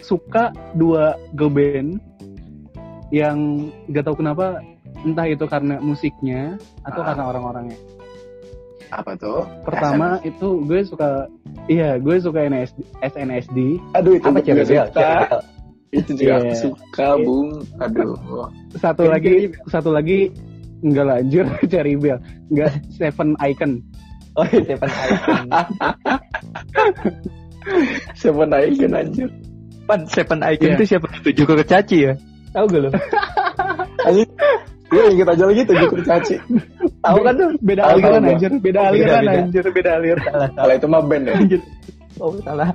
suka 0.00 0.50
dua 0.74 1.14
girl 1.34 1.50
band 1.50 1.98
yang 3.08 3.66
gak 3.88 4.04
tahu 4.04 4.20
kenapa 4.20 4.60
entah 5.00 5.24
itu 5.24 5.44
karena 5.46 5.80
musiknya 5.80 6.58
atau 6.82 7.00
Ah. 7.00 7.06
karena 7.12 7.22
orang-orangnya. 7.26 7.78
Apa 8.88 9.12
tuh? 9.14 9.44
Pertama 9.68 10.16
itu 10.22 10.64
gue 10.64 10.80
suka 10.80 11.28
iya 11.68 12.00
gue 12.00 12.16
suka 12.18 12.40
SNSD, 12.48 12.80
SNSD 13.04 13.58
Aduh, 13.92 14.16
itu 14.16 14.26
apa 14.26 14.40
juga 14.40 14.64
cewek 14.64 14.64
suka. 14.88 15.08
Itu 15.88 16.10
juga 16.16 16.32
aku 16.36 16.44
Iya. 16.44 16.56
suka, 16.56 17.08
Bung. 17.20 17.48
Aduh. 17.80 18.16
satu 18.76 19.08
lagi 19.08 19.52
satu 19.68 19.90
lagi 19.92 20.28
enggak 20.80 21.04
lanjut 21.04 21.46
Cherry 21.72 21.96
Bell 21.96 22.20
enggak 22.48 22.76
Seven 22.92 23.32
Icon 23.40 23.80
oh 24.36 24.44
Seven 24.46 24.88
Icon 24.88 25.46
Siapa 28.16 28.42
naikin 28.44 28.96
anjir? 28.96 29.28
Pan 29.88 30.00
Seven 30.06 30.38
Icon 30.42 30.68
Iya. 30.68 30.76
itu 30.76 30.84
siapa 30.86 31.06
tujuh 31.18 31.44
kurcaci 31.44 31.96
ya 32.02 32.12
tahu 32.50 32.64
gak 32.68 32.80
lo 32.84 32.90
Anjir. 34.06 34.28
Gue 34.88 35.04
inget 35.12 35.28
aja 35.28 35.44
lagi 35.44 35.62
tuh 35.62 35.74
gue 35.74 35.90
kurcaci. 35.90 36.34
tahu 36.98 37.18
kan 37.20 37.32
tuh 37.34 37.48
beda 37.60 37.82
Tahu, 37.82 37.92
aliran 37.94 38.08
tahu, 38.18 38.32
anjir 38.32 38.52
beda 38.58 38.80
aliran 38.86 39.20
beda. 39.20 39.32
anjir 39.38 39.64
beda 39.68 39.90
aliran 39.94 40.24
salah 40.24 40.48
Kalau 40.50 40.72
itu 40.74 40.86
mah 40.86 41.02
band 41.02 41.24
ya. 41.24 41.34
oh 42.16 42.32
salah 42.40 42.70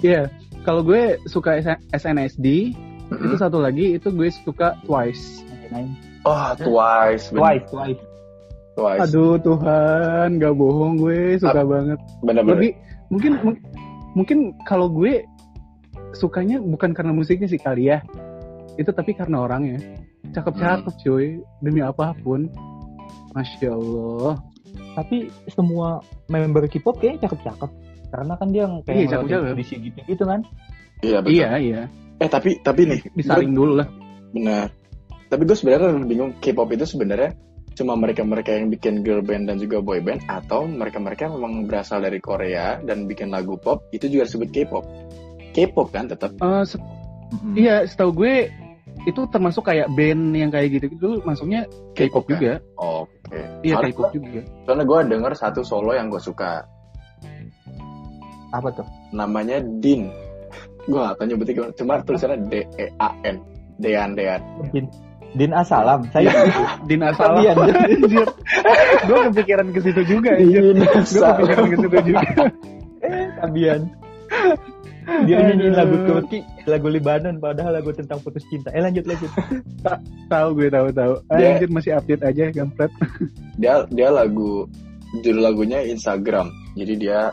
Iya 0.00 0.22
kalau 0.62 0.82
gue 0.82 1.02
suka 1.24 1.58
SNSD 1.90 2.46
itu 3.12 3.34
satu 3.36 3.58
lagi 3.58 3.94
itu 3.94 4.08
gue 4.08 4.28
suka 4.32 4.74
Twice 4.80 5.42
Oh, 6.22 6.34
Twice. 6.54 7.30
bener. 7.30 7.40
twice 7.40 7.64
twice 7.68 8.02
Twice. 8.72 9.00
aduh 9.02 9.34
Tuhan 9.38 10.28
gak 10.36 10.54
bohong 10.54 10.94
gue 10.96 11.36
suka 11.36 11.62
banget 11.62 11.98
Bener-bener. 12.20 12.58
lebih 12.58 12.70
mungkin 13.08 13.32
mung- 13.40 13.62
mungkin 14.14 14.38
kalau 14.62 14.88
gue 14.88 15.22
sukanya 16.14 16.60
bukan 16.60 16.92
karena 16.92 17.12
musiknya 17.12 17.48
sih 17.48 17.60
kali 17.60 17.88
ya. 17.92 18.00
Itu 18.76 18.92
tapi 18.92 19.12
karena 19.12 19.44
orangnya. 19.44 19.78
Cakep-cakep 20.32 20.94
cuy. 21.04 21.40
Demi 21.60 21.80
apa 21.84 22.16
pun. 22.20 22.48
Masya 23.32 23.72
allah. 23.72 24.36
Tapi 24.96 25.28
semua 25.48 26.00
member 26.28 26.68
K-pop 26.68 27.00
kayaknya 27.00 27.28
cakep-cakep. 27.28 27.70
Karena 28.12 28.32
kan 28.36 28.48
dia 28.52 28.68
yang 28.68 28.74
Iya, 28.80 28.84
kayak 28.84 28.96
cakep-cakep. 29.08 29.24
ngelakuin 29.24 29.52
audisi 29.56 29.74
gitu 29.80 29.98
gitu 30.04 30.24
kan. 30.28 30.40
Iya, 31.02 31.18
betul. 31.24 31.32
iya 31.34 31.50
iya. 31.58 31.82
Eh 32.20 32.28
tapi 32.30 32.50
tapi 32.62 32.80
nih, 32.86 33.00
disaring 33.16 33.52
dulu 33.56 33.72
lah. 33.80 33.88
Benar. 34.32 34.68
Tapi 35.32 35.42
gue 35.48 35.56
sebenarnya 35.56 35.96
bingung 36.04 36.32
K-pop 36.44 36.68
itu 36.76 36.84
sebenarnya 36.84 37.32
cuma 37.72 37.96
mereka-mereka 37.96 38.52
yang 38.52 38.68
bikin 38.68 39.00
girl 39.00 39.24
band 39.24 39.48
dan 39.48 39.56
juga 39.56 39.80
boy 39.80 39.96
band 40.04 40.20
atau 40.28 40.68
mereka-mereka 40.68 41.24
yang 41.24 41.40
memang 41.40 41.64
berasal 41.64 42.04
dari 42.04 42.20
Korea 42.20 42.76
dan 42.84 43.08
bikin 43.08 43.32
lagu 43.32 43.56
pop 43.56 43.88
itu 43.96 44.12
juga 44.12 44.28
disebut 44.28 44.48
K-pop. 44.52 44.84
K-pop 45.52 45.88
kan 45.88 46.04
tetap. 46.06 46.32
Eh, 46.34 46.64
se- 46.64 46.80
Mm-mm. 47.32 47.54
iya 47.54 47.82
setahu 47.82 48.12
gue 48.14 48.52
itu 49.02 49.20
termasuk 49.26 49.64
kayak 49.64 49.88
band 49.90 50.30
yang 50.30 50.48
kayak 50.48 50.68
gitu 50.70 50.86
gitu 50.90 51.08
masuknya 51.22 51.64
K-pop 51.92 52.22
kan? 52.22 52.30
juga 52.30 52.52
Oke. 52.76 53.40
iya 53.62 53.74
Soalnya 53.74 53.88
K-pop 53.90 54.08
juga 54.12 54.40
Soalnya 54.62 54.84
gue 54.84 54.98
denger 55.08 55.32
satu 55.34 55.60
solo 55.60 55.90
yang 55.90 56.06
gue 56.06 56.18
suka. 56.18 56.62
Apa 58.50 58.68
tuh? 58.70 58.84
Namanya 59.10 59.58
Din. 59.80 60.12
gue 60.82 60.98
gak 60.98 61.14
tau 61.14 61.24
nyebutnya 61.24 61.54
gimana. 61.54 61.72
Cuma 61.72 61.92
tulisannya 62.00 62.38
D-E-A-N. 62.48 63.36
Dean, 63.74 64.10
Dean. 64.12 64.40
Din, 64.68 64.86
Din 65.32 65.52
Asalam. 65.52 66.04
Saya 66.10 66.28
Din 66.88 67.00
Asalam 67.00 67.40
anjir 67.48 68.28
gue 69.02 69.18
kepikiran 69.32 69.66
ke 69.72 69.80
situ 69.80 70.02
juga 70.06 70.36
Din 70.36 70.76
gue 70.76 70.84
kepikiran 70.84 71.64
ke 71.64 71.76
situ 71.78 71.96
juga 72.04 72.20
eh 73.02 73.26
Sabian. 73.36 73.80
Dia 75.28 75.38
nyanyiin 75.44 75.74
lagu 75.76 75.96
Turki, 76.08 76.38
lagu 76.64 76.88
Libanon, 76.88 77.36
padahal 77.38 77.78
lagu 77.78 77.90
tentang 77.94 78.18
putus 78.24 78.42
cinta. 78.48 78.72
Eh 78.72 78.82
lanjut 78.82 79.04
lanjut. 79.06 79.30
tahu 80.32 80.48
gue 80.56 80.68
tahu 80.72 80.88
tahu. 80.90 81.14
Dia- 81.36 81.56
anjir 81.58 81.68
masih 81.70 81.92
update 81.98 82.22
aja 82.24 82.44
gampret 82.50 82.90
dia 83.60 83.84
dia 83.92 84.08
lagu 84.10 84.66
judul 85.20 85.44
lagunya 85.44 85.84
Instagram. 85.84 86.48
Jadi 86.74 86.94
dia 86.96 87.28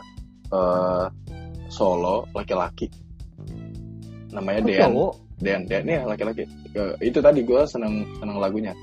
eh, 0.52 1.04
solo 1.72 2.28
laki-laki. 2.36 2.86
Namanya 4.30 4.60
Oh, 4.62 4.66
Dean 4.68 4.80
cowok. 4.84 5.12
Dean 5.40 5.60
Dean 5.66 5.84
ya 5.88 6.00
laki-laki. 6.04 6.44
Eh, 6.76 6.92
itu 7.02 7.18
tadi 7.18 7.40
gue 7.42 7.62
seneng 7.66 8.04
seneng 8.20 8.36
lagunya. 8.38 8.76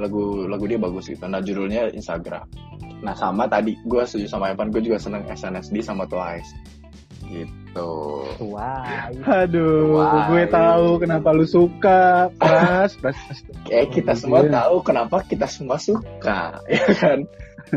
Lagu 0.00 0.48
lagu 0.48 0.64
dia 0.64 0.80
bagus 0.80 1.12
gitu. 1.12 1.28
Nah 1.28 1.44
judulnya 1.44 1.92
Instagram. 1.92 2.48
Nah 3.04 3.12
sama 3.12 3.44
tadi 3.46 3.76
gue 3.84 4.02
setuju 4.08 4.26
sama 4.26 4.50
Evan. 4.50 4.72
Gue 4.72 4.80
juga 4.80 4.96
seneng 4.96 5.28
SNSD 5.28 5.84
sama 5.84 6.08
Twice 6.08 6.81
gitu 7.24 7.90
Wah. 8.42 9.08
aduh 9.24 9.96
Wah, 9.96 10.28
gue 10.28 10.44
tahu 10.46 10.86
kenapa 10.98 11.28
lu 11.30 11.42
suka 11.42 12.28
pras 12.36 12.92
pras 12.96 13.16
pras. 13.16 13.38
kayak 13.64 13.88
kita 13.92 14.12
semua 14.12 14.42
Iya. 14.42 14.52
tahu 14.60 14.74
kenapa 14.82 15.16
kita 15.24 15.46
semua 15.46 15.76
suka 15.76 16.60
ya 16.72 16.84
kan 16.98 17.18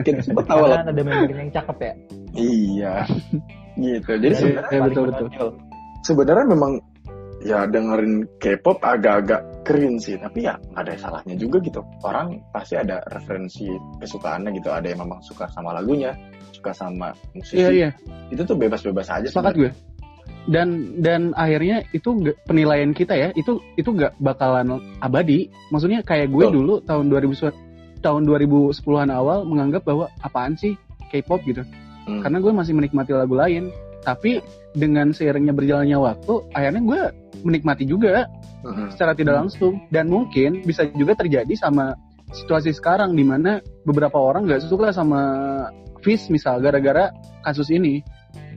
kita 0.02 0.20
semua 0.22 0.44
tahu 0.44 0.66
lah 0.66 0.82
ada 0.82 0.92
membernya 0.92 1.40
yang 1.40 1.54
cakep 1.54 1.78
ya. 1.80 1.94
iya 2.36 2.96
gitu 3.76 4.12
jadi 4.18 4.28
Iya, 4.28 4.40
sebenarnya 4.40 4.68
iya, 4.68 4.80
Paling 4.80 4.86
betul, 4.92 5.06
betul. 5.24 5.50
sebenarnya 6.04 6.46
memang 6.48 6.72
ya 7.40 7.60
dengerin 7.64 8.14
K-pop 8.38 8.82
agak-agak 8.82 9.42
keren 9.66 9.98
sih 9.98 10.16
tapi 10.22 10.46
ya 10.46 10.56
nggak 10.56 10.82
ada 10.86 10.94
salahnya 10.96 11.36
juga 11.36 11.58
gitu. 11.66 11.82
Orang 12.06 12.46
pasti 12.54 12.78
ada 12.78 13.02
referensi 13.10 13.66
kesukaannya 13.98 14.54
gitu 14.56 14.70
ada 14.70 14.86
yang 14.86 15.02
memang 15.02 15.20
suka 15.26 15.50
sama 15.50 15.74
lagunya 15.74 16.14
suka 16.54 16.72
sama 16.72 17.12
musisi. 17.34 17.60
Iya 17.60 17.70
iya. 17.74 17.90
Itu 18.30 18.46
tuh 18.46 18.56
bebas-bebas 18.56 19.10
aja 19.10 19.28
sepakat 19.28 19.54
gue. 19.58 19.72
Dan 20.46 21.02
dan 21.02 21.34
akhirnya 21.34 21.82
itu 21.90 22.14
penilaian 22.46 22.94
kita 22.94 23.18
ya 23.18 23.34
itu 23.34 23.58
itu 23.76 23.90
nggak 23.90 24.22
bakalan 24.22 24.78
abadi. 25.02 25.50
Maksudnya 25.74 26.06
kayak 26.06 26.30
gue 26.30 26.46
Betul. 26.46 26.56
dulu 26.62 26.74
tahun 26.86 27.10
2000 27.10 28.06
tahun 28.06 28.22
2010-an 28.30 29.10
awal 29.10 29.50
menganggap 29.50 29.82
bahwa 29.82 30.06
apaan 30.22 30.54
sih 30.54 30.78
K-pop 31.10 31.42
gitu. 31.50 31.66
Hmm. 32.06 32.22
karena 32.22 32.38
gue 32.38 32.54
masih 32.54 32.74
menikmati 32.78 33.18
lagu 33.18 33.34
lain 33.34 33.74
tapi 34.06 34.40
dengan 34.78 35.10
seiringnya 35.10 35.52
berjalannya 35.52 35.98
waktu 35.98 36.34
akhirnya 36.54 36.82
gue 36.86 37.02
menikmati 37.42 37.84
juga 37.90 38.30
Mm-mm. 38.62 38.94
secara 38.94 39.18
tidak 39.18 39.42
langsung. 39.42 39.82
Dan 39.90 40.14
mungkin 40.14 40.62
bisa 40.62 40.86
juga 40.94 41.18
terjadi 41.18 41.52
sama 41.58 41.98
situasi 42.34 42.74
sekarang 42.74 43.14
di 43.18 43.26
mana 43.26 43.62
beberapa 43.86 44.18
orang 44.18 44.46
nggak 44.46 44.66
suka 44.70 44.94
sama 44.94 45.22
Fish 46.06 46.30
misal 46.30 46.62
gara-gara 46.62 47.10
kasus 47.42 47.74
ini. 47.74 48.06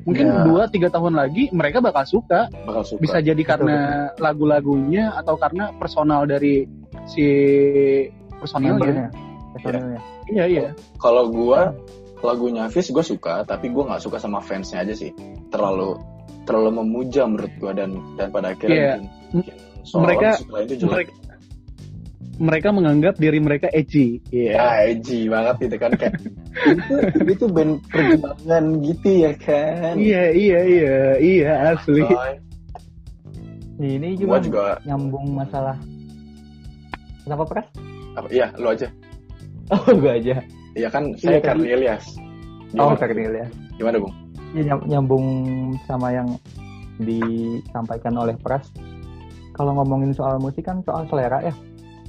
Mungkin 0.05 0.25
Ya. 0.29 0.45
dua 0.45 0.63
tiga 0.73 0.89
tahun 0.89 1.17
lagi 1.17 1.49
mereka 1.53 1.81
bakal 1.85 2.05
suka. 2.05 2.49
Bakal 2.65 2.85
suka. 2.85 3.01
Bisa 3.01 3.19
jadi 3.21 3.41
karena 3.45 4.09
lagu-lagunya 4.21 5.13
atau 5.17 5.37
karena 5.37 5.73
personal 5.77 6.25
dari 6.25 6.65
si 7.09 7.25
personilnya. 8.41 8.77
Membernya. 8.77 9.09
Personilnya. 9.57 10.01
iya 10.29 10.45
iya. 10.45 10.67
Kalau 11.01 11.29
gua 11.33 11.73
lagunya 12.21 12.67
Fish 12.69 12.91
gue 12.91 13.05
suka 13.05 13.43
tapi 13.45 13.71
gue 13.71 13.83
nggak 13.85 14.03
suka 14.03 14.19
sama 14.19 14.43
fansnya 14.43 14.83
aja 14.83 14.95
sih 14.95 15.15
terlalu 15.49 15.95
terlalu 16.43 16.81
memuja 16.81 17.29
menurut 17.29 17.53
gua 17.61 17.77
dan 17.77 17.93
dan 18.17 18.33
pada 18.33 18.57
akhirnya 18.57 18.97
bikin 18.97 19.05
seolah-olah 19.85 20.41
Mereka- 20.41 20.65
itu 20.65 20.75
jelek 20.81 20.89
mereka 20.89 21.13
mereka 22.39 22.69
menganggap 22.71 23.15
diri 23.19 23.39
mereka 23.43 23.67
edgy 23.69 24.23
iya 24.31 24.53
ya 24.55 24.69
edgy 24.95 25.27
banget 25.29 25.57
gitu 25.69 25.77
kan 25.77 25.93
kayak 25.99 26.15
itu 26.65 26.95
itu 27.27 27.45
band 27.51 27.83
perjuangan 27.91 28.65
gitu 28.81 29.09
ya 29.27 29.33
kan 29.37 29.95
iya 29.99 30.25
iya 30.33 30.59
iya 30.65 30.97
iya 31.19 31.53
asli 31.75 32.03
Coy. 32.03 32.33
Ini 33.79 34.19
juga, 34.19 34.43
juga 34.43 34.65
nyambung 34.83 35.39
masalah. 35.39 35.79
Kenapa 37.23 37.47
pras? 37.47 37.67
apa, 38.19 38.27
iya 38.27 38.51
lu 38.59 38.75
aja 38.75 38.91
Oh 39.71 39.87
gue 39.95 40.11
aja. 40.11 40.43
Iya 40.79 40.89
kan 40.89 41.11
saya 41.15 41.37
Iya, 41.37 41.41
Karni 41.43 41.63
tadi- 41.65 41.75
Ilyas 41.75 42.05
Oh 42.71 42.93
gimana, 42.93 43.01
Kardil 43.01 43.33
ya. 43.35 43.47
gimana 43.75 43.97
bung 43.99 44.15
Ya, 44.49 44.63
nyam- 44.65 44.87
nyambung 44.87 45.27
sama 45.85 46.09
yang 46.09 46.29
disampaikan 46.99 48.15
oleh 48.15 48.33
Pras. 48.35 48.65
Kalau 49.53 49.75
ngomongin 49.75 50.13
soal 50.13 50.39
musik 50.39 50.65
kan 50.65 50.81
soal 50.83 51.05
selera 51.05 51.43
ya, 51.43 51.55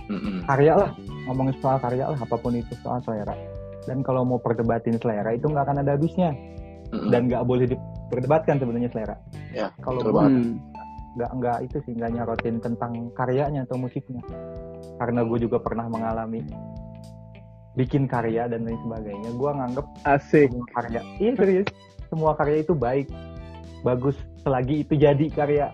Mm-mm. 0.07 0.45
karya 0.45 0.73
lah. 0.73 0.91
Ngomongin 1.25 1.51
soal 1.57 1.77
karya 1.77 2.07
lah, 2.07 2.15
apa 2.15 2.35
pun 2.35 2.53
itu 2.53 2.71
soal 2.79 3.01
selera. 3.01 3.35
Dan 3.83 3.99
kalau 4.01 4.23
mau 4.23 4.37
perdebatin 4.37 4.95
selera 4.95 5.31
itu 5.31 5.45
nggak 5.45 5.63
akan 5.63 5.81
ada 5.81 5.95
habisnya 5.95 6.31
Mm-mm. 6.89 7.09
dan 7.09 7.25
nggak 7.25 7.43
boleh 7.43 7.65
diperdebatkan 7.67 8.55
sebenarnya 8.57 8.89
selera. 8.89 9.15
Ya, 9.49 9.67
kalau 9.79 9.99
betul 9.99 10.11
gua 10.11 10.19
banget. 10.21 10.33
Hmm. 10.39 10.55
nggak 11.11 11.31
nggak 11.35 11.57
itu 11.65 11.77
sih 11.83 11.93
nggak 11.93 12.11
nyarotin 12.13 12.55
tentang 12.59 12.91
karyanya 13.11 13.65
atau 13.65 13.75
musiknya. 13.75 14.21
Karena 14.95 15.21
gue 15.21 15.37
juga 15.39 15.57
pernah 15.57 15.83
mengalami 15.85 16.45
bikin 17.77 18.09
karya 18.09 18.49
dan 18.49 18.65
lain 18.65 18.79
sebagainya. 18.81 19.29
Gue 19.37 19.51
nganggep 19.53 19.85
asik. 20.07 20.49
semua 20.49 20.69
karya. 20.73 21.01
Iya 21.21 21.31
serius. 21.37 21.67
Semua 22.09 22.31
karya 22.33 22.57
itu 22.65 22.73
baik. 22.73 23.07
Bagus 23.85 24.17
selagi 24.41 24.85
itu 24.87 24.93
jadi 24.97 25.25
karya. 25.29 25.67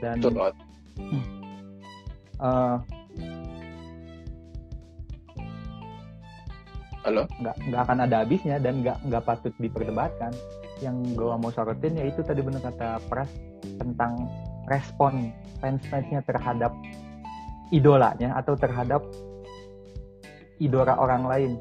Dan 0.00 0.20
betul 0.20 0.32
banget. 0.36 0.56
Eh, 2.36 2.76
halo? 7.00 7.24
nggak 7.40 7.56
nggak 7.70 7.80
akan 7.80 7.98
ada 8.04 8.16
habisnya 8.20 8.60
dan 8.60 8.84
nggak 8.84 8.98
nggak 9.08 9.24
patut 9.24 9.54
diperdebatkan. 9.56 10.32
Yang 10.84 11.16
gue 11.16 11.32
mau 11.32 11.48
sorotin 11.48 11.96
yaitu 11.96 12.20
tadi 12.20 12.44
benar 12.44 12.60
kata 12.60 13.00
Pras 13.08 13.32
tentang 13.80 14.28
respon 14.68 15.32
fans-fansnya 15.64 16.20
terhadap 16.28 16.76
idolanya 17.70 18.36
atau 18.38 18.54
terhadap 18.54 19.02
idola 20.62 20.94
orang 20.96 21.24
lain. 21.26 21.52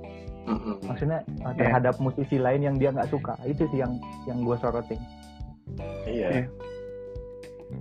Maksudnya 0.86 1.26
eh, 1.26 1.56
terhadap 1.58 1.98
musisi 1.98 2.38
lain 2.38 2.62
yang 2.62 2.76
dia 2.78 2.94
nggak 2.94 3.10
suka. 3.10 3.34
Itu 3.50 3.66
sih 3.74 3.82
yang 3.82 3.98
yang 4.30 4.46
gue 4.46 4.56
sorotin. 4.62 5.02
Iya. 6.06 6.30
Iya. 6.44 6.46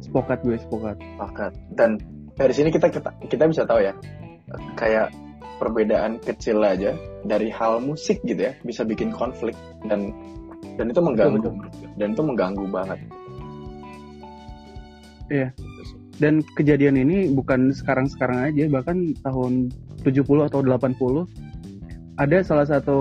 sepakat 0.00 0.40
gue 0.42 0.56
sepakat 0.56 0.96
sepakat. 0.96 1.52
Dan 1.76 2.00
dari 2.34 2.52
sini 2.56 2.72
kita, 2.72 2.88
kita 2.88 3.10
kita 3.28 3.44
bisa 3.46 3.62
tahu 3.68 3.84
ya 3.84 3.92
kayak 4.80 5.12
perbedaan 5.60 6.18
kecil 6.18 6.64
aja 6.64 6.96
dari 7.22 7.52
hal 7.52 7.78
musik 7.84 8.18
gitu 8.26 8.50
ya 8.50 8.52
bisa 8.66 8.82
bikin 8.82 9.12
konflik 9.14 9.54
dan 9.86 10.10
dan 10.74 10.90
itu 10.90 11.00
mengganggu. 11.04 11.38
Betul, 11.38 11.54
dan 12.00 12.08
itu 12.16 12.22
mengganggu 12.24 12.64
banget. 12.72 12.98
Iya. 15.30 15.48
Dan 16.16 16.40
kejadian 16.54 16.94
ini 16.96 17.30
bukan 17.30 17.70
sekarang-sekarang 17.70 18.52
aja 18.52 18.64
bahkan 18.70 19.12
tahun 19.20 19.70
70 20.02 20.22
atau 20.46 20.60
80 20.62 21.26
ada 22.14 22.38
salah 22.46 22.62
satu 22.62 22.94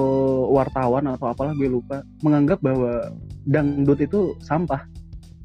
wartawan 0.49 1.05
atau 1.05 1.29
apalah 1.29 1.53
gue 1.53 1.69
lupa 1.69 2.01
menganggap 2.25 2.57
bahwa 2.59 3.13
dangdut 3.45 4.01
itu 4.01 4.33
sampah 4.41 4.81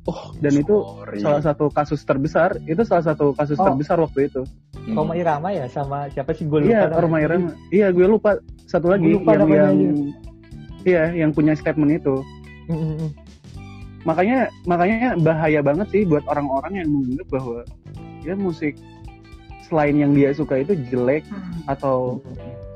oh 0.08 0.32
Dan 0.40 0.56
itu 0.56 0.72
sorry. 0.72 1.20
salah 1.20 1.42
satu 1.44 1.68
kasus 1.68 2.00
terbesar 2.00 2.56
itu 2.64 2.80
salah 2.80 3.04
satu 3.04 3.36
kasus 3.36 3.60
Oh. 3.60 3.68
terbesar 3.68 4.00
waktu 4.00 4.28
itu 4.28 4.42
Hmm. 4.78 5.04
Roma 5.04 5.12
Irama 5.12 5.52
ya 5.52 5.68
sama 5.68 6.08
siapa 6.08 6.32
sih 6.32 6.48
gue 6.48 6.64
lupa 6.64 6.72
iya. 6.72 6.88
Roma 6.88 7.20
Irama 7.20 7.52
iya 7.68 7.92
gue 7.92 8.08
lupa 8.08 8.40
satu 8.64 8.88
lagi 8.88 9.04
Gue 9.04 9.20
lupa 9.20 9.36
yang 9.36 9.40
namanya 9.44 9.64
yang 9.68 9.96
iya 10.82 11.02
yang 11.12 11.30
punya 11.30 11.52
statement 11.52 11.92
itu 11.94 12.24
Mm, 12.68 12.72
mm, 12.72 12.96
mm. 12.96 13.10
Makanya 14.08 14.48
makanya 14.64 15.12
bahaya 15.20 15.60
banget 15.60 15.86
sih 15.92 16.02
buat 16.08 16.24
orang-orang 16.24 16.80
yang 16.80 16.88
menganggap 16.88 17.28
bahwa 17.28 17.58
ya 18.24 18.32
musik 18.32 18.74
selain 19.68 20.00
yang 20.00 20.16
dia 20.16 20.32
suka 20.32 20.64
itu 20.64 20.72
jelek 20.88 21.28
atau 21.68 22.24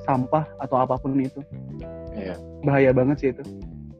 sampah 0.05 0.45
atau 0.61 0.77
apa 0.77 1.01
pun 1.01 1.17
itu 1.17 1.41
Iya. 2.13 2.37
bahaya 2.61 2.93
banget 2.93 3.17
sih 3.25 3.29
itu 3.33 3.41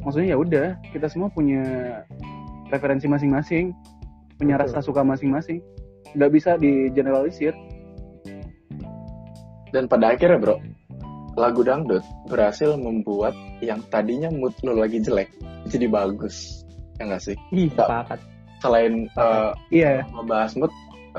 maksudnya 0.05 0.37
ya 0.37 0.37
udah 0.37 0.67
kita 0.93 1.09
semua 1.09 1.33
punya 1.33 1.65
preferensi 2.73 3.05
masing-masing, 3.05 3.77
punya 4.41 4.57
Betul. 4.57 4.73
rasa 4.73 4.79
suka 4.81 5.05
masing-masing. 5.05 5.61
Nggak 6.17 6.31
bisa 6.33 6.51
di 6.57 6.89
generalisir. 6.97 7.53
Dan 9.73 9.89
pada 9.89 10.17
akhirnya 10.17 10.41
bro, 10.41 10.57
lagu 11.37 11.61
dangdut 11.61 12.01
berhasil 12.33 12.77
membuat 12.81 13.37
yang 13.61 13.81
tadinya 13.93 14.33
mood 14.33 14.57
lo 14.65 14.73
lagi 14.73 15.05
jelek 15.05 15.29
jadi 15.69 15.89
bagus. 15.89 16.62
Ya 17.01 17.03
nggak 17.09 17.23
sih? 17.23 17.37
Ih, 17.55 17.69
sepakat. 17.73 18.19
Selain 18.63 18.93
eh, 19.09 19.51
Iya, 19.73 20.07
membahas 20.13 20.55
mood 20.55 20.73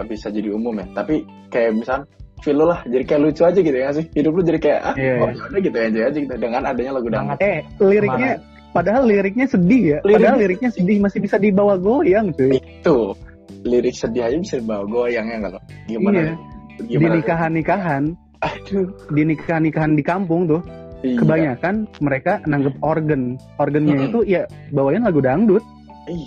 bisa 0.10 0.34
jadi 0.34 0.50
umum 0.54 0.74
ya. 0.80 0.86
Tapi 0.96 1.24
kayak 1.54 1.72
misal 1.78 2.00
feel 2.44 2.60
lo 2.60 2.76
lah 2.76 2.84
jadi 2.84 3.04
kayak 3.08 3.22
lucu 3.24 3.42
aja 3.48 3.60
gitu 3.60 3.76
ya 3.76 3.86
nggak 3.88 3.98
sih? 3.98 4.06
Hidup 4.18 4.34
lo 4.36 4.42
jadi 4.44 4.60
kayak 4.60 4.82
ah, 4.84 4.96
Iya, 5.00 5.14
oh 5.22 5.30
yaudah 5.32 5.60
gitu 5.64 5.78
aja 5.80 6.00
aja 6.12 6.18
gitu 6.20 6.36
dengan 6.36 6.62
adanya 6.68 6.92
lagu 7.00 7.08
dangdut. 7.08 7.40
Eh 7.40 7.60
liriknya 7.80 8.32
padahal 8.74 9.04
liriknya 9.08 9.46
sedih 9.48 9.84
ya. 9.96 10.00
Padahal 10.04 10.38
liriknya 10.42 10.70
sedih 10.74 10.98
masih 11.00 11.20
bisa 11.24 11.38
dibawa 11.40 11.80
goyang 11.80 12.34
cuy. 12.36 12.58
Itu 12.60 13.16
lirik 13.64 13.96
sedih 13.96 14.28
aja 14.28 14.36
bisa 14.36 14.56
dibawa 14.60 14.84
goyang 14.84 15.28
ya 15.32 15.38
lo? 15.48 15.62
Gimana? 15.88 16.20
Iya. 16.20 16.34
Di 16.74 16.98
Gimana? 16.98 17.22
nikahan-nikahan, 17.22 18.04
Aduh. 18.42 18.90
di 19.14 19.22
nikahan-nikahan 19.30 19.94
di 19.94 20.04
kampung 20.04 20.50
tuh, 20.50 20.62
Iya. 21.04 21.20
kebanyakan 21.20 21.76
mereka 22.00 22.40
nanggep 22.48 22.76
organ. 22.80 23.36
Organnya 23.60 24.08
itu 24.08 24.24
ya 24.24 24.48
bawain 24.72 25.04
lagu 25.04 25.20
dangdut. 25.20 25.64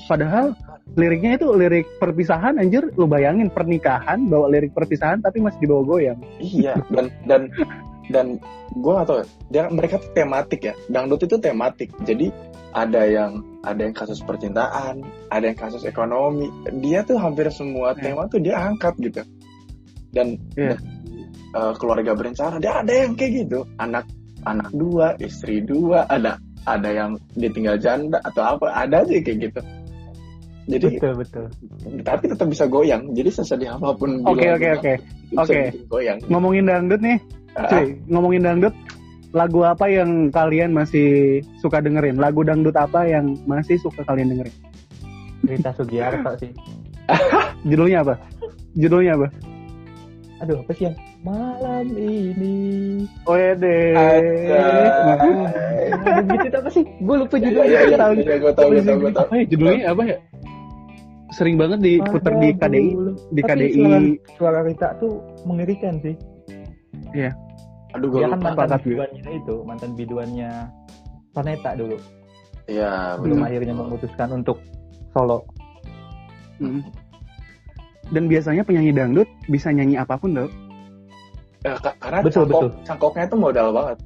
Padahal 0.05 0.53
liriknya 1.01 1.41
itu 1.41 1.49
lirik 1.57 1.89
perpisahan 1.97 2.61
anjir. 2.61 2.85
Lu 3.01 3.09
bayangin 3.09 3.49
pernikahan 3.49 4.29
bawa 4.29 4.53
lirik 4.53 4.77
perpisahan 4.77 5.25
tapi 5.25 5.41
masih 5.41 5.65
dibawa 5.65 5.83
goyang. 5.85 6.21
Iya 6.39 6.77
dan 6.93 7.09
dan 7.25 7.41
dan 8.07 8.27
gue 8.77 8.93
gak 8.95 9.07
tau 9.11 9.19
ya, 9.19 9.27
dia 9.51 9.63
mereka 9.67 9.99
tuh 9.99 10.11
tematik 10.15 10.61
ya 10.63 10.75
dangdut 10.87 11.27
itu 11.27 11.37
tematik 11.43 11.91
jadi 12.07 12.31
ada 12.71 13.03
yang 13.03 13.43
ada 13.67 13.83
yang 13.83 13.95
kasus 13.99 14.23
percintaan 14.23 15.03
ada 15.33 15.45
yang 15.51 15.59
kasus 15.59 15.83
ekonomi 15.83 16.47
dia 16.83 17.03
tuh 17.03 17.19
hampir 17.19 17.51
semua 17.51 17.99
Iya. 17.99 18.03
tema 18.11 18.23
tuh 18.31 18.39
dia 18.39 18.63
angkat 18.63 18.95
gitu 19.03 19.23
dan, 20.15 20.39
Iya. 20.55 20.77
dan, 20.77 20.79
eh, 21.51 21.73
keluarga 21.83 22.13
berencana 22.15 22.63
dia 22.63 22.79
ada 22.79 22.93
yang 22.95 23.19
kayak 23.19 23.33
gitu 23.47 23.67
anak 23.83 24.07
anak 24.47 24.71
dua 24.73 25.19
istri 25.19 25.61
dua 25.61 26.07
ada 26.07 26.39
ada 26.67 26.89
yang 26.91 27.19
ditinggal 27.35 27.77
janda 27.79 28.19
atau 28.23 28.43
apa 28.43 28.71
ada 28.73 29.03
aja 29.03 29.19
kayak 29.21 29.51
gitu 29.51 29.61
jadi 30.67 30.99
Betul, 30.99 31.13
betul. 31.23 31.47
tapi 32.03 32.25
tetap 32.27 32.47
bisa 32.51 32.67
goyang 32.67 33.15
jadi 33.15 33.31
sesedih 33.31 33.71
apa 33.79 33.95
pun 33.95 34.23
Oke 34.27 34.43
bilang 34.43 34.59
oke 34.59 34.69
oke. 34.83 34.93
bisa 35.31 35.43
Oke. 35.47 35.61
goyang 35.87 36.19
Ngomongin 36.27 36.67
dangdut 36.67 36.99
nih, 37.03 37.19
Ah, 37.57 37.73
cuy. 37.73 37.97
Ngomongin 38.13 38.43
dangdut. 38.45 38.75
Lagu 39.33 39.65
apa 39.65 39.89
yang 39.89 40.29
kalian 40.29 40.73
masih 40.73 41.41
suka 41.61 41.81
dengerin? 41.81 42.21
Lagu 42.21 42.45
dangdut 42.45 42.77
apa 42.77 43.05
yang 43.09 43.33
masih 43.49 43.81
suka 43.81 44.05
kalian 44.05 44.33
dengerin? 44.33 44.55
Rita 45.45 45.73
Sugiarto 45.73 46.37
sih. 46.37 46.53
Judulnya 47.69 48.05
apa? 48.05 48.15
Judulnya 48.77 49.17
apa? 49.17 49.27
Aduh, 50.37 50.61
apa 50.61 50.73
sih 50.77 50.85
yang 50.85 50.97
malam 51.25 51.87
ini? 51.97 52.57
Wede. 53.25 53.97
Aduh, 53.97 55.49
gitu 56.45 56.57
apa 56.61 56.71
sih? 56.71 56.85
Gue 57.01 57.17
lupa 57.17 57.37
Iya, 57.37 57.45
judulnya. 57.49 57.67
iya, 57.67 57.81
iya, 57.83 57.97
Tahu. 57.97 58.13
iya, 58.15 58.37
gue 58.37 58.53
tau, 58.53 58.69
gue 58.69 58.77
ya 58.77 58.83
judulnya 59.49 59.85
apa 59.89 60.03
ya? 60.05 60.17
Sering 61.33 61.57
banget 61.57 61.81
diputer 61.81 62.33
di 62.37 62.49
KDI, 62.53 62.91
di 63.33 63.43
Tapi 63.43 63.51
KDI. 63.51 63.75
Suara, 63.75 63.99
suara 64.37 64.59
Rita 64.63 64.89
tuh 65.01 65.13
mengerikan 65.45 65.99
sih. 66.01 66.15
Aduh, 67.97 68.09
gue 68.13 68.21
kan 68.23 68.37
lupa. 68.37 68.53
mantan 68.53 68.81
biduannya 68.85 69.23
itu, 69.33 69.55
mantan 69.65 69.91
biduannya 69.97 70.51
Soneta 71.33 71.73
dulu. 71.77 71.97
Iya, 72.67 73.17
Belum 73.21 73.39
Hmm. 73.41 73.47
akhirnya 73.49 73.73
memutuskan 73.73 74.29
untuk 74.35 74.59
solo. 75.13 75.45
Mm. 76.57 76.81
Dan 78.07 78.27
biasanya 78.27 78.63
penyanyi 78.63 78.91
dangdut 78.91 79.27
bisa 79.47 79.71
nyanyi 79.71 79.97
apa 79.97 80.15
pun 80.15 80.31
tuh. 80.35 80.51
Eh, 81.63 81.75
ka- 81.77 81.97
karena 81.99 82.23
Betul, 82.23 82.45
cangkok, 82.45 82.61
betul. 82.63 82.71
cangkoknya 82.85 83.25
tuh 83.27 83.39
modal 83.39 83.69
banget. 83.71 83.99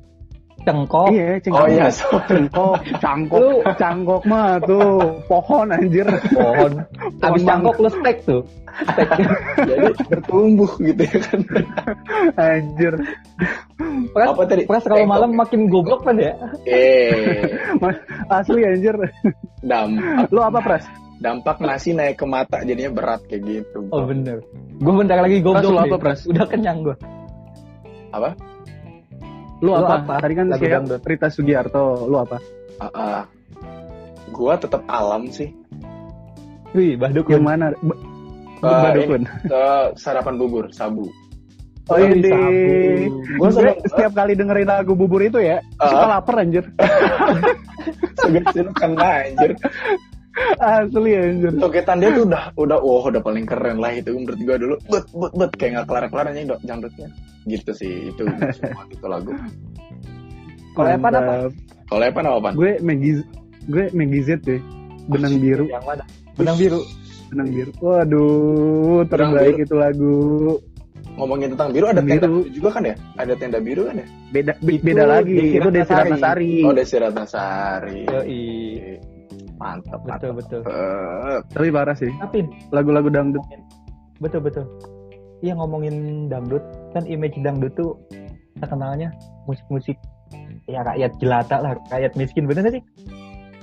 Cengkok. 0.60 1.08
Iya, 1.08 1.24
Oh 1.24 1.40
cengkok. 1.40 1.66
iya, 1.68 1.86
sorry. 1.90 2.28
Cengkok, 2.28 2.74
cangkok, 3.00 3.40
Lu- 3.40 3.62
cangkok 3.76 4.22
mah 4.24 4.60
tuh 4.60 4.88
pohon 5.24 5.66
anjir. 5.68 6.04
Pohon. 6.30 6.72
Abis 7.18 7.20
Pohon 7.20 7.48
cangkok 7.48 7.76
lu 7.76 7.88
stek 7.90 8.16
tuh. 8.24 8.42
Stek. 8.70 9.08
Jadi 9.56 9.92
bertumbuh 10.04 10.70
gitu 10.78 11.00
ya 11.02 11.18
kan. 11.22 11.40
Anjir. 12.36 12.92
Pras, 14.12 14.28
Apa 14.30 14.42
tadi? 14.44 14.62
Pras 14.64 14.84
kalau 14.84 15.04
malam 15.04 15.32
makin 15.32 15.64
goblok 15.66 16.04
kan 16.04 16.16
ya? 16.16 16.36
Eh, 16.64 17.40
Asli 18.28 18.60
anjir. 18.62 18.96
dampak, 19.60 20.28
Lu 20.28 20.40
apa, 20.40 20.60
Pras? 20.60 20.84
Dampak 21.20 21.60
nasi 21.60 21.92
naik 21.92 22.16
ke 22.16 22.24
mata 22.24 22.64
jadinya 22.64 22.90
berat 22.90 23.20
kayak 23.28 23.44
gitu. 23.44 23.84
Oh 23.92 24.02
bener. 24.02 24.40
Gue 24.80 24.94
bentar 24.96 25.20
lagi 25.20 25.38
lu 25.38 25.52
nih. 25.52 25.80
apa, 25.84 25.96
Pras? 26.00 26.24
Udah 26.24 26.48
kenyang 26.48 26.80
gue. 26.82 26.96
Apa? 28.10 28.32
Lu, 29.60 29.70
Lu 29.70 29.76
apa? 29.76 30.00
apa? 30.00 30.14
Tadi 30.24 30.34
kan 30.34 30.46
siap. 30.56 31.04
Rita 31.04 31.28
Sugiarto. 31.28 32.08
Lu 32.08 32.16
apa? 32.16 32.40
Ah, 32.80 32.88
ah. 32.90 33.22
gua 34.32 34.56
tetap 34.56 34.80
alam 34.88 35.28
sih. 35.28 35.52
Wih, 36.72 36.96
Baduk 36.96 37.28
Yang 37.28 37.44
mana? 37.44 37.66
B- 37.76 38.00
Ah, 38.60 38.88
Badukun. 38.88 39.24
Ke 39.24 39.64
sarapan 39.96 40.36
bubur, 40.36 40.68
sabu. 40.70 41.04
Oh 41.88 41.96
ini. 41.96 42.24
sabu. 42.24 42.60
Gua 43.36 43.48
Gue 43.52 43.72
setiap 43.84 44.12
kali 44.14 44.32
dengerin 44.32 44.68
lagu 44.68 44.92
bubur 44.92 45.20
itu 45.20 45.40
ya, 45.40 45.60
Ah. 45.76 45.88
suka 45.88 46.06
lapar 46.08 46.34
anjir. 46.40 46.64
Sini 48.20 48.40
kena 48.72 49.08
anjir. 49.26 49.52
Asli 50.58 51.10
anjir. 51.12 51.52
Togetan 51.58 51.98
dia 51.98 52.14
tuh 52.14 52.24
udah 52.24 52.54
udah 52.54 52.78
wah 52.78 53.04
udah 53.06 53.18
paling 53.18 53.44
keren 53.44 53.82
lah 53.82 53.90
itu 53.90 54.14
menurut 54.14 54.38
gua 54.40 54.56
dulu. 54.56 54.74
Bet 54.86 55.04
bet 55.10 55.32
bet 55.34 55.50
kayak 55.58 55.70
nggak 55.74 55.86
kelar 55.90 56.04
kelar 56.06 56.26
aja 56.30 56.40
dok 56.46 56.60
jangdutnya. 56.62 57.08
Gitu 57.44 57.70
sih 57.74 57.92
itu 58.08 58.22
semua 58.56 58.84
itu 58.86 59.06
lagu. 59.06 59.32
Kalau 60.72 60.88
Evan 60.88 61.12
apa? 61.12 61.32
Mantap. 61.50 61.52
Kalau 61.90 62.04
Evan 62.06 62.24
apa 62.24 62.38
Pan? 62.40 62.52
Gue 62.54 62.72
Maggie 62.78 63.14
gue 63.66 63.84
Maggie 63.90 64.22
Z 64.22 64.30
deh. 64.46 64.60
Benang 65.10 65.42
biru, 65.42 65.66
Yang 65.66 65.84
mana? 65.84 66.04
Benang 66.38 66.54
biru. 66.54 66.80
benang 67.30 67.48
biru. 67.50 67.70
Waduh, 67.78 69.02
Benang 69.02 69.34
terbaik 69.34 69.54
biru. 69.56 69.64
itu 69.66 69.74
lagu. 69.74 70.14
Ngomongin 71.18 71.50
tentang 71.50 71.74
biru 71.74 71.90
ada 71.90 71.98
tenda 71.98 72.22
Biru. 72.22 72.38
biru 72.38 72.54
juga 72.54 72.68
kan 72.70 72.82
ya? 72.86 72.94
Ada 73.18 73.32
tenda 73.34 73.58
biru 73.58 73.82
kan 73.84 73.96
ya? 73.98 74.06
Beda 74.30 74.52
Itu 74.56 74.82
beda 74.86 75.04
lagi. 75.04 75.34
Itu 75.52 75.68
Desi 75.68 75.90
Ratnasari. 75.90 76.06
Ratnasari. 76.06 76.52
Oh 76.62 76.72
Desi 76.72 76.96
Ratnasari. 76.96 78.00
Yoi. 78.06 78.40
Mantap, 79.60 80.00
Betul, 80.00 80.32
mantap. 80.32 80.32
betul. 80.40 80.60
Eh, 80.64 81.38
Tapi 81.52 81.68
parah 81.68 81.92
sih. 81.94 82.08
Tapi 82.16 82.38
Lagu-lagu 82.70 83.08
dangdut. 83.08 83.44
betul 84.16 84.40
betul. 84.40 84.64
Iya 85.40 85.52
ngomongin 85.54 85.96
dangdut 86.26 86.60
kan 86.90 87.04
image 87.04 87.36
dangdut 87.38 87.72
tuh 87.72 87.96
terkenalnya 88.56 89.08
musik-musik 89.44 89.96
ya 90.64 90.80
rakyat 90.80 91.16
jelata 91.16 91.56
lah, 91.58 91.72
rakyat 91.88 92.12
miskin 92.14 92.44
bener 92.44 92.60
gak 92.62 92.76
sih 92.76 92.84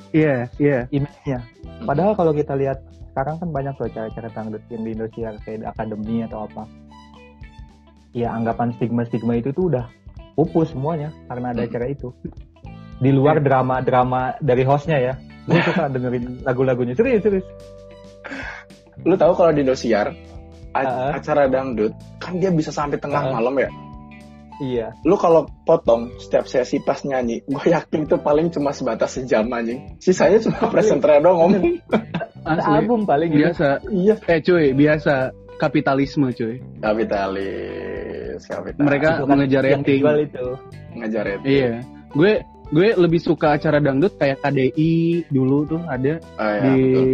Iya, 0.10 0.50
iya. 0.58 0.90
image-nya? 0.90 1.38
Padahal 1.84 2.14
kalau 2.14 2.32
kita 2.32 2.56
lihat 2.56 2.82
sekarang 3.08 3.38
kan 3.38 3.50
banyak 3.52 3.76
loh 3.76 3.90
cara-cara 3.92 4.30
dangdut 4.32 4.64
yang 4.68 4.82
di 4.82 4.92
Indonesia 4.94 5.30
kayak 5.44 5.68
akademi 5.68 6.24
atau 6.24 6.46
apa. 6.46 6.64
Ya 8.12 8.32
anggapan 8.32 8.74
stigma-stigma 8.74 9.38
itu 9.38 9.52
tuh 9.52 9.70
udah 9.70 9.86
pupus 10.34 10.74
semuanya 10.74 11.14
karena 11.28 11.52
ada 11.52 11.62
Hmm. 11.62 11.70
acara 11.70 11.86
itu. 11.88 12.10
Di 12.98 13.12
luar 13.12 13.38
drama-drama 13.38 14.34
dari 14.40 14.64
hostnya 14.64 14.98
ya. 14.98 15.14
Gue 15.48 15.62
suka 15.64 15.88
dengerin 15.88 16.44
lagu-lagunya 16.44 16.94
serius 16.94 17.24
serius. 17.24 17.48
lu 19.02 19.16
tahu 19.16 19.32
kalau 19.32 19.52
di 19.52 19.62
Indosiar 19.62 20.12
a- 20.74 20.84
Ah. 20.84 21.12
acara 21.16 21.48
dangdut 21.48 21.94
kan 22.20 22.36
dia 22.38 22.52
bisa 22.52 22.70
sampai 22.70 22.98
tengah 22.98 23.24
Ah. 23.24 23.34
malam 23.34 23.56
ya. 23.56 23.70
Iya. 24.58 24.88
Lu 25.06 25.14
kalau 25.16 25.46
potong 25.64 26.10
setiap 26.18 26.50
sesi 26.50 26.82
pas 26.82 26.98
nyanyi, 27.02 27.46
gue 27.46 27.66
yakin 27.70 28.04
itu 28.04 28.18
paling 28.18 28.50
cuma 28.50 28.74
sebatas 28.74 29.14
sejam 29.14 29.46
anjing. 29.48 29.96
Sisanya 30.02 30.42
cuma 30.42 30.66
presenter 30.68 31.22
doang 31.22 31.38
ngomong. 31.46 31.78
Asli. 32.42 32.74
Album 32.74 33.06
paling 33.06 33.30
gitu. 33.30 33.42
Biasa. 33.46 33.68
iya. 33.94 34.16
Eh 34.26 34.40
cuy, 34.42 34.74
biasa 34.74 35.30
kapitalisme 35.56 36.34
cuy. 36.34 36.58
Kapitalis, 36.82 38.42
kapitalis. 38.46 38.82
Mereka 38.82 39.10
Itu 39.10 39.22
kan 39.22 39.30
mengejar 39.30 39.64
yang 39.64 39.82
rating. 39.86 40.02
itu. 40.26 40.48
ngejar 40.98 41.24
rating. 41.24 41.54
Iya. 41.54 41.74
Gue 42.10 42.32
gue 42.68 42.88
lebih 42.96 43.20
suka 43.20 43.56
acara 43.56 43.80
dangdut 43.80 44.16
kayak 44.16 44.40
KDI 44.40 44.94
dulu 45.28 45.64
tuh 45.66 45.82
ada 45.84 46.20
Oh, 46.36 46.44
iya, 46.44 46.62
di 46.62 46.76
betul. 46.76 47.06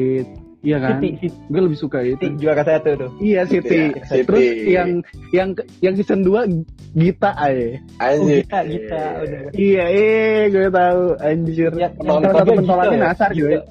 Iya 0.63 0.77
kan? 0.79 0.95
Siti, 0.95 1.09
Siti, 1.19 1.35
Gue 1.51 1.61
lebih 1.61 1.75
suka 1.75 1.99
itu. 2.01 2.23
juara 2.39 2.63
satu 2.63 2.89
tuh. 2.95 3.09
Iya 3.19 3.43
Siti. 3.43 3.91
Siti, 3.91 4.15
ya. 4.15 4.23
Terus 4.23 4.39
Siti. 4.39 4.71
yang 4.71 4.89
yang 5.29 5.49
yang 5.83 5.93
season 5.93 6.23
2 6.23 6.63
Gita 6.95 7.35
aja. 7.35 7.67
Oh, 7.99 7.99
Anjir. 7.99 8.47
Gita, 8.47 8.59
Gita, 8.63 9.03
udah. 9.19 9.41
Iya, 9.51 9.83
eh 9.91 10.41
gue 10.47 10.67
tahu 10.71 11.01
anjir. 11.19 11.71
Ya, 11.75 11.89
salah 11.97 12.31
satu 12.31 12.51
pentolannya 12.55 12.89
Gita 12.89 12.95
ya? 12.95 13.07
Nasar 13.11 13.29
cuy. 13.29 13.43
Gita. 13.43 13.61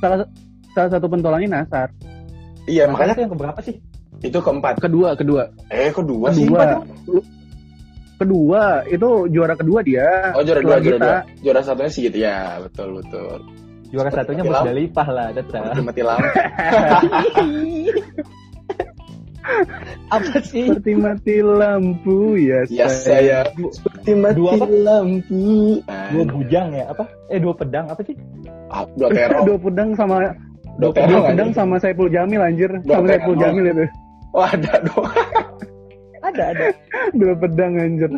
Salah 0.00 0.18
salah 0.70 0.90
satu 0.90 1.06
pentolannya 1.06 1.48
Nasar. 1.48 1.88
Iya, 2.66 2.82
Makanya 2.84 2.90
makanya 2.90 3.12
itu 3.14 3.22
yang 3.22 3.32
keberapa 3.32 3.60
sih? 3.62 3.76
itu 4.20 4.36
keempat. 4.36 4.74
Kedua, 4.76 5.08
kedua. 5.14 5.42
Eh, 5.70 5.88
kok 5.88 6.02
dua 6.02 6.28
sih? 6.30 6.44
Kedua. 6.44 6.82
Kedua, 8.20 8.84
itu 8.84 9.08
juara 9.32 9.56
kedua 9.56 9.80
dia. 9.80 10.36
Oh, 10.36 10.44
juara 10.44 10.60
dua, 10.60 10.76
juara 10.76 10.98
dua. 11.00 11.16
Juara 11.40 11.60
satunya 11.64 11.88
sih 11.88 12.02
gitu 12.04 12.20
ya, 12.20 12.60
betul 12.60 13.00
betul. 13.00 13.40
Juara 13.88 14.12
Seperti 14.12 14.36
satunya 14.36 14.42
mati. 14.44 14.66
Dalipah 14.68 15.08
lah, 15.08 15.26
tetap. 15.32 15.62
Seperti 15.72 15.82
mati 15.82 16.02
lampu. 16.04 16.28
Apa 20.12 20.36
sih? 20.44 20.68
Seperti 20.68 20.92
mati 20.94 21.36
lampu 21.40 22.36
ya 22.38 22.60
Ya 22.68 22.86
saya 22.86 23.48
seperti 23.72 24.12
mati 24.14 24.36
Dua 24.36 24.52
apa? 24.54 24.66
lampu. 24.68 25.80
Dua 26.12 26.24
bujang 26.28 26.68
ya? 26.76 26.84
Apa? 26.92 27.08
Eh 27.32 27.40
dua 27.40 27.54
pedang 27.56 27.88
apa 27.88 28.04
sih? 28.04 28.14
Ah, 28.68 28.84
dua 28.94 29.08
terong. 29.10 29.46
dua 29.48 29.58
pedang 29.58 29.88
sama 29.96 30.16
Dua 30.78 30.92
dua 30.92 31.24
pedang 31.26 31.50
anjing. 31.50 31.56
sama 31.56 31.74
Saiful 31.80 32.12
Jamil 32.12 32.38
anjir 32.38 32.70
Dua 32.84 33.00
sama 33.00 33.06
Saiful. 33.10 33.34
Jamil 33.40 33.64
itu 33.74 33.84
Oh 34.30 34.44
ada 34.46 34.72
dua. 34.86 35.08
Ada 36.20 36.42
ada. 36.52 36.66
dua 37.18 37.34
pedang 37.34 37.80
anjir 37.80 38.12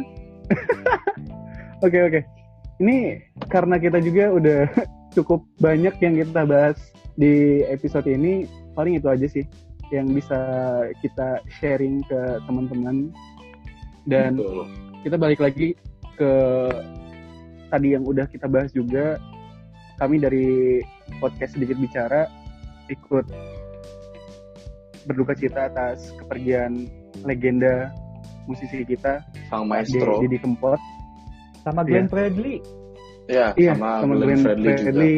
oke 1.84 1.98
oke 1.98 2.20
ini 2.82 3.22
karena 3.46 3.76
kita 3.78 3.98
juga 4.03 4.24
udah 4.32 4.61
cukup 5.14 5.44
banyak 5.61 5.94
yang 6.00 6.14
kita 6.18 6.42
bahas 6.46 6.78
di 7.14 7.62
episode 7.68 8.09
ini 8.09 8.48
paling 8.72 8.96
itu 8.96 9.09
aja 9.09 9.26
sih 9.28 9.44
yang 9.92 10.09
bisa 10.09 10.40
kita 11.05 11.44
sharing 11.61 12.00
ke 12.09 12.20
teman-teman 12.48 13.12
dan 14.09 14.40
Betul. 14.40 14.64
kita 15.05 15.16
balik 15.20 15.40
lagi 15.44 15.76
ke 16.16 16.32
tadi 17.68 17.88
yang 17.92 18.05
udah 18.09 18.24
kita 18.28 18.48
bahas 18.48 18.72
juga 18.72 19.20
kami 20.00 20.16
dari 20.16 20.80
podcast 21.20 21.55
sedikit 21.55 21.76
bicara 21.76 22.24
ikut 22.88 23.28
berduka 25.05 25.36
cita 25.36 25.68
atas 25.68 26.14
kepergian 26.16 26.88
legenda 27.22 27.92
musisi 28.44 28.82
kita 28.82 29.22
Sang 29.46 29.64
Di- 29.64 29.70
maestro. 29.70 30.18
Didi 30.20 30.38
Kempot 30.38 30.80
Sama 31.62 31.86
Glenn 31.86 32.10
Fredly. 32.10 32.58
Ya, 33.30 33.54
iya 33.54 33.72
sama, 33.72 34.02
sama 34.02 34.14
Glenn 34.18 34.26
Glenn 34.34 34.42
Fredly, 34.42 34.66
juga. 34.66 34.82
Fredly 34.82 35.14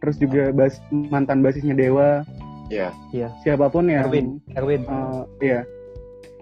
terus 0.00 0.16
juga 0.16 0.42
bas 0.50 0.74
mantan 0.90 1.38
basisnya 1.40 1.76
Dewa 1.76 2.24
Iya. 2.66 2.88
Iya. 3.10 3.28
siapa 3.42 3.66
pun 3.66 3.86
yang 3.86 4.06
Erwin. 4.06 4.38
Erwin. 4.54 4.82
eh, 4.82 5.22
iya 5.42 5.60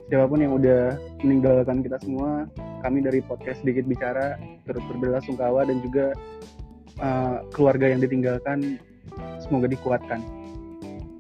siapa 0.07 0.25
pun 0.25 0.41
yang 0.41 0.55
udah 0.55 0.95
meninggalkan 1.21 1.81
kita 1.81 1.99
semua 2.01 2.47
kami 2.81 3.01
dari 3.01 3.21
podcast 3.21 3.61
sedikit 3.61 3.85
bicara 3.85 4.37
turut 4.65 4.81
berbelasungkawa 4.89 5.65
dan 5.65 5.83
juga 5.83 6.13
eh, 6.97 7.37
keluarga 7.51 7.89
yang 7.89 8.01
ditinggalkan 8.01 8.79
semoga 9.39 9.67
dikuatkan 9.67 10.21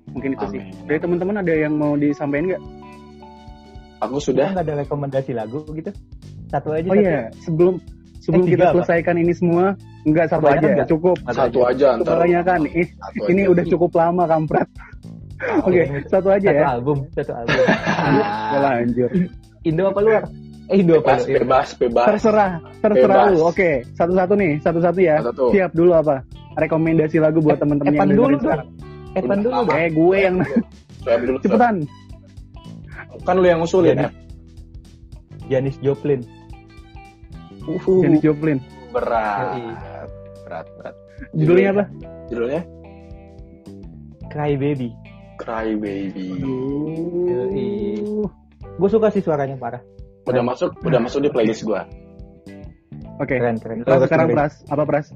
mungkin 0.08 0.34
itu 0.34 0.44
sih 0.48 0.60
Amin. 0.62 0.86
dari 0.86 0.98
teman-teman 0.98 1.36
ada 1.40 1.52
yang 1.52 1.74
mau 1.74 1.92
disampaikan 1.94 2.54
nggak 2.54 2.62
Aku 4.00 4.16
sudah. 4.18 4.50
nggak 4.50 4.62
ada 4.62 4.74
rekomendasi 4.78 5.32
lagu 5.32 5.62
gitu. 5.70 5.90
Satu 6.48 6.68
aja. 6.70 6.84
oh 6.84 6.92
satu. 6.92 7.02
iya 7.02 7.18
sebelum 7.40 7.74
sebelum 8.18 8.44
Eh, 8.44 8.50
kita 8.52 8.64
apa? 8.64 8.72
selesaikan 8.74 9.16
ini 9.16 9.32
semua 9.32 9.64
enggak 10.02 10.26
satu 10.26 10.42
Kebanyakan 10.42 10.58
aja 10.60 10.68
nggak? 10.74 10.88
cukup 10.88 11.16
Satu 11.28 11.58
aja 11.62 11.88
kebanyakan 11.98 12.58
Satu 12.64 13.20
ini 13.26 13.40
aja. 13.40 13.50
udah 13.50 13.64
cukup 13.66 13.90
lama 13.94 14.24
kampret 14.24 14.68
oke 15.60 15.70
Oke. 15.70 15.82
satu 16.06 16.28
aja 16.30 16.48
Satu 16.48 16.56
ya 16.56 16.66
album, 16.68 16.98
satu 17.12 17.32
album. 17.32 17.64
ya 18.52 18.58
lanjut 18.60 19.10
Indo 19.60 19.84
apa 19.86 20.00
luar? 20.00 20.22
Eh 20.66 20.76
Indo 20.78 20.94
apa 20.94 21.04
Bebas, 21.08 21.20
luar? 21.20 21.38
bebas, 21.38 21.68
bebas. 21.74 22.06
terserah 22.08 22.50
terserah 22.78 23.16
Bebas. 23.18 23.32
lu 23.32 23.40
oke 23.44 23.70
satu-satu 23.92 24.32
nih 24.34 24.52
satu-satu 24.58 24.98
ya 25.00 25.16
Satu. 25.20 25.44
siap 25.50 25.70
dulu 25.72 25.90
apa 25.94 26.16
rekomendasi 26.56 27.16
lagu 27.18 27.38
buat 27.38 27.56
temen-temen 27.56 27.90
Evan 27.90 27.98
yang 28.02 28.10
dulu 28.10 28.24
dengerin 28.26 28.40
sekarang 28.42 28.68
Evan 29.14 29.38
dulu 29.38 29.52
dong. 29.54 29.66
eh 29.70 29.88
gue 29.90 30.16
yang 30.18 30.36
cepetan 31.38 31.74
Kan 33.26 33.38
lu 33.38 33.46
yang 33.46 33.60
ngusulin 33.62 33.94
Jadi- 33.94 34.04
ya. 34.04 34.10
Janis 35.48 35.76
Joplin. 35.80 36.20
Uhuh. 37.64 38.00
Janis 38.04 38.20
Joplin 38.20 38.58
Berat. 38.92 39.56
Yoi. 39.56 39.72
Berat, 40.44 40.66
berat. 40.76 40.94
judulnya 41.36 41.68
apa 41.76 41.84
Judulnya 42.28 42.62
Cry 44.28 44.52
Baby. 44.56 44.88
Cry 45.40 45.72
Baby. 45.76 46.28
Gue 48.78 48.88
suka 48.88 49.08
sih 49.08 49.24
suaranya 49.24 49.56
parah. 49.56 49.80
Udah 50.28 50.44
masuk, 50.44 50.76
udah 50.84 51.00
masuk 51.00 51.24
di 51.24 51.30
playlist 51.32 51.64
gua. 51.64 51.88
oke 53.18 53.32
Keren 53.32 53.56
keren. 53.56 53.80
Pras, 53.82 53.88
Terus 53.88 54.08
sekarang 54.08 54.28
pras 54.30 54.54
apa 54.68 54.82
pras 54.84 55.06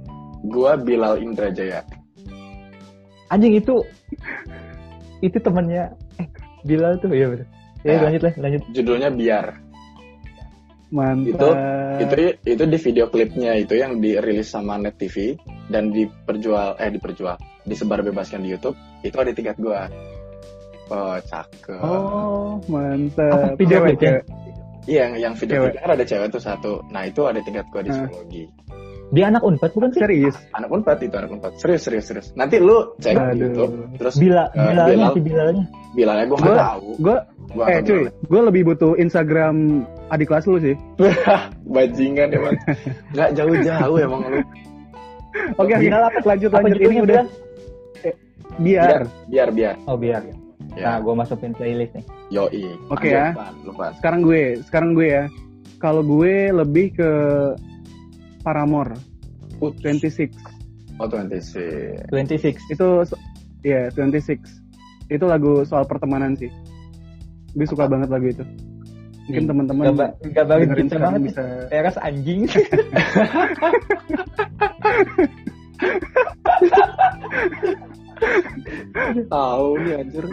Gua 0.49 0.75
Bilal 0.75 1.21
Indrajaya. 1.21 1.85
Anjing 3.29 3.55
itu 3.55 3.85
itu 5.21 5.39
temannya 5.39 5.93
eh 6.19 6.29
Bilal 6.65 6.97
tuh 6.99 7.13
ya 7.13 7.29
betul. 7.29 7.47
Ya, 7.83 7.99
Ya. 7.99 8.01
lanjut 8.07 8.23
lah, 8.23 8.35
lanjut. 8.39 8.63
Judulnya 8.71 9.11
Biar. 9.11 9.47
mantap 10.93 11.57
Itu 11.97 12.15
itu 12.45 12.63
di 12.69 12.79
video 12.79 13.09
klipnya 13.09 13.57
itu 13.57 13.81
yang 13.81 13.97
dirilis 13.97 14.53
sama 14.53 14.77
Net 14.77 15.01
TV 15.01 15.41
dan 15.67 15.89
diperjual 15.89 16.77
eh 16.77 16.93
diperjual 16.93 17.33
disebar 17.65 18.05
bebaskan 18.05 18.45
di 18.45 18.53
YouTube 18.53 18.77
itu 19.01 19.17
ada 19.17 19.33
tingkat 19.33 19.57
gua. 19.57 19.89
Oh, 20.93 21.17
cakep. 21.17 21.81
oh 21.81 22.61
mantap 22.69 23.33
Apa, 23.33 23.57
video 23.57 23.81
klipnya? 23.81 24.21
Iya, 24.85 25.01
yang 25.01 25.13
yang 25.17 25.35
video 25.35 25.65
klipnya 25.65 25.81
kan 25.81 25.93
ada 25.97 26.05
cewek 26.05 26.29
tuh 26.29 26.43
satu. 26.45 26.73
Nah, 26.93 27.09
itu 27.09 27.25
ada 27.25 27.41
tingkat 27.41 27.65
gua 27.73 27.81
di 27.81 27.89
Hmm. 27.89 28.05
psikologi. 28.05 28.45
Dia 29.13 29.29
anak 29.29 29.43
Unpad 29.43 29.71
bukan 29.71 29.89
sih? 29.93 30.01
serius 30.01 30.37
Anak 30.51 30.73
Unpad 30.73 30.99
itu 30.99 31.13
anak 31.13 31.31
Unpad. 31.31 31.53
Serius, 31.55 31.83
serius, 31.83 32.05
serius. 32.07 32.27
Nanti 32.33 32.57
lu 32.57 32.97
cek 32.97 33.13
di. 33.13 33.45
YouTube 33.45 33.73
terus 33.95 34.15
Bila, 34.17 34.49
Eh, 34.49 34.65
Bilalnya 34.67 34.89
Bilal. 34.89 35.13
si 35.13 35.21
Bilalnya. 35.21 35.65
bilangnya 35.93 36.25
gua 36.25 36.39
nggak 36.39 36.49
Gua- 36.49 36.65
tahu. 36.65 36.89
gue 36.97 37.17
Gua 37.53 37.65
eh 37.69 37.79
cuy 37.83 38.03
gue 38.09 38.41
lebih 38.43 38.63
butuh 38.65 38.93
Instagram 38.97 39.85
adik 40.09 40.25
kelas 40.27 40.45
lu 40.47 40.57
sih 40.59 40.73
Bajingan 41.69 42.29
emang. 42.31 42.57
Nggak 43.13 43.31
jauh-jauh 43.35 43.99
emang 44.01 44.21
lu. 44.27 44.41
oke 45.55 45.73
Bilal 45.75 46.03
apa? 46.03 46.19
lanjut 46.27 46.51
lanjut 46.51 46.77
ini 46.79 46.97
udah 46.99 47.23
Bilal? 47.23 47.27
biar 48.55 49.01
Biar, 49.27 49.49
biar. 49.51 49.75
Oh 49.85 49.97
biar. 49.97 50.21
Ya, 50.73 50.89
Nah, 50.89 50.99
gue 50.99 51.13
masukin 51.15 51.53
playlist 51.53 51.93
nih. 51.93 52.05
yoi. 52.31 52.65
Oke 52.89 53.07
Lanjut, 53.07 53.13
ya. 53.13 53.27
Pan. 53.35 53.53
Lu, 53.61 53.73
Pan. 53.75 53.93
sekarang 53.95 54.21
gue 54.23 54.43
sekarang 54.63 54.91
gue 54.95 55.09
ya 55.11 55.25
kalau 55.77 56.01
gue 56.01 56.35
lebih 56.51 56.87
ke 56.95 57.11
Paramore 58.43 58.95
Uts. 59.59 59.79
26 59.81 60.35
Oh, 61.01 61.09
26. 61.09 62.11
26. 62.13 62.59
itu 62.69 62.87
ya 63.63 63.89
26 63.91 64.39
itu 65.09 65.25
lagu 65.25 65.63
soal 65.63 65.83
pertemanan 65.83 66.35
sih 66.35 66.51
gue 67.53 67.67
suka 67.67 67.87
banget 67.87 68.09
lagu 68.09 68.27
itu 68.29 68.45
mungkin 69.25 69.45
teman-teman 69.47 69.85
Gak, 69.95 70.13
gak 70.33 70.47
banget 70.47 70.67
sekarang 70.85 71.03
banget 71.15 71.23
bisa 71.25 71.43
Teras 71.69 71.97
anjing. 71.97 72.43
Tahu 79.29 79.67
nih 79.81 79.95
anjir. 79.99 80.25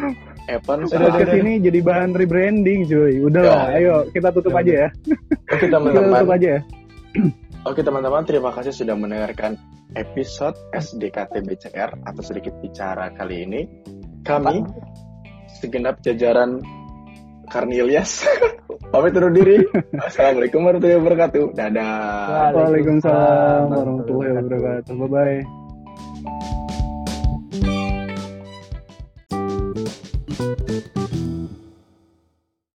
Evan 0.49 0.80
podcast 0.84 1.34
ini 1.36 1.62
jadi 1.62 1.80
bahan 1.80 2.18
rebranding 2.18 2.89
cuy 2.89 3.22
udahlah 3.22 3.70
Ya. 3.70 3.78
ayo 3.78 3.95
kita 4.10 4.34
tutup 4.34 4.49
Ya 4.49 4.57
aja 4.57 4.74
ya 4.74 4.89
Oke 5.45 5.62
kita 5.62 5.78
tutup 5.78 6.26
aja 6.28 6.49
ya 6.49 6.62
Oke 7.68 7.84
teman-teman, 7.84 8.24
terima 8.24 8.55
kasih 8.55 8.72
sudah 8.72 8.95
mendengarkan 8.95 9.60
episode 9.91 10.55
SDKT 10.72 11.43
BCR 11.43 11.91
atau 12.07 12.24
sedikit 12.24 12.55
bicara 12.64 13.12
kali 13.12 13.43
ini. 13.43 13.62
Kami 14.24 14.64
segenap 15.60 15.99
jajaran 15.99 16.64
Karni 17.51 17.84
Ilyas 17.84 18.24
pamit 18.95 19.12
undur 19.12 19.36
diri. 19.36 19.60
Assalamualaikum 20.07 20.64
warahmatullahi 20.64 20.99
wabarakatuh. 21.03 21.43
Dadah. 21.51 22.55
Waalaikumsalam 22.55 23.64
warahmatullahi 23.76 24.32
wabarakatuh 24.39 24.93
bye 24.95 25.10
bye 25.12 26.68